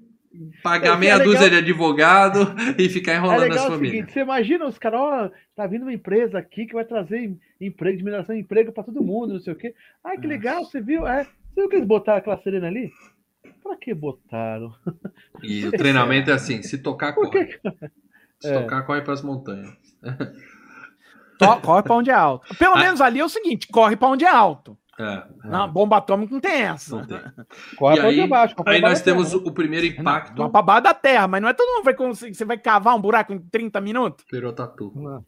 [0.63, 2.39] pagar É, meia é legal- dúzia de advogado
[2.79, 3.91] e ficar É enrolando legal o famílias?
[3.91, 7.39] seguinte, você imagina os caras, ó, tá vindo uma empresa aqui que vai trazer em-
[7.61, 9.75] emprego de mineração, emprego para todo mundo, não sei o quê.
[10.03, 11.05] Ai, que legal, você viu?
[11.07, 12.91] É, você viu que eles botaram aquela sirene ali?
[13.61, 14.73] Pra que botaram?
[15.41, 17.45] E o treinamento é assim: se tocar, corre.
[17.45, 17.59] que?
[18.43, 18.59] Se É.
[18.61, 19.69] tocar, corre para as montanhas.
[21.39, 22.55] To- corre pra onde é alto.
[22.57, 22.79] Pelo Ah.
[22.79, 24.77] menos ali é o seguinte, corre pra onde é alto.
[24.99, 26.97] É, Não, bomba atômica não tem essa.
[26.97, 27.17] não tem.
[27.77, 28.55] Corre E pra aí, onde baixo.
[28.63, 30.39] aí pra nós temos o, primeiro impacto.
[30.39, 32.35] Uma babada da terra, mas não é todo mundo vai conseguir.
[32.35, 34.23] Você vai cavar um buraco em 30 minutos?
[34.31, 34.91] Virou tatu.
[34.95, 35.25] Não.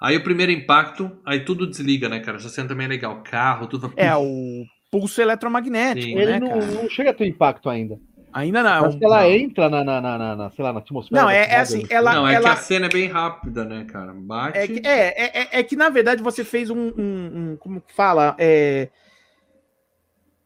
[0.00, 2.36] Aí o primeiro impacto, aí tudo desliga, né, cara?
[2.36, 3.20] Essa cena também é legal.
[3.24, 3.92] Carro, tudo.
[3.96, 6.14] É o pulso eletromagnético, Sim.
[6.14, 6.66] né, Ele não, cara?
[6.66, 7.98] não chega a ter impacto ainda.
[8.32, 8.82] Ainda não.
[8.82, 9.30] Mas que ela não.
[9.30, 11.22] entra na, na, na, na, na, sei lá, na atmosfera.
[11.22, 11.88] Não, é, é assim, né?
[11.90, 12.14] ela.
[12.14, 14.12] não, é ela que a cena é bem rápida, né, cara?
[14.14, 14.58] Bate.
[14.58, 16.92] é, que, é, é, é- é que, na verdade, você fez um.
[16.96, 18.34] um- um- como que fala?
[18.38, 18.88] É,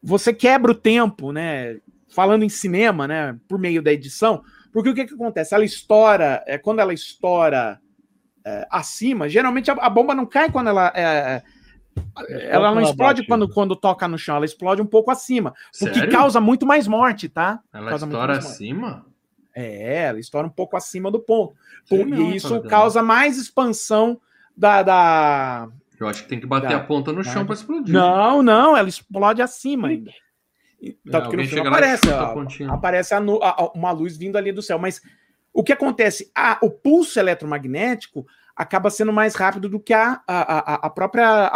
[0.03, 1.77] você quebra o tempo, né?
[2.09, 3.37] Falando em cinema, né?
[3.47, 4.43] Por meio da edição.
[4.73, 5.55] Porque o que, que acontece?
[5.55, 6.43] Ela estoura.
[6.45, 7.79] É, quando ela estoura
[8.45, 10.91] é, acima, geralmente a, a bomba não cai quando ela.
[12.27, 15.53] É, ela não explode quando, quando toca no chão, ela explode um pouco acima.
[15.81, 16.11] O que Sério?
[16.11, 17.59] causa muito mais morte, tá?
[17.73, 19.05] Ela causa estoura acima?
[19.55, 21.55] É, ela estoura um pouco acima do ponto.
[21.85, 24.19] Sei não, e isso causa mais expansão
[24.55, 24.83] da.
[24.83, 25.67] da...
[25.99, 26.77] Eu acho que tem que bater Tá.
[26.77, 27.93] a ponta no chão pra explodir.
[27.93, 30.11] Não, não, ela explode acima ainda.
[31.09, 33.19] Tanto que no filme aparece, a aparece a
[33.73, 34.77] uma luz vindo ali do céu.
[34.77, 35.01] Mas
[35.51, 36.31] o que acontece?
[36.61, 41.47] O pulso eletromagnético acaba sendo mais rápido do que a, a, a- a própria a,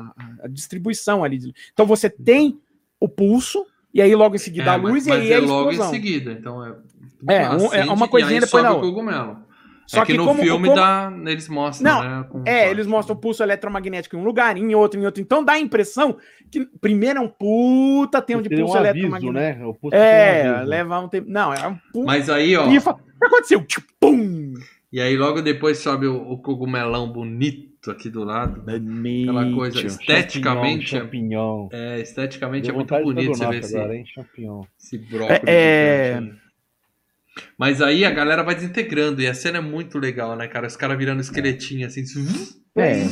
[0.00, 0.12] a-
[0.44, 1.52] a distribuição ali.
[1.72, 2.58] Então você tem
[2.98, 5.36] o pulso, e aí logo em seguida a É, mas- luz, mas e aí é
[5.36, 5.92] a logo em explosão.
[5.92, 6.74] seguida, então é.
[7.28, 8.88] É, um- é uma coisinha depois da outra.
[8.88, 9.46] cogumelo.
[9.86, 12.20] Só é que, que no como- filme como- dá, eles mostram, Não, né?
[12.44, 12.70] É, corte.
[12.72, 15.22] eles mostram o pulso eletromagnético em um lugar, em outro, em outro.
[15.22, 16.16] Então dá a impressão
[16.50, 19.32] que primeiro é um puta tempo de pulso um aviso, eletromagnético.
[19.60, 19.64] né?
[19.64, 20.68] O pulso seria um É, aviso.
[20.70, 21.30] leva um tempo.
[21.30, 22.04] Não, é um puta.
[22.06, 22.66] Mas aí, ó.
[22.66, 23.64] O que aconteceu?
[23.64, 24.35] Tipo, pum!
[24.96, 28.62] E aí logo depois sobe o, o cogumelão bonito aqui do lado.
[28.62, 30.96] Aquela coisa esteticamente.
[30.96, 31.68] é- Champignon.
[31.70, 34.06] É, esteticamente é Deu muito vontade de bonito você ver esse, agora, hein?
[34.06, 34.64] Champignon.
[34.80, 35.42] esse brócolis.
[35.46, 36.32] É, é-.
[37.58, 40.66] Mas aí a galera vai desintegrando e a cena é muito legal, né, cara?
[40.66, 42.02] Os caras virando esqueletinho assim.
[42.74, 43.04] É.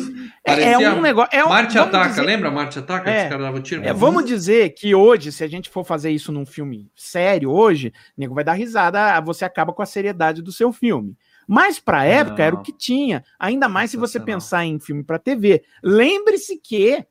[0.43, 1.37] Parecia É um negócio.
[1.37, 3.11] É um, Marte Ataca, dizer- lembra Marte Ataca?
[3.11, 3.25] É.
[3.25, 3.85] Os caras davam tiro.
[3.85, 7.93] é, vamos dizer que hoje, se a gente for fazer isso num filme sério hoje,
[8.17, 11.15] o nego vai dar risada, você acaba com a seriedade do seu filme.
[11.47, 12.45] Mas pra época Não.
[12.45, 13.23] era o que tinha.
[13.39, 15.63] Ainda mais se você pensar em filme pra TV.
[15.83, 17.05] Lembre-se que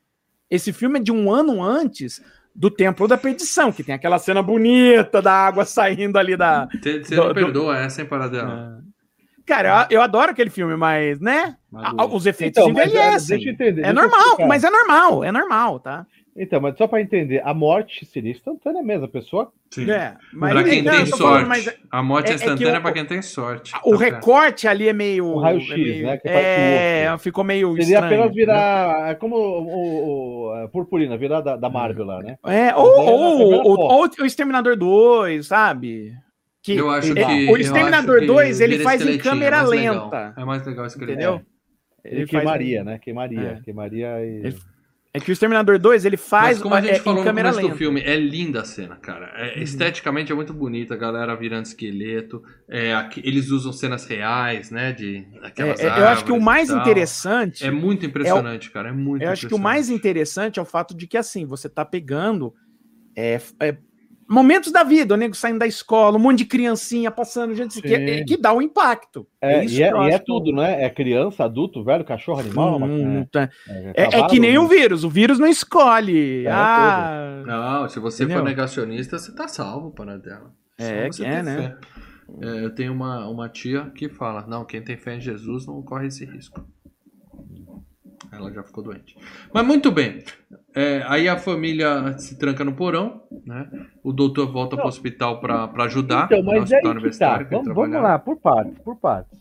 [0.50, 2.22] esse filme é de um ano antes
[2.56, 6.68] do Templo da Perdição, que tem aquela cena bonita da água saindo ali da.
[6.84, 8.82] Você não do- perdoa essa, hein, Paradela?
[9.46, 11.58] Cara, eu, eu adoro aquele filme, mas, né?
[11.72, 12.02] Maluco.
[12.02, 13.38] a- Os efeitos Então, mas, envelhecem.
[13.38, 13.82] deixa eu entender.
[13.86, 16.06] É normal, mas é normal, é normal, tá?
[16.36, 19.52] Então, mas só pra entender, a morte seria instantânea mesmo, a pessoa.
[19.70, 19.90] Sim.
[19.92, 21.22] É, mas pra quem não, tem sorte.
[21.24, 23.72] falando, mas A morte é, é- é instantânea o- pra quem tem sorte.
[23.86, 24.00] o certo.
[24.16, 25.28] recorte ali é meio.
[25.28, 28.06] O raio-x, é meio- né, É, ficou meio Seria estranho.
[28.06, 28.34] apenas né?
[28.34, 29.12] virar.
[29.12, 32.36] É como o, o- o- a purpurina, virar da, da Marvel lá, né?
[32.48, 36.14] É, ou, é- ou, é ou- ou o Exterminador 2, sabe?
[36.64, 37.52] Que, Eu acho é, que.
[37.52, 40.04] o Exterminador acho que 2 ele faz em câmera é mais legal.
[40.06, 40.34] lenta.
[40.36, 41.42] É mais legal esse Entendeu?
[42.04, 42.98] Ele, Ele queimaria, né?
[43.00, 43.58] Queimaria.
[43.60, 43.64] É.
[43.64, 44.46] Queimaria e.
[44.48, 44.58] Ele-
[45.16, 47.60] É que o Exterminador 2 ele faz Mas como a gente é, falou no começo
[47.60, 47.78] do lenta.
[47.78, 49.28] filme, é linda a cena, cara.
[49.36, 49.62] É, Uhum.
[49.62, 52.42] Esteticamente é muito bonita, a galera virando esqueleto.
[52.68, 54.92] É, aqui- eles usam cenas reais, né?
[54.92, 58.90] De aquelas É, é, eu acho que o mais interessante É muito impressionante, cara.
[58.90, 61.70] É muito Eu acho que o mais interessante é o fato de que, assim, você
[61.70, 62.52] tá pegando
[63.16, 63.78] é, é,
[64.28, 67.94] momentos da vida, o nego saindo da escola, um monte de criancinha passando, gente, que,
[67.94, 69.28] é- que dá o impacto.
[69.42, 70.84] É, isso e é, que eu e é tudo, né?
[70.84, 72.80] É criança, adulto, velho, cachorro, animal.
[72.80, 74.60] Não tá- é, é, é cavalo, que nem né?
[74.60, 76.46] o vírus, o vírus não escolhe.
[76.46, 78.42] É, ah, Não, se você Entendeu?
[78.42, 80.52] for negacionista, você tá salvo, para dela.
[80.78, 81.56] É, que é, né?
[81.56, 81.78] fé.
[82.42, 85.82] É, eu tenho uma, uma tia que fala: não, quem tem fé em Jesus não
[85.82, 86.66] corre esse risco.
[88.36, 89.16] Ela já ficou doente.
[89.54, 90.24] Mas muito bem.
[90.76, 93.70] É, aí a família se tranca no porão, né?
[94.04, 96.26] O doutor volta para o hospital para ajudar.
[96.26, 97.38] Então, mas é hospital aí que tá.
[97.38, 99.40] que ele Vamos, vamos lá, por partes, por partes.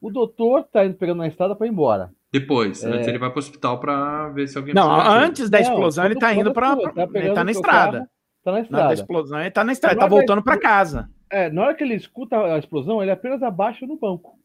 [0.00, 2.10] O doutor tá indo pegando na estrada pra ir embora.
[2.32, 2.88] Depois, É.
[2.88, 6.04] antes ele vai para o hospital para ver se alguém não, antes da Não, explosão
[6.06, 6.76] ele quando- tá indo pra.
[6.76, 7.92] tu tá ele tá na estrada.
[7.98, 8.08] carro,
[8.42, 8.94] Tá na Na da estrada.
[8.94, 11.10] explosão ele tá na estrada, Na tá hora da voltando pra explo- casa.
[11.30, 14.38] É, na hora que ele escuta a explosão, ele apenas abaixa no banco.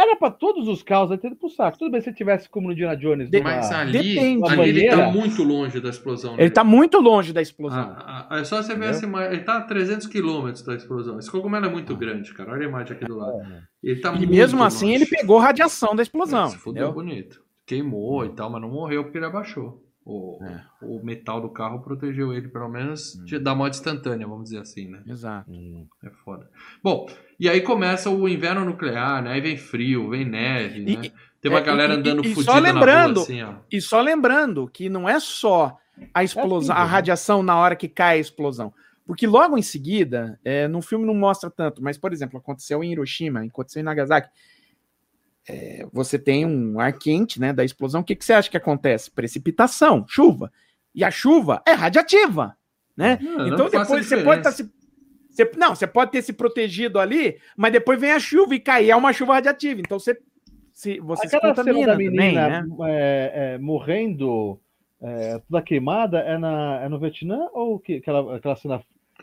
[0.00, 1.76] Era pra todos os carros ter ido pro saco.
[1.78, 3.28] Tudo bem se ele tivesse como no Indiana Jones.
[3.28, 4.48] De- numa- Mas ali, Depende.
[4.48, 6.34] ali ele tá muito longe da explosão.
[6.34, 6.50] Ele né?
[6.50, 7.94] tá muito longe da explosão.
[7.98, 9.32] Ah, ah, é só você ver essa imagem.
[9.32, 11.18] Ele tá a 300 quilômetros da explosão.
[11.18, 12.52] Esse cogumelo é muito grande, cara.
[12.52, 13.38] Olha a imagem aqui do lado.
[13.82, 14.96] Ele tá e muito mesmo assim longe.
[15.02, 16.44] ele pegou radiação da explosão.
[16.44, 17.42] É, se fudeu bonito.
[17.66, 19.82] Queimou e tal, mas não morreu porque ele abaixou.
[20.10, 20.62] O, É.
[20.80, 23.42] o metal do carro protegeu ele, pelo menos, Hum.
[23.42, 25.02] da morte instantânea, vamos dizer assim, né?
[25.06, 25.50] Exato.
[25.50, 25.86] Hum.
[26.02, 26.48] É foda.
[26.82, 27.06] Bom,
[27.38, 29.32] e aí começa o inverno nuclear, né?
[29.32, 31.10] Aí vem frio, vem neve, E- né?
[31.40, 33.54] Tem uma é, galera e- e- andando e só lembrando- rua, assim, ó.
[33.70, 35.78] E só lembrando que não é só
[36.12, 36.90] a explosão, É a né?
[36.90, 38.72] radiação na hora que cai a explosão.
[39.06, 42.90] Porque logo em seguida, é, no filme não mostra tanto, mas, por exemplo, aconteceu em
[42.92, 44.28] Hiroshima, aconteceu em Nagasaki.
[45.48, 48.02] É, você tem um ar quente né, da explosão.
[48.02, 49.10] O que, que você acha que acontece?
[49.10, 50.52] Precipitação, chuva.
[50.94, 52.54] E a chuva é radiativa,
[52.96, 53.18] né?
[53.22, 54.72] Não, não então faz depois você pode estar diferença.
[54.74, 54.77] se.
[55.44, 58.90] Você- não, você pode ter se protegido ali, mas depois vem a chuva e cair.
[58.90, 59.80] É uma chuva radiativa.
[59.80, 60.18] Então você
[60.72, 62.66] se, você se Aquela cena contamina da também, menina né?
[62.82, 64.60] é, é, morrendo,
[65.02, 68.80] é, toda queimada, é, na, é no Vietnã ou que, aquela, aquela cena,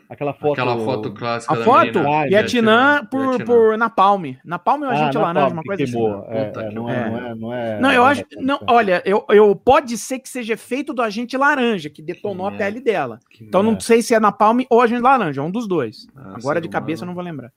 [0.08, 0.52] aquela foto...
[0.52, 2.08] Aquela foto clássica A da foto, menina.
[2.22, 3.44] Ah, Vietnã por, Vietnã.
[3.44, 4.24] por Napalm.
[4.44, 5.92] Napalm é um Ah, agente na laranja, uma coisa assim.
[5.92, 6.24] queimou.
[6.28, 7.80] É, Puta é, que não, é, não é, não é...
[7.80, 8.24] Não, eu acho.
[8.40, 12.54] Não, olha, eu, eu pode ser que seja feito do agente laranja, que detonou Que
[12.54, 13.18] a pele dela.
[13.30, 13.80] Que Então não É.
[13.80, 16.06] sei se é Napalm ou agente laranja, é um dos dois.
[16.16, 17.50] Ah, Agora de cabeça eu não vou lembrar.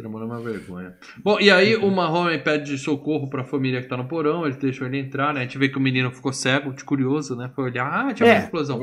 [0.00, 0.94] Ser humano é uma vergonha.
[1.22, 4.86] Bom, e aí o Marrone pede socorro pra família que tá no porão, eles deixam
[4.86, 5.40] ele entrar, né?
[5.40, 7.50] A gente vê que o menino ficou cego, de curioso, né?
[7.54, 8.32] Foi olhar, ah, tinha É.
[8.38, 8.80] uma explosão.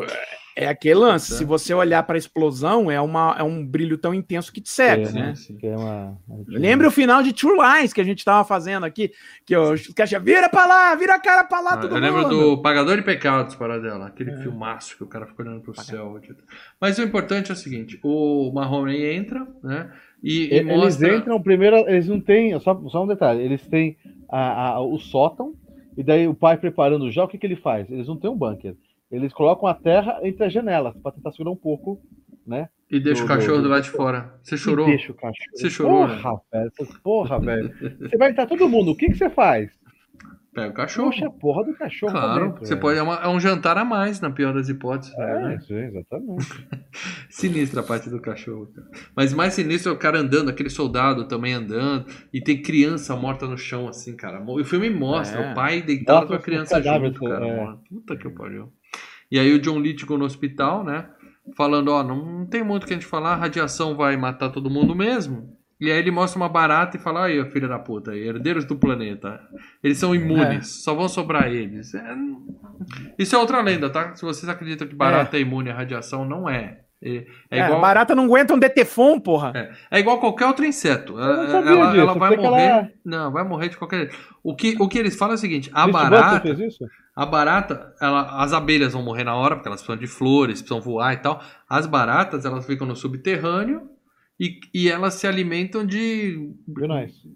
[0.59, 1.29] É aquele lance.
[1.31, 1.37] Tá.
[1.37, 4.69] Se você olhar para a explosão, é, uma, é um brilho tão intenso que te
[4.71, 5.35] cega, É, né?
[5.35, 5.55] sim.
[5.55, 6.17] Que é uma,
[6.47, 9.11] Lembra o final de True Lies que a gente tava fazendo aqui?
[9.45, 12.23] Que os caras vira pra lá, vira a cara pra lá, Ah, todo eu lembro
[12.23, 12.55] mundo.
[12.55, 14.37] do Pagador de Pecados, para dela, aquele É.
[14.37, 16.19] filmaço que o cara fica olhando pro céu.
[16.81, 19.91] Mas o importante é o seguinte: o Marrone entra, né?
[20.23, 21.15] E, e Eles mostra.
[21.15, 23.97] entram primeiro, eles não têm, só, só um detalhe, eles têm
[24.29, 25.53] a, a- o sótão,
[25.97, 27.89] e daí o pai preparando já, o que, que ele faz?
[27.89, 28.75] Eles não têm um bunker.
[29.11, 32.01] Eles colocam a terra entre as janelas, para tentar segurar um pouco,
[32.45, 32.67] né?
[32.91, 34.33] E deixa o cachorro do- do lado de fora.
[34.43, 34.87] Você chorou?
[34.87, 35.35] E deixa o cachorro.
[35.53, 36.15] Você chorou, né?
[36.21, 36.71] Porra, velho.
[37.03, 37.73] Porra, velho.
[38.09, 39.69] Você vai entrar todo mundo, o que, que você faz?
[40.57, 41.11] Pega o cachorro.
[41.11, 42.81] Puxa a porra do cachorro Claro, dentro, você velho.
[42.81, 42.97] pode.
[42.97, 45.13] É, uma- é um jantar a mais, na pior das hipóteses.
[45.15, 45.55] É, né?
[45.55, 46.67] isso, exatamente.
[47.29, 48.67] Sinistra a parte do cachorro.
[48.73, 48.87] cara.
[49.15, 53.45] Mas mais sinistro é o cara andando, aquele soldado também andando, e tem criança morta
[53.45, 54.43] no chão, assim, cara.
[54.45, 55.51] E o filme mostra É.
[55.51, 57.47] o pai deitado com a criança junto, cara.
[57.47, 57.73] é.
[57.89, 58.73] Puta que pariu.
[59.31, 61.07] E aí o John Lithgow no hospital, né?
[61.55, 64.69] Falando, ó, não tem muito o que a gente falar, a radiação vai matar todo
[64.69, 65.55] mundo mesmo.
[65.79, 69.39] E aí ele mostra uma barata e fala, aí, filha da puta, herdeiros do planeta.
[69.83, 71.93] Eles são imunes, só vão sobrar eles.
[71.93, 72.15] É,
[73.17, 74.15] Isso é outra lenda, tá?
[74.15, 76.79] Se vocês acreditam que barata é, imune à radiação, não é.
[76.99, 77.17] É,
[77.51, 77.79] é É, igual...
[77.79, 79.51] barata não aguenta um detefon, porra.
[79.55, 81.13] É, é igual qualquer outro inseto.
[81.19, 81.43] Ela,
[81.95, 82.63] ela- vai morrer.
[82.63, 84.17] ela- Não, vai morrer de qualquer jeito.
[84.43, 86.83] O que, o que eles falam é o seguinte: a Buster barata, fez isso?
[87.15, 90.81] a barata, ela, as abelhas vão morrer na hora, porque elas precisam de flores, precisam
[90.81, 91.39] voar e tal.
[91.69, 93.91] As baratas, elas ficam no subterrâneo
[94.39, 96.51] e, e elas se alimentam de,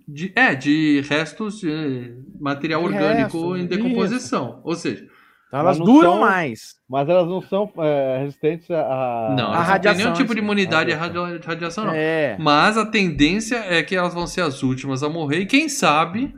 [0.07, 0.31] de.
[0.35, 3.67] É, de restos de material De orgânico resto, em isso.
[3.69, 4.61] decomposição.
[4.63, 5.07] Ou seja,
[5.47, 6.75] Então elas duram são- mais.
[6.89, 8.75] Mas elas não são é, resistentes a.
[9.37, 10.45] não, a elas não radiação, nenhum tipo de assim.
[10.45, 11.39] imunidade à Radiação.
[11.45, 11.93] radiação, não.
[11.93, 12.37] É.
[12.39, 16.35] Mas a tendência é que elas vão ser as últimas a morrer e quem sabe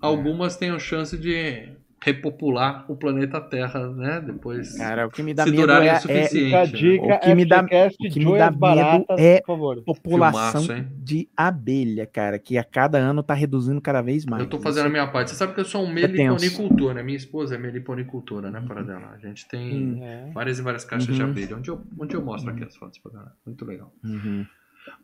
[0.00, 1.68] algumas tenham chance de
[2.04, 4.20] repopular o planeta Terra, né?
[4.20, 4.76] Depois.
[4.76, 6.44] Cara, o que me dá Se medo é, o é suficiente.
[6.44, 7.66] Fica a dica, O que me dá- o
[8.10, 9.82] que me dá medo baratas, é- favor.
[9.82, 14.42] população Filmaço, de abelha, cara, que a cada ano tá reduzindo cada vez mais.
[14.42, 15.30] Eu tô fazendo a minha parte.
[15.30, 17.02] Você sabe que eu sou um É meliponicultor, né?
[17.02, 18.60] Minha esposa é meliponicultora, né?
[18.66, 19.12] Para dela.
[19.14, 20.00] A gente tem Hum.
[20.02, 20.30] É.
[20.32, 21.30] várias e várias caixas de Uhum.
[21.30, 21.56] abelha.
[21.56, 23.32] Onde eu, onde eu mostro aqui as fotos pra galera.
[23.46, 23.92] Muito legal.
[24.04, 24.44] Uhum.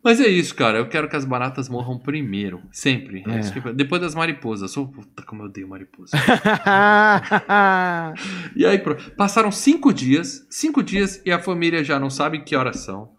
[0.03, 0.77] Mas é isso, cara.
[0.77, 2.61] Eu quero que as baratas morram primeiro.
[2.71, 3.23] Sempre.
[3.27, 3.51] É É.
[3.51, 4.75] que- Depois das mariposas.
[4.77, 6.15] Oh, puta, como eu odeio mariposa.
[8.55, 8.79] E aí,
[9.17, 13.17] passaram cinco dias, cinco dias e a família já não sabe que horas são.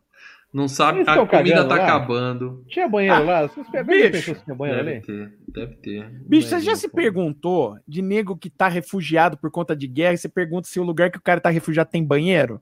[0.53, 1.85] Não sabe, a comida tá lá?
[1.85, 2.65] acabando.
[2.69, 3.47] Tinha banheiro lá?
[3.47, 4.35] Vocês bicho.
[4.45, 5.07] tinha banheiro Deve ali?
[5.07, 6.11] ter, deve ter.
[6.27, 6.97] Bicho, você já se pô.
[6.97, 10.82] perguntou de nego que tá refugiado por conta de guerra e você pergunta se o
[10.82, 12.61] lugar que o cara tá refugiado tem banheiro?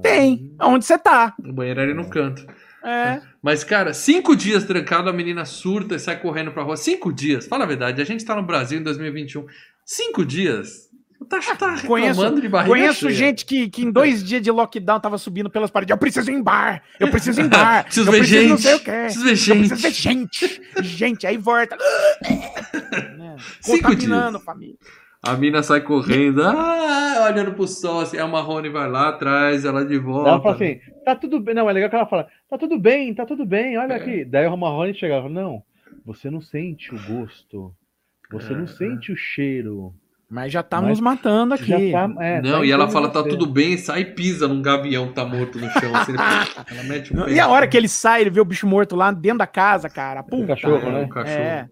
[0.00, 0.54] Tem.
[0.62, 1.34] Onde você tá?
[1.44, 2.46] O banheiro ali no canto.
[2.84, 3.20] É.
[3.42, 6.76] Mas, cara, cinco dias trancado, a menina surta e sai correndo pra rua.
[6.76, 8.00] Cinco dias, fala a verdade.
[8.00, 9.46] A gente tá no Brasil em 2021.
[9.84, 10.86] Cinco dias?
[11.28, 13.12] Tá, tá reclamando Conheço- de barriga Conheço cheia.
[13.14, 15.90] gente que, que em dois dias de lockdown tava subindo pelas paredes.
[15.90, 16.80] Eu preciso ir em bar.
[17.00, 17.82] Eu preciso ir em bar.
[17.84, 18.62] Preciso eu ver preciso não gente.
[18.62, 18.90] sei o quê.
[18.92, 19.58] Preciso ver gente.
[19.68, 20.62] preciso ver gente.
[20.82, 21.76] Gente, aí volta.
[23.18, 23.36] né?
[23.60, 24.42] Cinco dias.
[24.44, 24.76] família.
[25.22, 29.84] A mina sai correndo, ah, olhando pro sol, assim, a Marrone vai lá atrás, ela
[29.84, 30.30] de volta.
[30.30, 31.54] Ela fala assim, tá tudo bem.
[31.54, 33.96] Não, é legal que ela fala, tá tudo bem, tá tudo bem, olha É.
[33.96, 34.24] aqui.
[34.24, 35.62] Daí o Marrone chegava, e fala, não,
[36.06, 37.74] você não sente o gosto,
[38.30, 38.56] você É.
[38.56, 39.92] não sente o cheiro.
[40.30, 41.90] Mas já tá Mas nos matando aqui.
[41.90, 45.08] Tá, é, Não, tá e ela fala, tá tudo bem, sai e pisa num gavião
[45.08, 45.96] que tá morto no chão.
[45.96, 47.32] Assim, ela mete o pé.
[47.32, 49.88] E a hora que ele sai, ele vê o bicho morto lá dentro da casa,
[49.88, 50.22] cara.
[50.22, 50.48] Puta.
[50.48, 51.04] cachorro, né?
[51.04, 51.32] O cachorro.
[51.40, 51.68] É.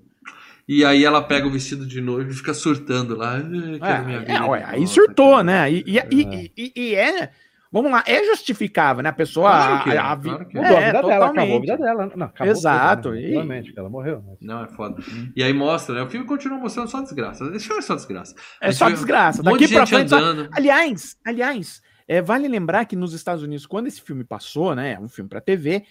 [0.68, 3.36] E aí ela pega o vestido de noivo e fica surtando lá.
[3.36, 5.70] "Ah, quero minha É, vida é, ué, aí volta, surtou, cara." né?
[5.72, 7.30] E, e, e- e- e é.
[7.70, 9.10] Vamos lá, é justificável, né?
[9.10, 9.50] A pessoa.
[9.50, 10.60] Claro que é, a- a vi- claro que é.
[10.62, 11.60] Mudou a É, vida dela, acabou a totalmente.
[11.60, 12.12] vida dela.
[12.16, 13.14] Não, acabou Exato, tudo,
[13.44, 13.62] né?
[13.66, 14.24] e- ela morreu.
[14.26, 15.02] mas- Não, é foda.
[15.36, 16.02] E aí mostra, né?
[16.02, 17.48] O filme continua mostrando só desgraça.
[17.50, 18.34] Deixa eu ver só desgraça.
[18.60, 19.40] É A só desgraça.
[19.42, 20.08] Um Daqui pra frente.
[20.08, 20.18] só-.
[20.52, 24.92] Aliás, aliás, é, vale lembrar que nos Estados Unidos, quando esse filme passou, né?
[24.94, 25.84] É um filme pra TV.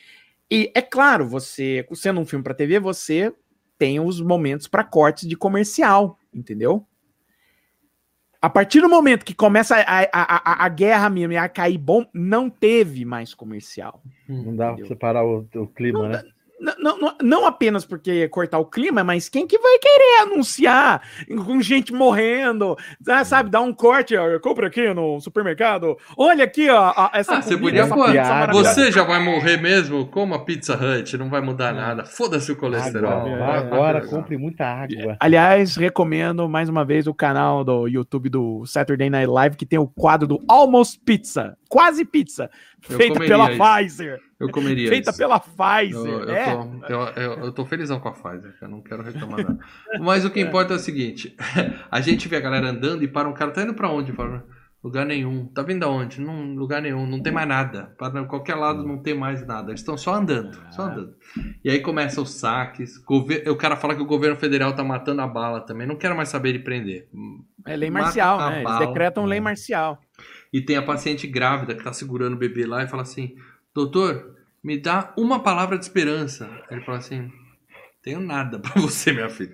[0.50, 3.32] E é claro, você, sendo um filme pra TV, você
[3.78, 6.86] tem os momentos pra cortes de comercial, entendeu?
[8.42, 11.80] A partir do momento que começa a, a, a, a guerra mesmo e a cair
[11.80, 14.04] bom, não teve mais comercial.
[14.28, 14.86] Não dá pra Entendeu?
[14.86, 16.24] separar o, o clima, Não né?
[16.80, 21.02] Não, não, apenas porque ia cortar o clima, mas quem que vai querer anunciar
[21.46, 22.76] com gente morrendo,
[23.08, 27.36] ah, sabe, dar um corte, ó, compra aqui no supermercado, olha aqui, ó, ó, essa
[27.38, 28.54] Ah, você comida, podia essa piada.
[28.54, 30.06] Você já vai morrer mesmo?
[30.08, 32.06] Coma Pizza Hut, não vai mudar nada.
[32.06, 33.12] Foda-se o colesterol.
[33.12, 35.18] Agora, Vai- agora vai- compre muita água.
[35.20, 39.80] Aliás, recomendo mais uma vez o canal do YouTube do Saturday Night Live, que tem
[39.80, 42.50] o quadro do Almost Pizza, quase pizza,
[42.94, 43.62] feita pela isso.
[43.64, 44.20] Pfizer.
[44.40, 45.18] Eu comeria Feita isso.
[45.20, 46.12] pela Eu, Pfizer.
[46.12, 46.56] eu é.
[46.56, 49.60] tô, eu, eu, eu tô felizão com a Pfizer, eu não quero reclamar nada.
[50.00, 51.36] Mas o que importa é o seguinte:
[51.90, 54.12] a gente vê a galera andando e para um cara, tá indo pra onde?
[54.12, 54.44] Fala,
[54.84, 55.46] lugar nenhum.
[55.48, 56.20] Tá vindo aonde?
[56.22, 57.96] Não, lugar nenhum, não tem mais nada.
[57.98, 59.72] Para qualquer lado não tem mais nada.
[59.72, 61.16] Eles estão só andando, só andando.
[61.64, 62.98] E aí começam os saques.
[63.00, 65.88] gover- O cara fala que o governo federal tá matando a bala também.
[65.88, 67.08] Não quero mais saber de prender.
[67.66, 68.56] É lei Mata marcial, a né?
[68.58, 68.86] Eles bala.
[68.86, 70.00] decretam lei marcial.
[70.56, 73.36] E tem a paciente grávida que tá segurando o bebê lá e fala assim:
[73.74, 76.50] Doutor, me dá uma palavra de esperança.
[76.72, 77.30] Ele fala assim:
[78.02, 79.54] Tenho nada pra você, minha filha.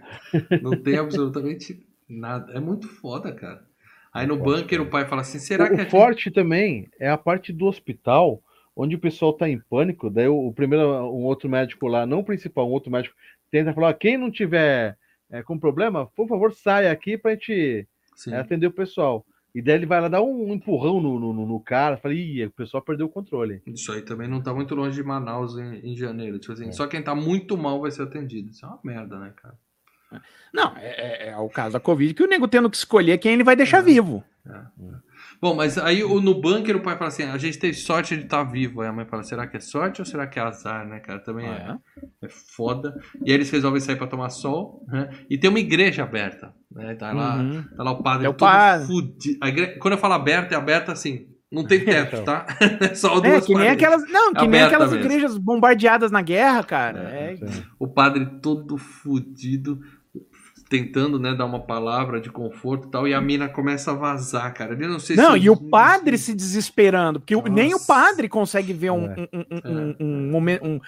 [0.61, 2.53] Não tem absolutamente nada.
[2.53, 3.65] É muito foda, cara.
[4.13, 7.09] Aí no bunker o pai fala assim: Será o, que o gente- forte também é
[7.09, 8.39] a parte do hospital,
[8.75, 12.19] onde o pessoal tá em pânico, daí o, o primeiro, um outro médico lá, não
[12.19, 13.15] o principal, um outro médico,
[13.49, 14.95] tenta falar, quem não tiver
[15.31, 17.87] é, com problema, por favor, saia aqui pra gente
[18.27, 19.25] é, atender o pessoal.
[19.53, 22.51] E daí ele vai lá dar um empurrão no, no, no cara, fala, ih, o
[22.51, 23.61] pessoal perdeu o controle.
[23.67, 26.39] Isso aí também não tá muito longe de Manaus em, em janeiro.
[26.39, 26.71] Tipo assim, É.
[26.71, 28.49] só quem tá muito mal vai ser atendido.
[28.49, 29.55] Isso é uma merda, né, cara?
[30.53, 33.33] Não, é, é- é o caso da Covid, que o nego tendo que escolher quem
[33.33, 33.81] ele vai deixar É.
[35.41, 38.23] Bom, mas aí o- no bunker o pai fala assim: a gente teve sorte de
[38.25, 38.81] estar vivo.
[38.81, 41.17] Aí a mãe fala: será que é sorte ou será que é azar, né, cara?
[41.19, 41.75] Também é,
[42.21, 42.93] é foda.
[43.25, 45.09] E aí eles resolvem sair pra tomar sol, né?
[45.29, 46.93] E tem uma igreja aberta, né?
[46.95, 47.63] Tá lá, Uhum.
[47.75, 48.85] tá lá o padre É o todo padre.
[48.87, 49.47] fudido.
[49.47, 51.27] Igre- Quando eu falo aberta, é aberta assim.
[51.51, 52.45] Não tem teto, tá?
[52.91, 53.83] É só É, duas que nem paredes.
[53.83, 55.05] aquelas, não, que nem aquelas mesmo.
[55.05, 56.99] igrejas bombardeadas na guerra, cara.
[56.99, 57.35] É,
[57.79, 59.79] O padre todo fudido,
[60.71, 63.05] tentando, né, dar uma palavra de conforto e tal.
[63.05, 64.73] E a mina começa a vazar, cara.
[64.73, 67.87] Eu não sei Não, se e o padre se desesperando, porque o- nem o Nossa.
[67.87, 69.15] padre consegue ver um, É.
[69.33, 70.65] um, um, um, um momento.
[70.65, 70.79] um-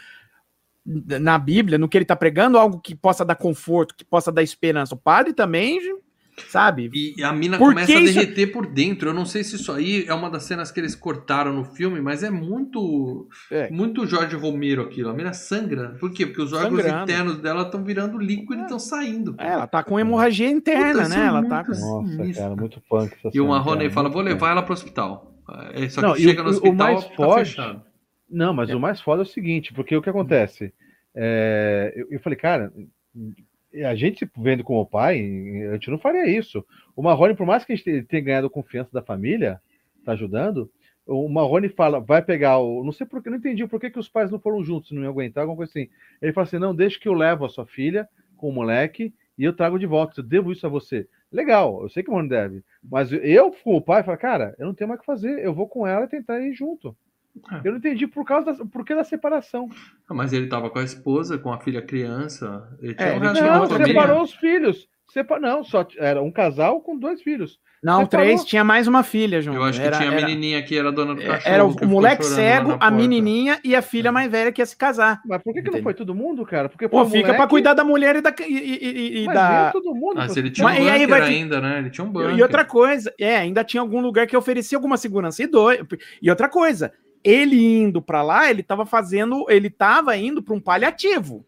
[0.85, 4.41] na Bíblia, no que ele tá pregando, algo que possa dar conforto, que possa dar
[4.43, 4.95] esperança.
[4.95, 5.80] O padre também,
[6.47, 6.89] sabe?
[7.18, 9.10] E a mina Por começa a isso- derreter por dentro.
[9.10, 12.01] Eu não sei se isso aí é uma das cenas que eles cortaram no filme,
[12.01, 13.69] mas é muito É.
[13.69, 15.10] muito Jorge Romero aquilo.
[15.10, 15.95] A mina sangra.
[15.99, 16.26] Por quê?
[16.26, 17.03] Porque os órgãos Sangrando.
[17.11, 19.35] internos dela estão virando líquido e estão saindo.
[19.39, 21.23] É, ela tá com hemorragia interna, Puta, isso né?
[21.23, 21.72] é Ela tá com.
[21.72, 22.43] Nossa, Sinistro.
[22.43, 23.14] cara, muito punk.
[23.14, 25.34] essa E o Marrone fala: vou levar ela pro hospital.
[25.73, 27.81] É, Só que Não, chega o- no o hospital, mais tá forte- fechado.
[28.30, 30.73] Não, mas o mais foda é o seguinte, porque o que acontece?
[31.15, 32.72] É, eu, eu falei, cara,
[33.75, 35.19] a gente vendo com o pai,
[35.69, 36.65] a gente não faria isso.
[36.95, 39.59] O Marrone, por mais que a gente tenha ganhado confiança da família,
[40.05, 40.69] tá ajudando,
[41.05, 42.83] o Marrone fala, vai pegar o.
[42.83, 45.11] Não sei porque, não entendi por que, que os pais não foram juntos, não iam
[45.11, 45.89] aguentar, alguma coisa assim.
[46.21, 49.43] Ele fala assim: não, deixa que eu levo a sua filha com o moleque e
[49.43, 50.19] eu trago de volta.
[50.19, 51.07] Eu devo isso a você.
[51.31, 52.63] Legal, eu sei que o Marrone deve.
[52.81, 55.53] Mas eu, com o pai, falo, cara, eu não tenho mais o que fazer, eu
[55.53, 56.95] vou com ela e tentar ir junto.
[57.51, 57.61] É.
[57.68, 59.68] Eu não entendi por causa da, por que da separação.
[60.10, 62.68] Ah, Mas ele tava com a esposa, com a filha criança.
[62.81, 64.01] Ele tinha É, um ele tinha Não, outra família.
[64.01, 64.88] separou os filhos.
[65.11, 65.39] Sepa...
[65.39, 67.60] Não, só era um casal com dois filhos.
[67.84, 69.57] Não, Você três, tinha mais uma filha, João.
[69.57, 71.53] Eu acho que era, tinha a era- menininha que era dona do cachorro.
[71.53, 75.22] Era o, moleque cego, a menininha e a filha mais velha que ia se casar.
[75.26, 76.69] Mas por que, que não foi todo mundo, cara?
[76.69, 78.34] Porque Pô, o fica moleque, pra cuidar da mulher e da.
[78.39, 79.61] E, e- e- Mas da...
[79.64, 80.18] veio todo mundo.
[80.22, 81.80] Ah, ele tinha um Mas e aí vai ainda, né?
[81.80, 82.38] Ele tinha um bunker.
[82.38, 85.43] E outra coisa, é, ainda tinha algum lugar que oferecia alguma segurança.
[85.43, 85.81] E, dois,
[86.22, 86.93] e outra coisa,
[87.23, 91.45] ele indo pra lá, ele tava fazendo, ele tava indo pra um paliativo.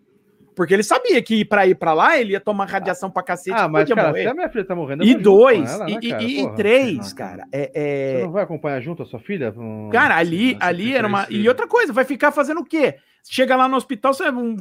[0.56, 3.66] Porque ele sabia que pra ir pra lá, ele ia tomar radiação pra cacete Ah,
[3.66, 4.22] e mas, podia cara, morrer.
[4.24, 6.24] se a minha filha tá morrendo, E dois, ela, e, né, e- cara?
[6.24, 6.56] e Porra.
[6.56, 7.44] três, Não, cara.
[7.52, 9.54] É, Você é- não vai acompanhar junto a sua filha?
[9.58, 11.28] Hum, Cara, ali, Nossa, ali era uma.
[11.30, 12.96] E outra coisa, vai ficar fazendo o quê?
[13.28, 14.30] Chega lá no hospital, você.
[14.30, 14.56] Um,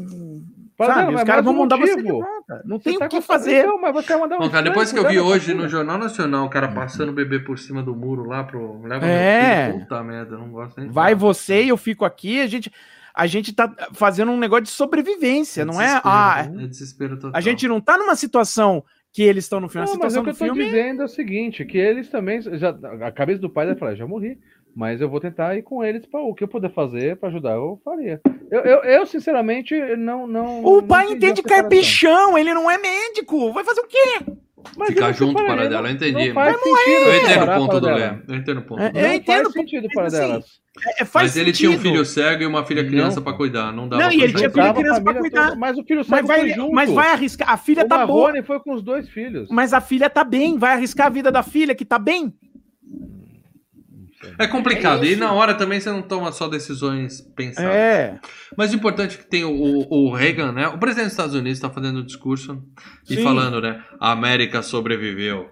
[0.79, 2.21] Mas sabe, não, os caras vão um mandar você de motivo.
[2.21, 2.63] volta.
[2.65, 3.59] Não você tem tá o que fazer.
[3.61, 5.69] Então, mas você vai mandar um Bom, cara, depois que eu vi hoje no.
[5.69, 8.81] Jornal Nacional o cara passando o bebê por cima do muro lá pro.
[8.83, 9.65] Leva É.
[9.65, 9.83] meu filho.
[9.85, 12.73] Puta merda, eu não gosto nem de Vai você e eu fico aqui, a gente.
[13.15, 16.01] A gente tá fazendo um negócio de sobrevivência, não é?
[16.05, 17.33] Ah, É desespero total.
[17.35, 19.87] a gente não tá numa situação que eles estão no final.
[19.87, 20.65] Não, a mas situação o que eu do tô filme.
[20.65, 22.71] dizendo é o seguinte, que eles também, já,
[23.03, 24.39] a cabeça do pai vai falar, já morri,
[24.77, 27.53] mas eu vou tentar ir com eles para o que eu puder fazer para ajudar,
[27.53, 28.21] eu faria.
[28.51, 31.63] Eu, eu, eu, sinceramente, não, não O não pai entende a separação.
[31.63, 33.53] carpichão, ele não é médico.
[33.53, 34.33] Vai fazer o quê?
[34.79, 36.29] Mas Ficar junto para ele dela, não- eu entendi.
[36.29, 37.99] Não faz Eu sentido entendo o ponto para do dela.
[37.99, 38.23] Léo.
[38.29, 39.11] Eu entendo o ponto É, do eu Léo.
[39.11, 40.43] Não entendo, sentido para mas assim.
[40.99, 43.23] É, faz Mas ele tinha um filho cego e uma filha criança Não.
[43.25, 43.73] pra cuidar.
[43.73, 45.45] Não dava Não, e ele tinha filho e Juntava a criança pra família cuidar.
[45.49, 46.73] toda, Mas o filho Mas cego vai, foi junto.
[46.73, 47.51] mas vai arriscar.
[47.51, 48.23] A filha o tá boa.
[48.29, 49.49] Marrone foi com os dois filhos.
[49.51, 50.59] Mas a filha tá bem.
[50.59, 52.33] Vai arriscar a vida da filha que tá bem.
[54.39, 55.05] É complicado.
[55.05, 57.71] É e na hora também você não toma só decisões pensadas.
[57.71, 58.19] É.
[58.57, 60.69] Mas o importante é que tem o, o, o Reagan, né?
[60.69, 62.63] O presidente dos Estados Unidos está fazendo um discurso
[63.09, 63.23] e Sim.
[63.23, 63.83] falando, né?
[64.01, 65.51] A América sobreviveu.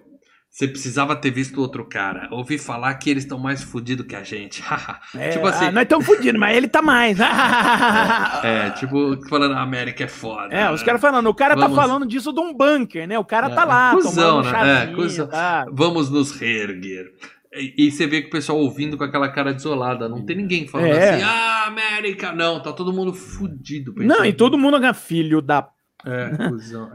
[0.54, 2.28] Você precisava ter visto outro cara.
[2.30, 4.62] Ouvi falar que eles estão mais fodidos que a gente.
[5.16, 5.30] é.
[5.30, 5.64] tipo assim.
[5.64, 7.16] Ah, nós estamos fodidos, mas ele tá mais.
[8.44, 10.54] É, tipo, falando a América é foda.
[10.54, 13.18] É, os caras falando, o cara Vamos- tá falando disso de um bunker, né?
[13.18, 14.72] O cara tá É, lá, cuzão, tomando um né?
[14.74, 15.26] É, chazinho, cuzão.
[15.28, 15.66] tá?
[15.72, 17.06] Vamos nos reerguer.
[17.54, 20.08] E, e você vê que o pessoal ouvindo com aquela cara desolada.
[20.08, 21.14] Não tem ninguém falando É.
[21.14, 22.32] assim, ah, América.
[22.32, 23.94] Não, tá todo mundo fudido.
[23.98, 25.68] Não, e todo mundo é filho da...
[26.04, 26.90] É, cuzão,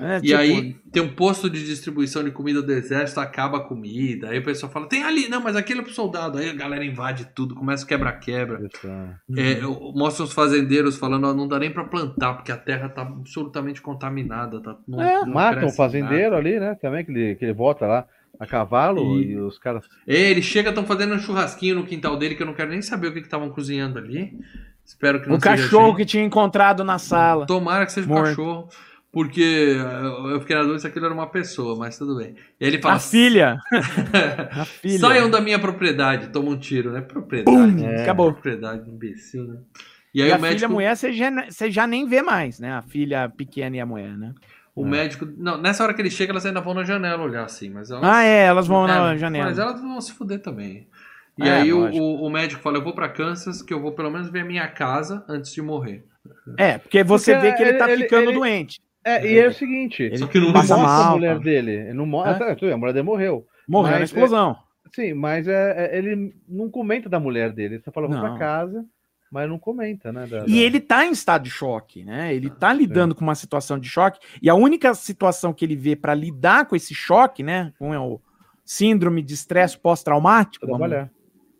[0.00, 0.14] é.
[0.14, 3.64] é, E tipo, aí tem um posto de distribuição de comida do exército, acaba a
[3.64, 4.30] comida.
[4.30, 6.38] Aí o pessoal fala, tem ali, não, mas aquele é pro soldado.
[6.38, 8.66] Aí a galera invade tudo, começa quebra-quebra.
[9.36, 9.52] É.
[9.58, 9.60] É,
[9.94, 13.82] mostra os fazendeiros falando, ó, não dá nem pra plantar, porque a terra tá absolutamente
[13.82, 14.58] contaminada.
[14.62, 15.20] Tá, não, É.
[15.26, 16.36] não Matam o fazendeiro nada.
[16.36, 16.74] ali, né?
[16.80, 18.06] Também, que ele, que ele volta lá
[18.38, 19.84] a cavalo E- e, os caras.
[20.06, 22.82] É, ele chega, estão fazendo um churrasquinho no quintal dele, que eu não quero nem
[22.82, 24.38] saber o que estavam cozinhando ali.
[24.84, 25.96] Espero que não O seja cachorro gente.
[25.98, 27.46] que tinha encontrado na sala.
[27.46, 28.28] Tomara que seja um Morto.
[28.28, 28.68] cachorro,
[29.12, 32.36] porque eh, eu fiquei na dúvida se aquilo era uma pessoa, mas tudo bem.
[32.60, 33.58] E aí ele fala, A filha.
[34.52, 34.98] A filha.
[34.98, 37.00] Saiam da minha propriedade, toma um tiro, né?
[37.00, 37.72] Propriedade.
[37.74, 38.02] Pum, É.
[38.02, 38.32] acabou.
[38.32, 39.56] Propriedade, imbecil, né?
[40.14, 40.58] E E, aí a o médico.
[40.60, 42.72] filha mulher você já, você já nem vê mais, né?
[42.72, 44.32] A filha pequena e a mulher, né?
[44.76, 45.26] O médico.
[45.38, 48.04] Não, nessa hora que ele chega, elas ainda vão na janela olhar assim, mas elas.
[48.04, 49.46] Ah, é, elas vão na É, janela.
[49.46, 50.86] Mas elas vão se fuder também.
[51.38, 53.92] E É, aí o, o, o médico fala: Eu vou pra Kansas, que eu vou
[53.92, 56.04] pelo menos ver a minha casa antes de morrer.
[56.58, 58.80] É, porque você Porque vê que ele, tá ele- ficando ele- doente.
[59.04, 60.02] É, e é o seguinte.
[60.02, 61.42] Ele Só que não passa mostra mal, a mulher tá?
[61.44, 61.70] dele.
[61.70, 62.54] Ele não mostra.
[62.56, 63.46] tudo bem, A mulher dele morreu.
[63.68, 64.56] Morreu Mas, na explosão.
[64.92, 67.76] Sim, mas é, é- ele não comenta da mulher dele.
[67.76, 68.84] Ele só fala, vou pra casa,
[69.36, 70.26] mas não comenta, né?
[70.26, 72.34] da- E da- ele tá em estado de choque, né?
[72.34, 74.18] Ele tá lidando com uma situação de choque.
[74.42, 77.72] E a única situação que ele vê pra lidar com esse choque, né?
[77.78, 78.20] Com o
[78.64, 81.10] síndrome de estresse pós-traumático, vamos- trabalhar.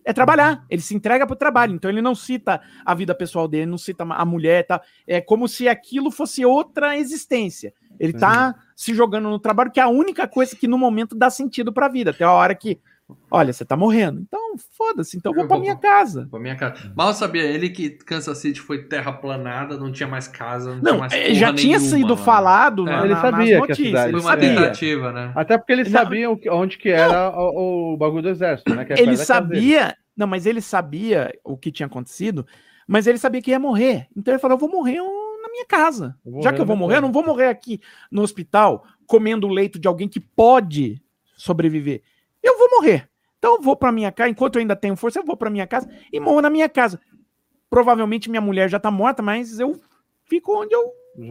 [0.09, 0.65] é trabalhar.
[0.70, 1.74] Ele se entrega pro trabalho.
[1.74, 4.81] Então ele não cita a vida pessoal dele, não cita a mulher, tá?
[5.05, 7.74] É como se aquilo fosse outra existência.
[7.98, 11.28] Ele tá se jogando no trabalho, que é a única coisa que no momento dá
[11.28, 12.11] sentido pra vida.
[12.12, 12.78] Até a hora que,
[13.30, 14.20] olha, você tá morrendo.
[14.20, 14.40] Então,
[14.76, 16.26] foda-se, então eu vou pra vou- minha casa.
[16.30, 16.92] Pra minha casa.
[16.96, 20.98] Mal sabia ele que Kansas City foi terraplanada, não tinha mais casa, não, tinha Não,
[21.00, 22.16] mais é, porra já tinha nenhuma sido lá.
[22.16, 23.86] falado É, na, ele na- sabia nas que a notícias.
[23.88, 24.54] cidade- Ele Foi uma sabia.
[24.54, 25.32] tentativa, né?
[25.34, 26.00] Até porque eles Não.
[26.00, 28.84] sabiam que- onde que era o, o bagulho do exército, né?
[28.84, 32.46] que é Ele sabia, não, mas ele sabia o que tinha acontecido,
[32.88, 34.06] mas ele sabia que ia morrer.
[34.16, 34.96] Então ele falou: eu vou morrer
[35.42, 36.16] na minha casa.
[36.42, 37.80] Já que eu vou morrer, eu não vou morrer aqui
[38.10, 41.00] no hospital comendo o leito de alguém que pode
[41.36, 42.02] sobreviver.
[42.77, 43.09] Morrer.
[43.39, 45.66] Então eu vou pra minha casa, enquanto eu ainda tenho força, eu vou pra minha
[45.66, 47.01] casa e morro na minha casa.
[47.69, 49.78] Provavelmente minha mulher já tá morta, mas eu
[50.28, 50.82] fico onde eu,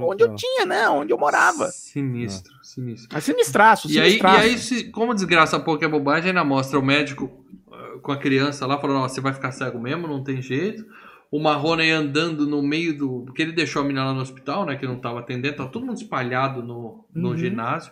[0.02, 0.88] onde eu tinha, né?
[0.90, 1.68] Onde eu morava.
[1.70, 3.10] Sinistro, sinistro.
[3.14, 4.38] Mas sinistraço, E aí, e sinistraço.
[4.40, 7.26] aí se, como desgraça pouco é bobagem, ainda mostra o médico
[7.68, 10.86] uh, com a criança lá, falando, ó, você vai ficar cego mesmo, não tem jeito.
[11.32, 13.24] O Marrone andando no meio do...
[13.26, 15.86] Porque ele deixou a menina lá no hospital, né, que não tava atendendo, tá todo
[15.86, 17.38] mundo espalhado no, no Uhum.
[17.38, 17.92] ginásio.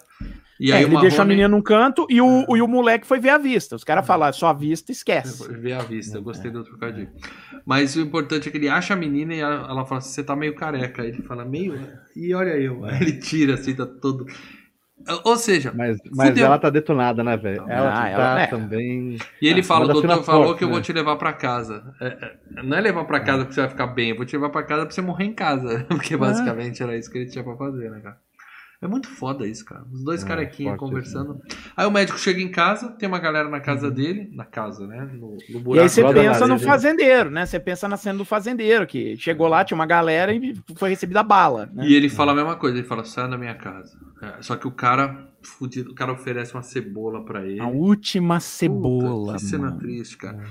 [0.59, 3.05] E É, aí ele o deixou a menina num canto e o, e o moleque
[3.07, 3.75] foi ver a vista.
[3.75, 5.51] Os caras falaram, só a vista, esquece.
[5.53, 7.09] Ver a vista, eu gostei do trocadilho.
[7.65, 10.23] Mas o importante é que ele acha a menina e ela ela fala assim, você
[10.23, 11.01] tá meio careca.
[11.01, 11.75] Aí ele fala, meio?
[12.15, 12.85] E olha eu.
[12.85, 14.25] Aí ele tira assim, tá todo...
[15.25, 16.45] Ou seja, Mas, mas Fudeu.
[16.45, 17.65] ela tá detonada, né, velho?
[17.67, 18.47] Ela Ah, tá ela- é.
[18.47, 19.17] também.
[19.41, 20.83] E ele Ah, fala, o doutor falou forte, que eu vou né?
[20.83, 21.93] te levar pra casa.
[21.99, 24.33] É, é, não é levar pra casa porque você vai ficar bem, eu vou te
[24.37, 25.83] levar pra casa pra você morrer em casa.
[25.89, 28.17] Porque basicamente era isso que ele tinha pra fazer, né, cara?
[28.83, 29.83] É muito foda isso, cara.
[29.91, 31.39] Os dois É, carequinhos conversando.
[31.75, 35.09] Aí o médico chega em casa, tem uma galera na casa dele, na casa, né?
[35.13, 35.75] No, no buraco.
[35.75, 37.45] E aí você pensa no fazendeiro, né?
[37.45, 41.23] Você pensa na cena do fazendeiro, que chegou lá, tinha uma galera e foi recebida
[41.23, 41.69] bala.
[41.73, 41.85] Né?
[41.87, 43.97] E ele fala a mesma coisa, ele fala, sai da minha casa.
[44.21, 47.59] É, só que o cara, fudido, o cara oferece uma cebola pra ele.
[47.59, 49.33] A última cebola.
[49.33, 49.79] Puta, que cena mano.
[49.79, 50.43] triste, cara.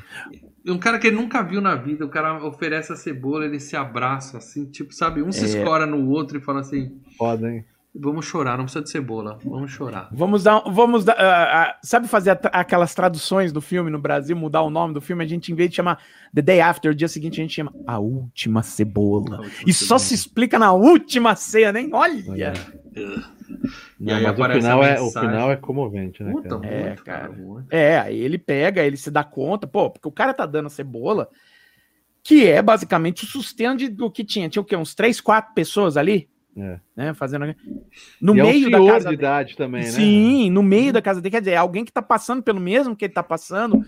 [0.64, 3.59] E Um cara que ele nunca viu na vida, o cara oferece a cebola, ele
[3.59, 5.22] se abraça, assim, tipo, sabe?
[5.22, 5.44] Um se É.
[5.44, 7.64] escora no outro e fala assim: Foda, hein?
[7.94, 10.09] Vamos chorar, não precisa de cebola, vamos chorar.
[10.12, 14.35] Vamos dar, vamos dar, ah, ah, sabe fazer a aquelas traduções do filme no Brasil,
[14.36, 16.02] mudar o nome do filme, a gente em vez de chamar
[16.35, 19.40] The Day After, o dia seguinte a gente chama A Última Cebola.
[19.66, 21.90] E só se explica na última cena, hein?
[21.93, 22.55] Olha!
[22.94, 26.32] E Não, aí mas o final, a é, o final é comovente, né?
[26.32, 26.66] Puta, cara?
[26.66, 27.20] É, muito, cara.
[27.28, 27.32] cara.
[27.32, 27.73] muito.
[27.73, 30.70] É, aí ele pega, ele se dá conta, pô, porque o cara tá dando a
[30.70, 31.28] cebola,
[32.24, 34.48] que é basicamente o sustento de- do que tinha.
[34.48, 34.77] Tinha o quê?
[34.77, 36.79] Uns três, quatro pessoas ali É.
[36.95, 37.47] Né, fazendo
[38.20, 39.91] no E é um meio da casa de idade também, né?
[39.91, 41.31] Sim, no meio da casa dele.
[41.31, 43.83] Quer dizer, é alguém que está passando pelo mesmo que ele está passando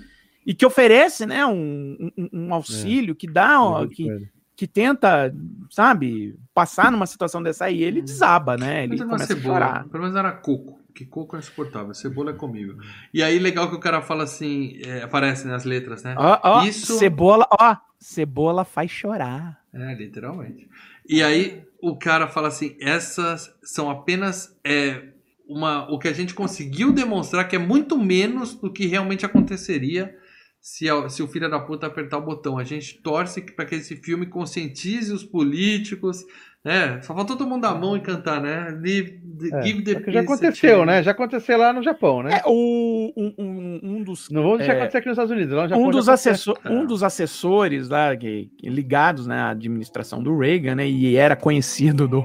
[0.47, 5.35] e que oferece né, um, um, um auxílio, que dá, ó, que, que tenta,
[5.71, 7.83] sabe, passar numa situação dessa aí.
[7.83, 8.85] Ele desaba, né?
[8.85, 9.55] Ele Mas é começa a cebola.
[9.55, 9.89] chorar.
[9.89, 10.81] Pelo menos era coco.
[10.95, 11.93] Que coco é insuportável.
[11.93, 12.77] Cebola é comível.
[13.13, 14.79] E aí, legal que o cara fala assim.
[14.87, 16.15] é, aparece nas letras, né?
[16.17, 19.61] Ó, ó, Isso- cebola, ó, cebola faz chorar.
[19.73, 20.69] É, literalmente.
[21.09, 25.03] E aí o cara fala assim: essas são apenas é,
[25.49, 30.17] uma, o que a gente conseguiu demonstrar que é muito menos do que realmente aconteceria
[30.61, 32.59] se, a- se o filho da puta apertar o botão.
[32.59, 36.25] A gente torce para que esse filme conscientize os políticos.
[36.65, 36.99] Né?
[37.03, 38.71] Só faltou todo mundo dar a mão e cantar, né?
[38.81, 41.03] Leave the- É, give the já aconteceu, né?
[41.03, 42.37] Já aconteceu lá no Japão, né?
[42.39, 44.77] É, o, um, um, um dos Não vamos deixar É.
[44.79, 45.55] acontecer aqui nos Estados Unidos.
[45.55, 49.51] Lá no Japão um dos, assessor, um dos assessores lá, que, que ligados né, à
[49.51, 52.25] administração do Reagan, né, e era conhecido do,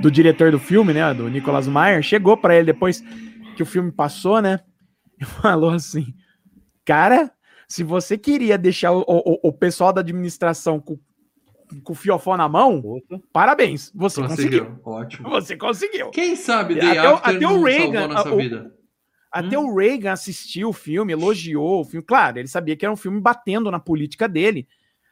[0.00, 3.04] do diretor do filme, né, do Nicholas Meyer, chegou para ele depois
[3.56, 4.58] que o filme passou, né,
[5.20, 6.06] e falou assim,
[6.84, 7.30] cara,
[7.68, 10.98] se você queria deixar o, o, o pessoal da administração com,
[11.82, 13.20] com o fiofó na mão, Puta.
[13.32, 14.64] parabéns, você conseguiu.
[14.66, 14.80] Conseguiu.
[14.92, 15.30] Ótimo.
[15.30, 16.10] Você conseguiu.
[16.10, 18.72] Quem sabe Até The o- After até o Reagan, salvou a nossa o- vida?
[19.32, 19.66] Até Hum.
[19.66, 22.04] o Reagan assistiu o filme, elogiou o filme.
[22.06, 24.66] Claro, ele sabia que era um filme batendo na política dele.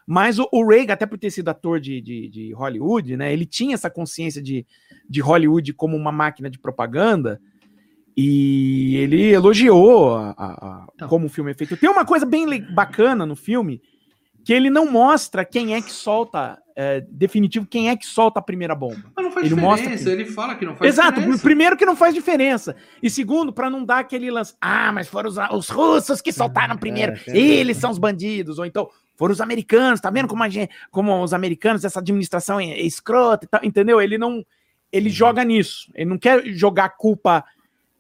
[0.07, 3.33] Mas o, o Reagan, até por ter sido ator de, de, de Hollywood, né?
[3.33, 4.67] Ele tinha essa consciência de,
[5.09, 7.41] de Hollywood como uma máquina de propaganda.
[8.17, 11.09] E ele elogiou a- a- a- Então.
[11.09, 11.77] como o filme é feito.
[11.77, 13.83] Tem uma coisa bem bacana no filme,
[14.45, 18.43] que ele não mostra quem é que solta, é, definitivo, quem é que solta a
[18.43, 19.03] primeira bomba.
[19.17, 20.05] Mas não faz Ele mostra diferença.
[20.05, 21.43] que- Ele fala que não faz Exato, diferença.
[21.43, 22.77] primeiro que não faz diferença.
[23.03, 24.55] E segundo, para não dar aquele lance.
[24.61, 27.15] Ah, mas foram os, os russos que soltaram primeiro.
[27.27, 28.59] é, Eles são os bandidos.
[28.59, 30.01] Ou então, foram os americanos.
[30.01, 33.61] Tá vendo como, a gente, como os americanos, essa administração é, é escrota e tal.
[33.65, 34.01] Entendeu?
[34.01, 34.45] Ele não.
[34.93, 35.91] Ele joga nisso.
[35.95, 37.45] Ele não quer jogar culpa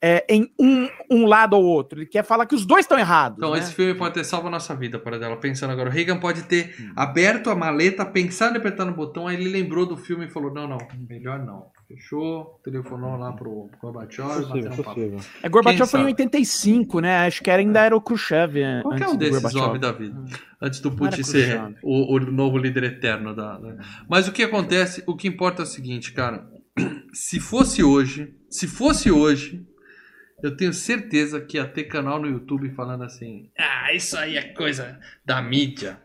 [0.07, 2.01] é, em um, um lado ou outro.
[2.01, 3.39] Ele quer falar que os dois estão errados.
[3.39, 3.59] Então, né?
[3.61, 5.37] esse filme pode ter salvo a nossa vida, para dela.
[5.39, 6.93] Pensando agora, o Reagan pode ter Hum.
[6.95, 10.53] aberto a maleta, pensado em apertar no botão, aí ele lembrou do filme e falou:
[10.53, 10.79] não, não,
[11.09, 11.67] melhor não.
[11.89, 14.95] Fechou, telefonou lá pro Gorbachev, bateu Possível, um papo.
[14.95, 15.21] possível.
[15.43, 16.05] É, Gorbachev foi em sabe?
[16.13, 17.27] 85, né?
[17.27, 18.59] Acho que era, ainda era o Khrushchev.
[18.59, 20.25] eh, Qualquer antes um do desses homens da vida.
[20.61, 23.59] Antes do Putin ser o, o novo líder eterno da.
[23.59, 23.77] né?
[24.09, 26.47] Mas o que acontece, o que importa é o seguinte, cara.
[27.13, 29.65] Se fosse hoje, se fosse hoje,
[30.45, 34.43] eu tenho certeza que ia ter canal no YouTube falando assim: Ah, isso aí é
[34.43, 35.99] coisa da mídia.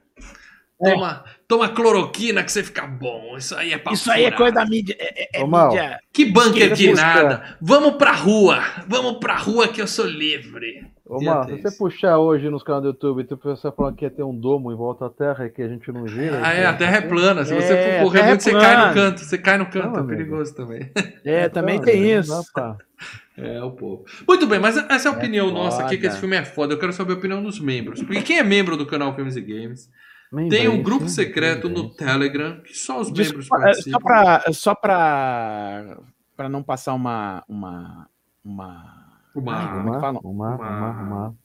[0.82, 3.36] Toma, toma cloroquina que você fica bom.
[3.38, 4.38] Isso aí é pra Isso aí é furar.
[4.38, 4.96] coisa da mídia.
[4.98, 6.00] É, é- é mídia.
[6.14, 7.58] Que bunker de nada.
[7.62, 8.64] Vamos pra rua.
[8.88, 10.88] Vamos pra rua que eu sou livre.
[11.06, 14.10] Ô, ter se você puxar hoje nos canais do YouTube, tu pessoal falando que ia
[14.12, 16.40] ter um domo em volta à Terra e que a gente não gira.
[16.42, 17.44] Ah, é, a terra é plana.
[17.44, 19.20] Se você É, for correr muito, é você cai no canto.
[19.20, 20.90] Você cai no canto, Não, é perigoso também.
[21.26, 22.44] É, também Não, tem não isso.
[22.54, 22.78] pra-
[23.38, 24.04] É, o povo.
[24.28, 25.60] Muito bem, mas essa é a opinião foda.
[25.60, 26.74] nossa aqui, que esse filme é foda.
[26.74, 28.04] Eu quero saber a opinião dos membros.
[28.04, 29.90] Porque quem é membro do canal Filmes e Games
[30.30, 31.90] Nem tem um grupo secreto nem no.
[31.96, 33.92] Telegram, que só os membros Desculpa, é, participam.
[33.92, 35.98] só para só pra,
[36.36, 37.42] pra não passar uma.
[37.48, 38.10] Uma.
[38.44, 39.06] Uma.
[39.34, 40.20] Uma- Ai, é fala?
[40.22, 41.36] Uma, uma, Uma- uma,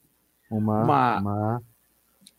[0.51, 1.61] uma, Uma- uma,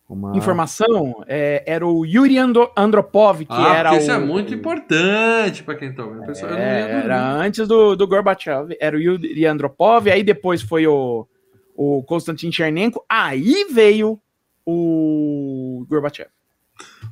[0.08, 4.02] uma, Informação é, era o Yuri Andro- Andropov, que ah, era porque o.
[4.02, 6.22] isso é muito importante pra quem tá ouvindo.
[6.22, 10.22] O pessoal eu não É, era antes do, do Gorbachev, era o Yuri Andropov, aí
[10.22, 11.26] depois foi o,
[11.74, 14.20] o Konstantin Chernenko, aí veio
[14.64, 16.28] o Gorbachev.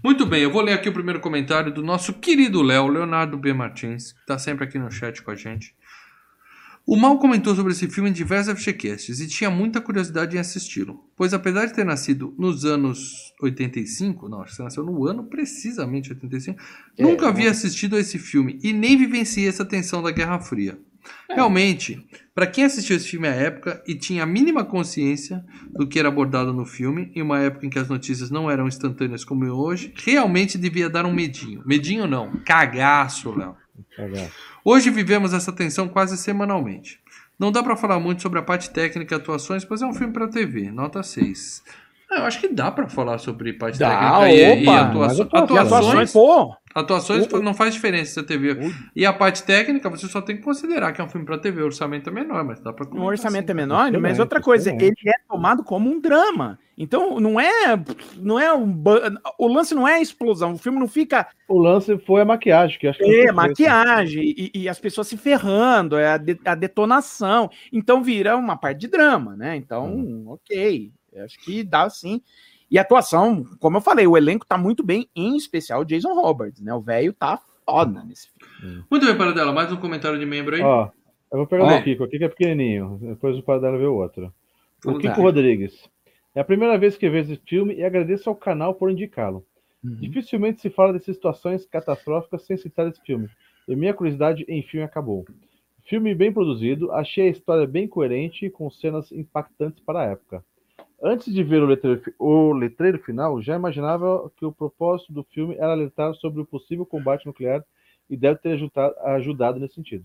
[0.03, 3.55] Muito bem, eu vou ler aqui o primeiro comentário do nosso querido Léo, Leonardo B.
[3.55, 5.75] Martins, que está sempre aqui no chat com a gente.
[6.87, 11.03] O Mal comentou sobre esse filme em diversos FGCasts e tinha muita curiosidade em assisti-lo,
[11.17, 15.25] pois apesar de ter nascido nos anos 85, não, acho que você nasceu no ano
[15.25, 16.61] precisamente 85,
[16.99, 17.29] É, nunca né?
[17.31, 20.79] havia assistido a esse filme e nem vivenciei essa tensão da Guerra Fria.
[21.29, 25.99] Realmente, para quem assistiu esse filme à época e tinha a mínima consciência do que
[25.99, 29.47] era abordado no filme, em uma época em que as notícias não eram instantâneas como
[29.47, 31.63] hoje, realmente devia dar um medinho.
[31.65, 33.57] Medinho não, cagaço, Léo.
[34.65, 37.01] Hoje vivemos essa tensão quase semanalmente.
[37.39, 40.13] Não dá pra falar muito sobre a parte técnica e atuações, pois é um filme
[40.13, 41.63] pra TV, nota 6.
[42.11, 45.29] Ah, eu acho que dá pra falar sobre parte Dá, técnica opa, E atuações.
[45.33, 48.73] atuações, pô, Atuações O- não faz diferença se é TV.
[48.95, 51.63] E a parte técnica, você só tem que considerar que é um filme pra TV.
[51.63, 53.55] O orçamento é menor, mas dá pra o orçamento é assim.
[53.55, 56.59] menor, mas outra coisa, ele é tomado como um drama.
[56.77, 57.77] Então, não é,
[58.17, 58.83] não é um,
[59.39, 62.79] o lance não é a explosão, o filme não fica O lance foi a maquiagem,
[62.79, 66.41] que acho que É, foi- maquiagem e, e as pessoas se ferrando, é a, de-
[66.45, 67.49] a detonação.
[67.73, 69.55] Então vira uma parte de drama, né?
[69.57, 70.91] Então, ok.
[71.13, 72.21] Eu acho que dá sim.
[72.71, 76.13] E a atuação, como eu falei, o elenco tá muito bem, em especial o Jason
[76.13, 76.75] Roberts, né?
[76.75, 78.85] O velho tá foda nesse filme.
[78.91, 80.63] Muito bem, Paradela, mais um comentário de membro aí.
[80.63, 80.89] Ó,
[81.31, 82.99] eu vou pegar o Kiko aqui, que é pequenininho.
[83.01, 84.35] Depois o Paradela vê o outro.
[84.85, 85.21] O Kiko.
[85.23, 85.89] Rodrigues.
[86.35, 89.45] É a primeira vez que vejo esse filme e agradeço ao canal por indicá-lo.
[89.85, 89.97] Uhum.
[89.97, 93.29] Dificilmente se fala dessas situações catastróficas sem citar esse filme.
[93.69, 95.25] E minha curiosidade, enfim, acabou.
[95.87, 100.45] Filme bem produzido, achei a história bem coerente com cenas impactantes para a época.
[101.03, 105.55] Antes de ver o letreiro, o letreiro final, já imaginava que o propósito do filme
[105.55, 107.63] era alertar sobre o possível combate nuclear
[108.09, 110.05] e deve ter ajuda- ajudado nesse sentido.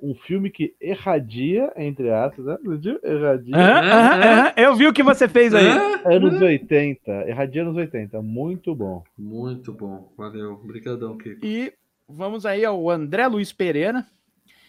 [0.00, 2.56] Um filme que irradia, entre aspas, né?
[3.52, 4.52] aham.
[4.56, 5.66] Eu vi o que você fez aí.
[6.04, 9.02] Anos 80, irradia anos 80, muito bom.
[9.18, 10.52] Muito bom, valeu.
[10.52, 11.44] Obrigadão, Kiko.
[11.44, 11.72] E
[12.08, 14.06] vamos aí ao André Luiz Pereira.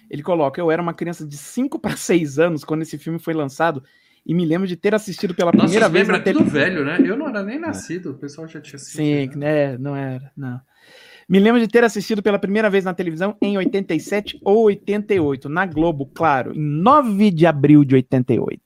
[0.10, 3.34] Ele coloca: Eu era uma criança de 5 para 6 anos quando esse filme foi
[3.34, 3.84] lançado
[4.26, 6.61] e me lembro de ter assistido pela Nossa, primeira vez na tudo televisão.
[6.61, 6.97] velho, né?
[7.06, 9.03] Eu não era nem nascido, o pessoal já tinha assistido.
[9.03, 9.77] Sim, né?
[9.77, 10.60] Não era, não.
[11.30, 15.64] Me lembro de ter assistido pela primeira vez na televisão em 87 ou 88, na
[15.64, 18.60] Globo, claro, em 9 de abril de 88.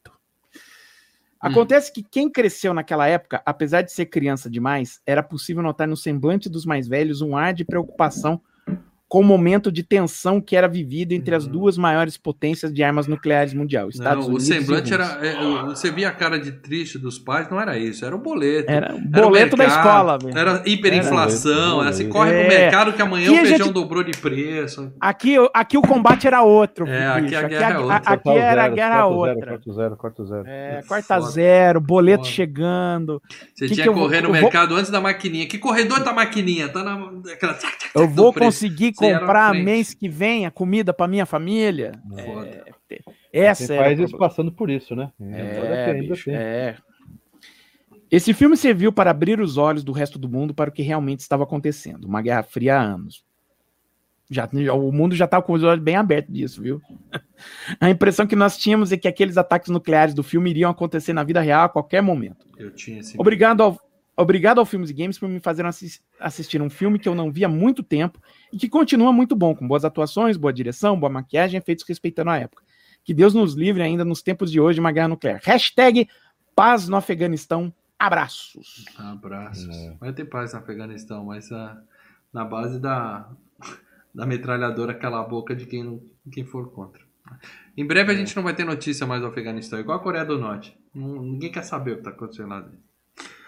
[1.41, 5.97] Acontece que quem cresceu naquela época, apesar de ser criança demais, era possível notar no
[5.97, 8.41] semblante dos mais velhos um ar de preocupação
[9.13, 11.51] com o momento de tensão que era vivido entre as Uhum.
[11.51, 14.95] duas maiores potências de armas nucleares mundial, Estados Não, o Unidos e semblante Rússia.
[15.19, 15.27] era.
[15.27, 18.71] é, você via a cara de triste dos pais, não era isso, era o boleto.
[18.71, 20.35] Era o Era o boleto da escola, velho.
[20.35, 22.09] Era hiperinflação, Era boleto.
[22.09, 22.39] corre É.
[22.39, 24.91] pro mercado que amanhã Aqui o a feijão gente- dobrou de preço.
[24.99, 26.87] Aqui, aqui o combate era outro.
[26.87, 27.95] É, aqui a guerra é outra.
[27.97, 29.33] aqui Total era a guerra outra.
[29.35, 30.43] Zero, quarto zero, quarto zero.
[30.47, 32.33] É, quarta zero, boleto Foda.
[32.35, 33.21] chegando.
[33.53, 35.45] Você Que tinha que eu correr vou- no eu vou- mercado antes da maquininha.
[35.45, 36.67] Que corredor da maquininha?
[36.69, 37.11] Tá na.
[37.31, 37.57] Aquela...
[37.93, 41.91] Eu vou conseguir comprar mês que vem a comida para minha família.
[42.25, 42.65] Foda.
[43.31, 44.29] Essa Tem era países o problema.
[44.29, 45.11] passando por isso, né?
[45.19, 46.35] É, ainda bicho, tem.
[46.35, 46.77] é.
[48.11, 51.21] Esse filme serviu para abrir os olhos do resto do mundo para o que realmente
[51.21, 52.05] estava acontecendo.
[52.05, 53.25] Uma guerra fria há anos.
[54.29, 56.79] Já, já- o mundo já estava com os olhos bem abertos disso, viu?
[57.79, 61.23] A impressão que nós tínhamos é que aqueles ataques nucleares do filme iriam acontecer na
[61.23, 62.45] vida real a qualquer momento.
[62.57, 63.19] Eu tinha esse.
[63.19, 63.79] Obrigado ao,
[64.15, 67.31] obrigado ao Filmes e Games por me fazer assis- assistir um filme que eu não
[67.31, 68.19] vi há muito tempo
[68.53, 72.37] e que continua muito bom, com boas atuações, boa direção, boa maquiagem, efeitos respeitando a
[72.37, 72.63] época.
[73.03, 75.41] Que Deus nos livre ainda nos tempos de hoje de uma guerra nuclear.
[75.43, 76.07] Hashtag
[76.55, 77.73] paz no Afeganistão.
[77.97, 78.85] Abraços.
[78.95, 79.75] Abraços.
[79.75, 79.95] É.
[79.99, 81.81] Vai ter paz no Afeganistão, mas ah,
[82.31, 83.27] na base da,
[84.13, 85.99] da metralhadora calar a boca de quem,
[86.31, 87.01] quem for contra.
[87.75, 90.37] Em breve a gente não vai ter notícia mais do Afeganistão, igual a Coreia do
[90.37, 90.77] Norte.
[90.93, 92.83] Ninguém quer saber o que está acontecendo lá dentro.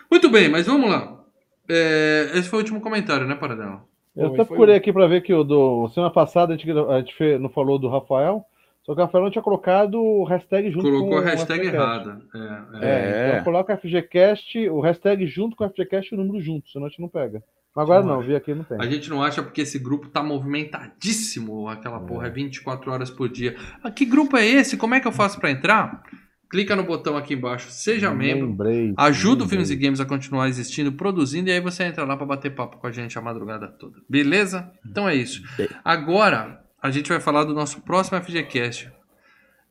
[0.09, 1.23] Muito bem, mas vamos lá.
[1.69, 3.85] É, esse foi o último comentário, né, Paradela?
[4.15, 7.13] Eu até procurei aqui pra ver que o do semana passada a gente, a gente
[7.15, 8.43] fez- não falou do Rafael,
[8.83, 12.21] só que o Rafael não tinha colocado o hashtag junto Colocou com a hashtag errada.
[12.33, 12.89] É, é.
[12.89, 12.89] É,
[13.25, 13.29] É.
[13.31, 16.89] então coloca FGCast, o hashtag junto com o FGCast e o número junto, senão a
[16.89, 17.43] gente não pega.
[17.75, 18.77] Mas agora Não não, vi aqui não tem.
[18.79, 21.67] A gente não acha porque esse grupo tá movimentadíssimo.
[21.67, 23.55] Aquela porra é 24 horas por dia.
[23.83, 24.77] Ah, que grupo é esse?
[24.77, 26.01] Como é que eu faço pra entrar?
[26.49, 28.47] Clica no botão aqui embaixo, seja membro.
[28.47, 29.49] Lembrei, Ajuda o lembrei.
[29.49, 32.77] Filmes e Games a continuar existindo, produzindo, e aí você entra lá pra bater papo
[32.77, 33.99] com a gente a madrugada toda.
[34.07, 34.71] Beleza?
[34.85, 35.41] Então é isso.
[35.83, 38.91] Agora, a gente vai falar do nosso próximo FGCast.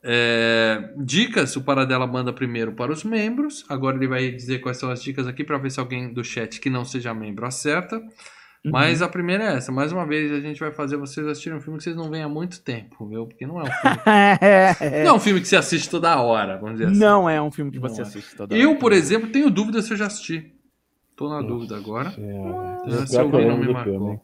[0.06, 3.64] É, dicas, o Paradela manda primeiro para os membros.
[3.68, 6.60] Agora ele vai dizer quais são as dicas aqui para ver se alguém do chat
[6.60, 8.02] que não seja membro acerta.
[8.66, 9.70] Mas a primeira é essa.
[9.70, 12.22] Mais uma vez, a gente vai fazer vocês assistirem um filme que vocês não veem
[12.22, 13.26] há muito tempo, viu?
[13.26, 15.04] Porque não é um filme.
[15.04, 16.98] não é um filme que você assiste toda hora, vamos dizer assim.
[16.98, 18.04] Não é um filme que Não você é.
[18.04, 18.78] assiste toda Eu, hora.
[18.78, 20.52] por exemplo, tenho dúvida se eu já assisti.
[21.16, 22.12] Tô na dúvida agora.
[22.16, 24.10] Ah, Eu se alguém eu não me marcou.
[24.12, 24.20] hein?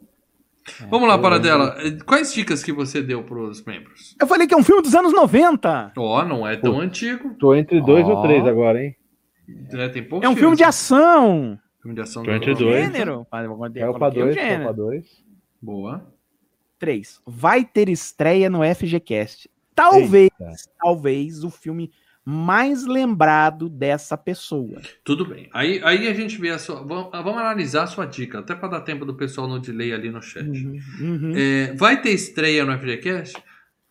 [0.90, 1.76] Vamos lá, eu Paradela.
[2.06, 4.14] Quais dicas que você deu pros membros?
[4.20, 5.92] Eu falei que é um filme dos anos 90.
[5.96, 7.34] Ó, não é tão antigo.
[7.38, 8.14] Tô entre dois Ó.
[8.16, 8.96] ou três agora, hein?
[9.72, 9.88] né?
[9.88, 10.62] Tem É um filme de filmes.
[10.62, 11.58] ação.
[11.82, 12.22] Filme de ação.
[12.22, 12.84] Tô do- entre dois.
[12.84, 13.26] Gênero.
[13.30, 15.24] Ah, É o pra dois, é pra dois.
[15.60, 16.06] Boa.
[16.78, 17.20] 3.
[17.26, 19.50] Vai ter estreia no FGCast.
[19.74, 20.52] Talvez, Eita.
[20.78, 21.90] talvez o filme
[22.24, 24.80] mais lembrado dessa pessoa.
[25.04, 25.48] Tudo bem.
[25.52, 26.76] Aí, aí a gente vê a sua.
[26.82, 30.10] Vamos, vamos analisar a sua dica, até para dar tempo do pessoal no delay ali
[30.10, 30.46] no chat.
[31.00, 31.32] Uhum.
[31.36, 33.36] É, vai ter estreia no FGCast?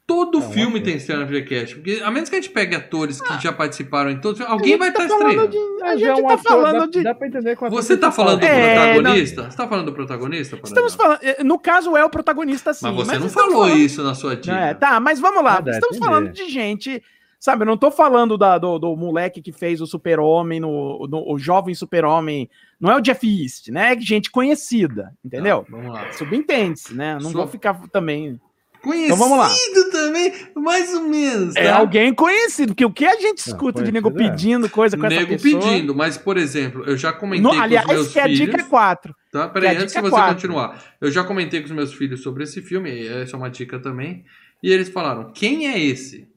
[0.09, 1.75] Todo É, filme tem estreia no FGCast.
[1.75, 4.89] Porque a menos que a gente pegue atores que já participaram em todos, alguém vai
[4.89, 5.51] estar tá falando estreando.
[5.51, 7.03] de, a Mas gente é um tá ator, falando dá, de.
[7.03, 9.43] Dá pra entender com a Você tá falando do É, protagonista?
[9.51, 10.59] Você tá falando do protagonista?
[10.63, 11.19] Estamos falando.
[11.21, 12.85] eh, No caso, é o protagonista, sim.
[12.87, 14.55] Mas você não estamos falou falando- isso na sua dica.
[14.57, 15.57] É, tá, mas vamos lá.
[15.57, 15.99] Ah, Estamos entender.
[16.05, 17.03] falando de gente.
[17.39, 21.31] Sabe, eu não tô falando da- do, do moleque que fez o Super-Homem, no, no-
[21.31, 22.49] o jovem Super-Homem.
[22.77, 23.93] Não é o Jeff East, né?
[23.93, 25.59] É gente conhecida, entendeu?
[25.59, 26.11] Tá, vamos lá.
[26.11, 27.13] Subentende-se, né?
[27.13, 28.37] Não Sua- vou ficar também.
[28.81, 29.49] Conhecido vamos lá.
[29.91, 31.55] também, mais ou menos.
[31.55, 31.77] É tá?
[31.77, 34.13] alguém conhecido, porque o que a gente escuta de nego é.
[34.13, 35.61] pedindo coisa com essa Nego pessoa...
[35.61, 38.37] pedindo, mas por exemplo, eu já comentei No, com aliás, os meus que a filhos.
[38.37, 39.15] dica é 4.
[39.31, 40.35] Tá, peraí, a antes de dica é você quatro.
[40.35, 40.83] continuar.
[41.01, 44.23] Eu já comentei com os meus filhos sobre esse filme, essa é uma dica também.
[44.63, 46.27] E eles falaram: quem é esse?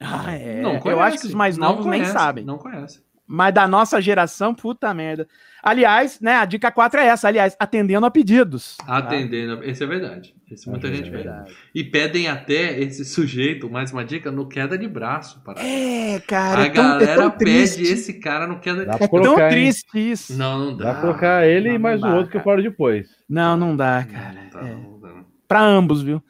[0.00, 0.60] Ah, é.
[0.60, 2.44] Não Eu acho que os mais Não novos nem conhece, sabem.
[2.44, 3.00] Não conhece.
[3.26, 5.28] Mas da nossa geração, puta merda.
[5.62, 7.28] Aliás, né, a dica 4 é essa.
[7.28, 8.76] Aliás, atendendo a pedidos.
[8.78, 8.96] tá?
[8.98, 9.62] Atendendo.
[9.62, 10.34] Esse é verdade.
[10.50, 11.22] Esse muita É gente pede.
[11.22, 11.54] verdade.
[11.74, 15.40] E pedem até esse sujeito, mais uma dica, no queda de braço.
[15.44, 15.62] Para...
[15.64, 16.62] É, cara.
[16.62, 17.44] a é tão, é galera tão pede
[17.74, 17.82] triste.
[17.82, 19.48] esse cara no queda de pra É tão hein?
[19.50, 20.36] triste isso.
[20.36, 20.92] Não, não Dá dá.
[20.92, 22.56] pra colocar ele Não, e mais o dá, outro que eu cara.
[22.56, 23.08] falo depois.
[23.28, 24.32] Não, não dá, cara.
[24.34, 24.74] não dá, É.
[24.74, 25.26] não dá, não.
[25.46, 26.22] Pra ambos, viu?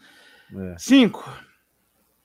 [0.55, 0.75] É.
[0.79, 1.27] Cinco.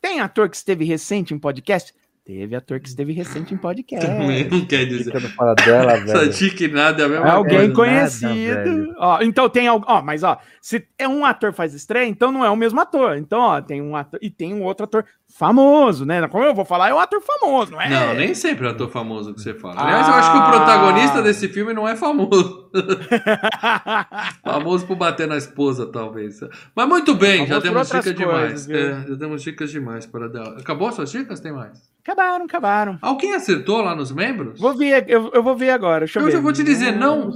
[0.02, 1.94] Tem ator que esteve recente em podcast?
[2.28, 4.06] Teve ator que esteve recente em podcast.
[4.06, 5.06] Também não quer dizer.
[5.14, 6.30] Dica do Paradela, Essa velho.
[6.34, 8.28] dica e nada é a mesma É alguém coisa.
[8.28, 8.64] nada, conhecido.
[8.66, 8.96] velho.
[8.98, 9.86] Ó, então tem algo.
[9.88, 13.16] Ó, mas ó, se é um ator faz estreia, então não é o mesmo ator.
[13.16, 15.06] Então, ó, tem um ator e tem um outro ator
[15.38, 16.28] famoso, né?
[16.28, 17.90] Como eu vou falar, é um ator famoso, não é?
[17.90, 19.82] Não, nem sempre é ator famoso que você fala.
[19.82, 20.50] Aliás, eu acho que o Ah.
[20.52, 22.70] protagonista desse filme não é famoso.
[24.44, 26.40] famoso por bater na esposa, talvez.
[26.76, 28.70] Mas muito bem, já Famoso por temos dicas coisas, demais.
[28.70, 30.48] É, já temos dicas demais para dar.
[30.58, 31.40] Acabou suas dicas?
[31.40, 31.96] Tem mais?
[32.12, 32.98] Acabaram, acabaram.
[33.02, 34.60] Alguém acertou lá nos membros?
[34.60, 36.00] Vou ver, eu, eu vou ver agora.
[36.06, 36.32] Deixa eu, Eu ver.
[36.34, 37.30] já vou te dizer, não.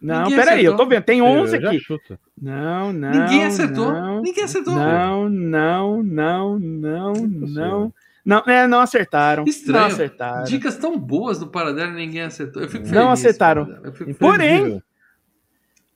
[0.00, 1.02] Não, Ninguém peraí, eu tô vendo.
[1.02, 1.80] Tem 11 Eu já aqui.
[1.80, 2.18] chuto.
[2.40, 3.10] Não, não.
[3.10, 3.92] Ninguém acertou.
[3.92, 4.74] Não, Ninguém acertou.
[4.74, 7.48] não, não, não, não, Impossível.
[7.54, 7.92] não.
[8.26, 9.44] Não, é, não acertaram.
[9.44, 9.80] Estranho.
[9.80, 10.44] Não acertaram.
[10.44, 12.62] Dicas tão boas do Paradelo e ninguém acertou.
[12.62, 13.66] Eu fico Não feliz, acertaram.
[13.66, 13.86] Paradelo.
[13.86, 14.82] Eu fico Porém-.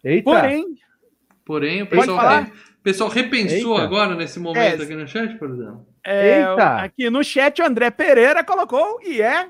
[0.05, 0.24] Eita!
[0.31, 0.65] Porém,
[1.45, 3.82] Porém, o pessoal, re- o pessoal repensou Eita.
[3.85, 4.85] agora nesse momento É.
[4.85, 5.86] aqui no chat, por exemplo.
[6.10, 6.76] É, Eita.
[6.76, 9.48] aqui no chat o André Pereira colocou e é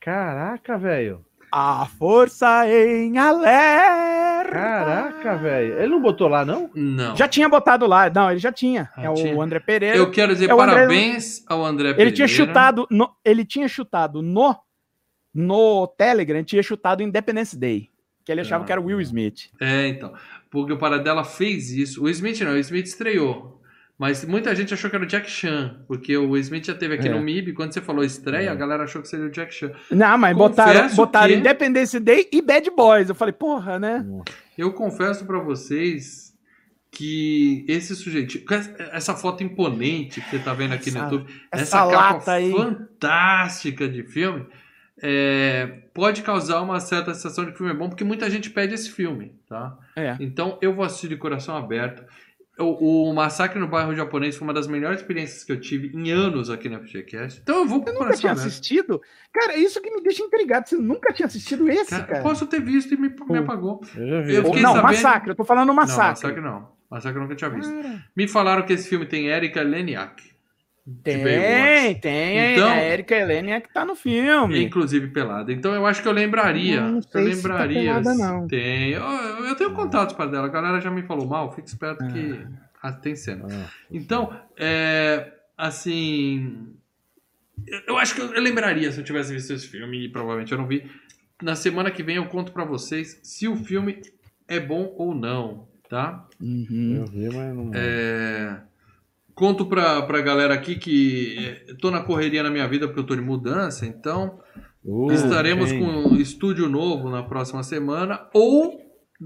[0.00, 1.24] Caraca, velho.
[1.52, 4.50] a força em alerta.
[4.52, 5.78] Caraca, velho.
[5.78, 6.70] Ele não botou lá, não?
[6.74, 7.16] Não.
[7.16, 8.10] Já tinha botado lá.
[8.10, 8.90] Não, ele já tinha.
[8.96, 9.40] Ah, é o tinha.
[9.40, 9.96] André Pereira.
[9.96, 12.16] Eu quero dizer É o André- parabéns ao André Ele Pereira.
[12.16, 14.54] tinha chutado no, ele tinha chutado no
[15.36, 17.88] no Telegram, ele tinha chutado Independence Day,
[18.24, 18.66] que ele achava Ah.
[18.66, 19.50] que era o Will Smith.
[19.60, 20.12] É, então.
[20.48, 22.04] Porque o Paradela fez isso.
[22.04, 23.60] O Smith não, o Smith estreou.
[23.96, 27.06] Mas muita gente achou que era o Jack Chan, porque o Smith já teve aqui
[27.06, 27.10] É.
[27.12, 27.52] no MIB.
[27.52, 28.50] Quando você falou estreia, É.
[28.50, 29.70] a galera achou que seria o Jack Chan.
[29.90, 33.08] Não, mas Confesso botaram, botaram que- Independence Day e Bad Boys.
[33.08, 34.04] Eu falei, porra, né?
[34.58, 36.34] Eu confesso pra vocês
[36.90, 38.40] que esse sujeito,
[38.92, 42.32] essa- foto imponente que você tá vendo aqui no Essa- YouTube, essa essa, capa lata
[42.32, 42.50] aí.
[42.52, 44.46] fantástica de filme,
[45.02, 48.48] é, pode causar uma certa sensação de que o filme é bom, porque muita gente
[48.50, 49.76] pede esse filme, tá?
[49.96, 50.16] É.
[50.20, 52.04] Então eu vou assistir de coração aberto.
[52.58, 56.12] O, o Massacre no Bairro Japonês foi uma das melhores experiências que eu tive em
[56.12, 57.40] anos aqui na FGCast.
[57.42, 59.00] Então eu vou com o Nunca tinha assistido?
[59.32, 60.68] Cara, isso que me deixa intrigado.
[60.68, 62.18] Você nunca tinha assistido esse, Cara, cara?
[62.20, 63.80] eu posso ter visto e me, me apagou.
[63.96, 64.34] Eu já vi.
[64.36, 65.30] Eu não, sabendo- Massacre.
[65.30, 66.08] Eu tô falando Não, Massacre.
[66.10, 66.68] Massacre não.
[66.90, 67.72] Massacre eu nunca tinha visto.
[67.72, 70.33] Cara, Me falaram que esse filme tem Erika Leniak.
[71.02, 72.00] Tem, Baywatch.
[72.02, 72.52] tem.
[72.54, 74.62] Então- a Erika Helene é que tá no filme.
[74.62, 75.50] Inclusive pelada.
[75.52, 76.80] Então eu acho que eu lembraria.
[76.82, 77.80] Não eu sei se tá lembraria.
[77.94, 78.46] pelada, não.
[78.46, 78.90] Tem.
[78.90, 80.46] Eu, eu tenho contatos para dela.
[80.46, 81.50] A galera já me falou mal.
[81.54, 82.38] Fica esperto que
[82.82, 83.46] ah, tem cena.
[83.50, 86.74] Ah, Então, é, assim.
[87.88, 90.66] eu- acho que eu, lembraria se eu tivesse visto esse filme e provavelmente eu não
[90.66, 90.84] vi.
[91.42, 94.02] Na semana que vem eu conto pra vocês se o filme
[94.46, 96.26] é bom ou não, tá?
[96.40, 96.96] Uhum.
[96.98, 97.70] eu vi, mas não.
[97.74, 98.60] É,
[99.34, 101.36] Conto pra, pra galera aqui que
[101.68, 104.38] é, tô na correria na minha vida porque eu tô de mudança, então
[104.84, 105.80] Uh, estaremos quem?
[105.80, 108.78] com um estúdio novo na próxima semana ou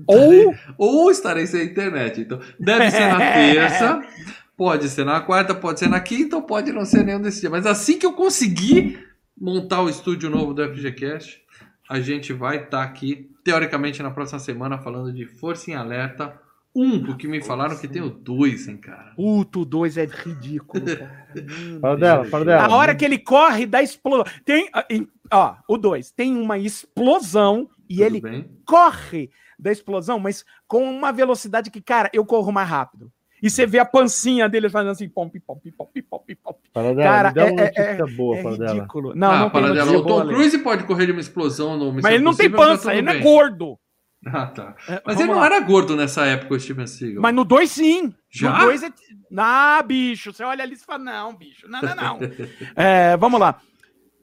[0.07, 2.21] Ou ou estarei sem internet.
[2.21, 4.01] Então, deve ser na terça,
[4.57, 7.51] pode ser na quarta, pode ser na quinta, ou pode não ser nenhum desses dias.
[7.51, 9.05] Mas assim que eu conseguir
[9.37, 11.43] montar o estúdio novo do FGCast,
[11.91, 16.39] a gente vai estar aqui, teoricamente, na próxima semana, falando de Força em Alerta
[16.79, 19.13] 1, porque me falaram que tem o 2, hein, cara.
[19.17, 21.29] Puto 2 é ridículo, cara.
[21.81, 22.65] Fala dela, fala dela.
[22.67, 24.25] A hora que ele corre da explosão.
[24.45, 24.69] Tem.
[24.73, 24.87] ah,
[25.33, 26.11] Ó, o 2.
[26.13, 28.51] Tem uma explosão e Tudo ele bem?
[28.67, 33.11] corre da explosão, mas com uma velocidade que, cara, eu corro mais rápido.
[33.41, 36.55] E você vê a pancinha dele fazendo assim, pom, pom, pom, pom, pom, pom.
[36.75, 38.73] Cara, dá uma é- notícia boa, É fala dela.
[38.75, 39.15] ridículo.
[39.15, 39.93] Não, ah, não tem dela.
[39.97, 40.27] O Tom.
[40.27, 43.13] Cruise pode correr de uma explosão no Mas ele não tem tá pança, ele não
[43.13, 43.79] é gordo.
[44.35, 44.75] Ah, tá.
[44.89, 45.47] É, Mas ele não lá.
[45.47, 47.23] era gordo nessa época, o Steven Seagal.
[47.23, 48.15] Mas no 2 sim.
[48.31, 48.53] Já?
[48.59, 48.91] No 2 é.
[49.37, 52.19] Ah, bicho, você olha ali e fala, não, bicho, não, não, não.
[52.77, 53.61] É, vamos lá.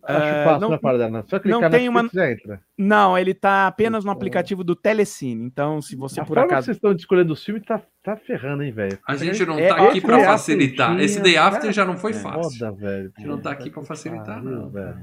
[0.07, 1.25] Acho É, fácil não- na parada dela.
[1.27, 2.61] Só clicar não na tem uma- entra.
[2.77, 5.43] Não, ele tá apenas no aplicativo do Telecine.
[5.43, 6.65] Então, se você a por forma que acaso.
[6.65, 8.99] vocês estão escolhendo os filmes tá, tá ferrando, hein, velho.
[9.07, 10.99] A gente não É, tá é, aqui pra é, facilitar.
[10.99, 12.43] Esse Day After cara, já não foi é, fácil.
[12.59, 13.11] Foda, velho.
[13.15, 14.69] A gente não tá aqui pra facilitar, não.
[14.69, 14.95] velho.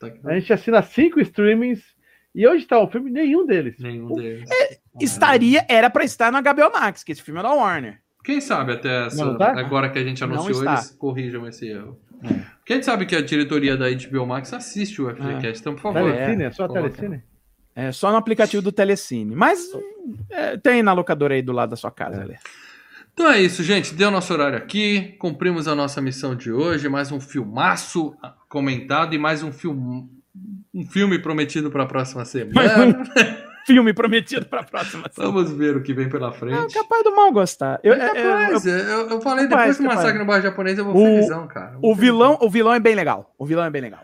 [0.00, 1.80] Tá aqui- A gente assina cinco streamings
[2.34, 3.76] e hoje tá o filme, nenhum deles.
[3.78, 4.48] Nenhum deles.
[5.00, 7.98] Estaria, era pra estar no HBO Max, que esse filme é da Warner.
[8.24, 9.58] Quem sabe até essa- Não, não tá?
[9.58, 10.74] agora que a gente anunciou, está.
[10.74, 11.98] eles corrijam esse erro.
[12.22, 12.40] É.
[12.64, 16.12] Quem sabe que a diretoria da HBO Max assiste o FGCast, então, por favor.
[16.12, 16.44] Telecine?
[16.44, 16.90] É só Coloca.
[16.90, 17.22] Telecine?
[17.74, 19.34] É só no aplicativo do Telecine.
[19.34, 19.66] Mas
[20.30, 22.22] é, tem na locadora aí do lado da sua casa, É.
[22.22, 22.36] ali.
[23.12, 23.92] Então é isso, gente.
[23.94, 25.16] Deu nosso horário aqui.
[25.18, 26.88] Cumprimos a nossa missão de hoje.
[26.88, 28.14] Mais um filmaço
[28.48, 30.08] comentado e mais um filme,
[30.74, 33.02] um filme prometido para a próxima semana.
[33.64, 35.32] Filme prometido pra próxima semana.
[35.32, 36.74] Vamos ver o que vem pela É frente.
[36.74, 37.78] capaz do mal gostar.
[37.84, 38.74] Eu, É é, é, capaz, eu,
[39.08, 41.74] eu falei, Capaz, depois do massacre no bairro japonês, eu vou O- felizão, cara.
[41.74, 43.32] Eu vou o vilão, o vilão é bem legal.
[43.38, 44.00] O vilão é bem legal.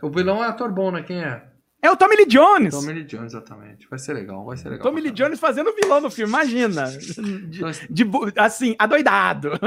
[0.00, 1.02] O vilão é ator bom, né?
[1.02, 1.42] Quem é?
[1.82, 2.72] É o Tommy Lee Jones.
[2.72, 3.86] Tommy Lee Jones, exatamente.
[3.90, 4.84] Vai ser legal, vai ser legal.
[4.86, 6.86] Tommy Lee Jones fazendo o vilão no filme, imagina.
[7.50, 7.78] De, caramba.
[7.90, 9.50] de bu- assim, adoidado.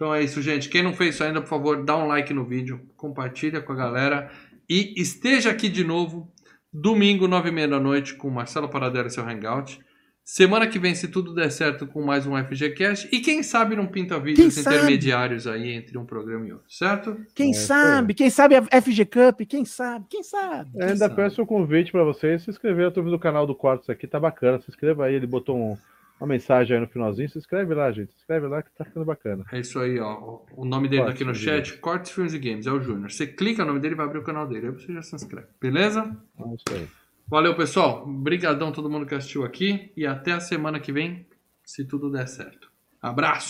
[0.00, 0.70] Então é isso, gente.
[0.70, 3.76] Quem não fez isso ainda, por favor, dá um like no vídeo, compartilha com a
[3.76, 4.30] galera
[4.70, 6.32] e esteja aqui de novo
[6.72, 9.80] domingo, nove e meia da noite, com o Marcelo Paradela e seu Hangout.
[10.24, 13.08] Semana que vem, se tudo der certo, com mais um FGCast.
[13.10, 14.76] E quem sabe não pinta vídeos Quem sabe?
[14.76, 17.16] intermediários aí entre um programa e outro, certo?
[17.34, 18.14] Quem É, sabe?
[18.14, 19.40] Quem sabe a FG Cup?
[19.48, 20.06] Quem sabe?
[20.08, 20.70] Quem sabe?
[20.76, 21.16] Eu ainda sabe?
[21.16, 22.84] peço o convite pra vocês se inscrever.
[22.84, 24.60] Eu tô vendo o canal do Cortes aqui, tá bacana.
[24.60, 25.76] Se inscreva aí, ele botou um-
[26.20, 27.28] uma mensagem aí no finalzinho.
[27.28, 28.12] Se inscreve lá, gente.
[28.12, 29.44] Se inscreve lá que tá ficando bacana.
[29.50, 30.40] É isso aí, ó.
[30.54, 31.78] O nome dele tá aqui no chat.
[31.78, 33.10] Cortes Filmes e Games, é o Júnior.
[33.10, 34.66] Você clica no nome dele e vai abrir o canal dele.
[34.66, 35.48] Aí você já se inscreve.
[35.60, 36.16] Beleza?
[36.38, 36.86] É isso aí.
[37.26, 38.04] Valeu, pessoal.
[38.06, 39.92] Obrigadão todo mundo que assistiu aqui.
[39.96, 41.26] E até a semana que vem,
[41.64, 42.70] se tudo der certo.
[43.00, 43.48] Abraço!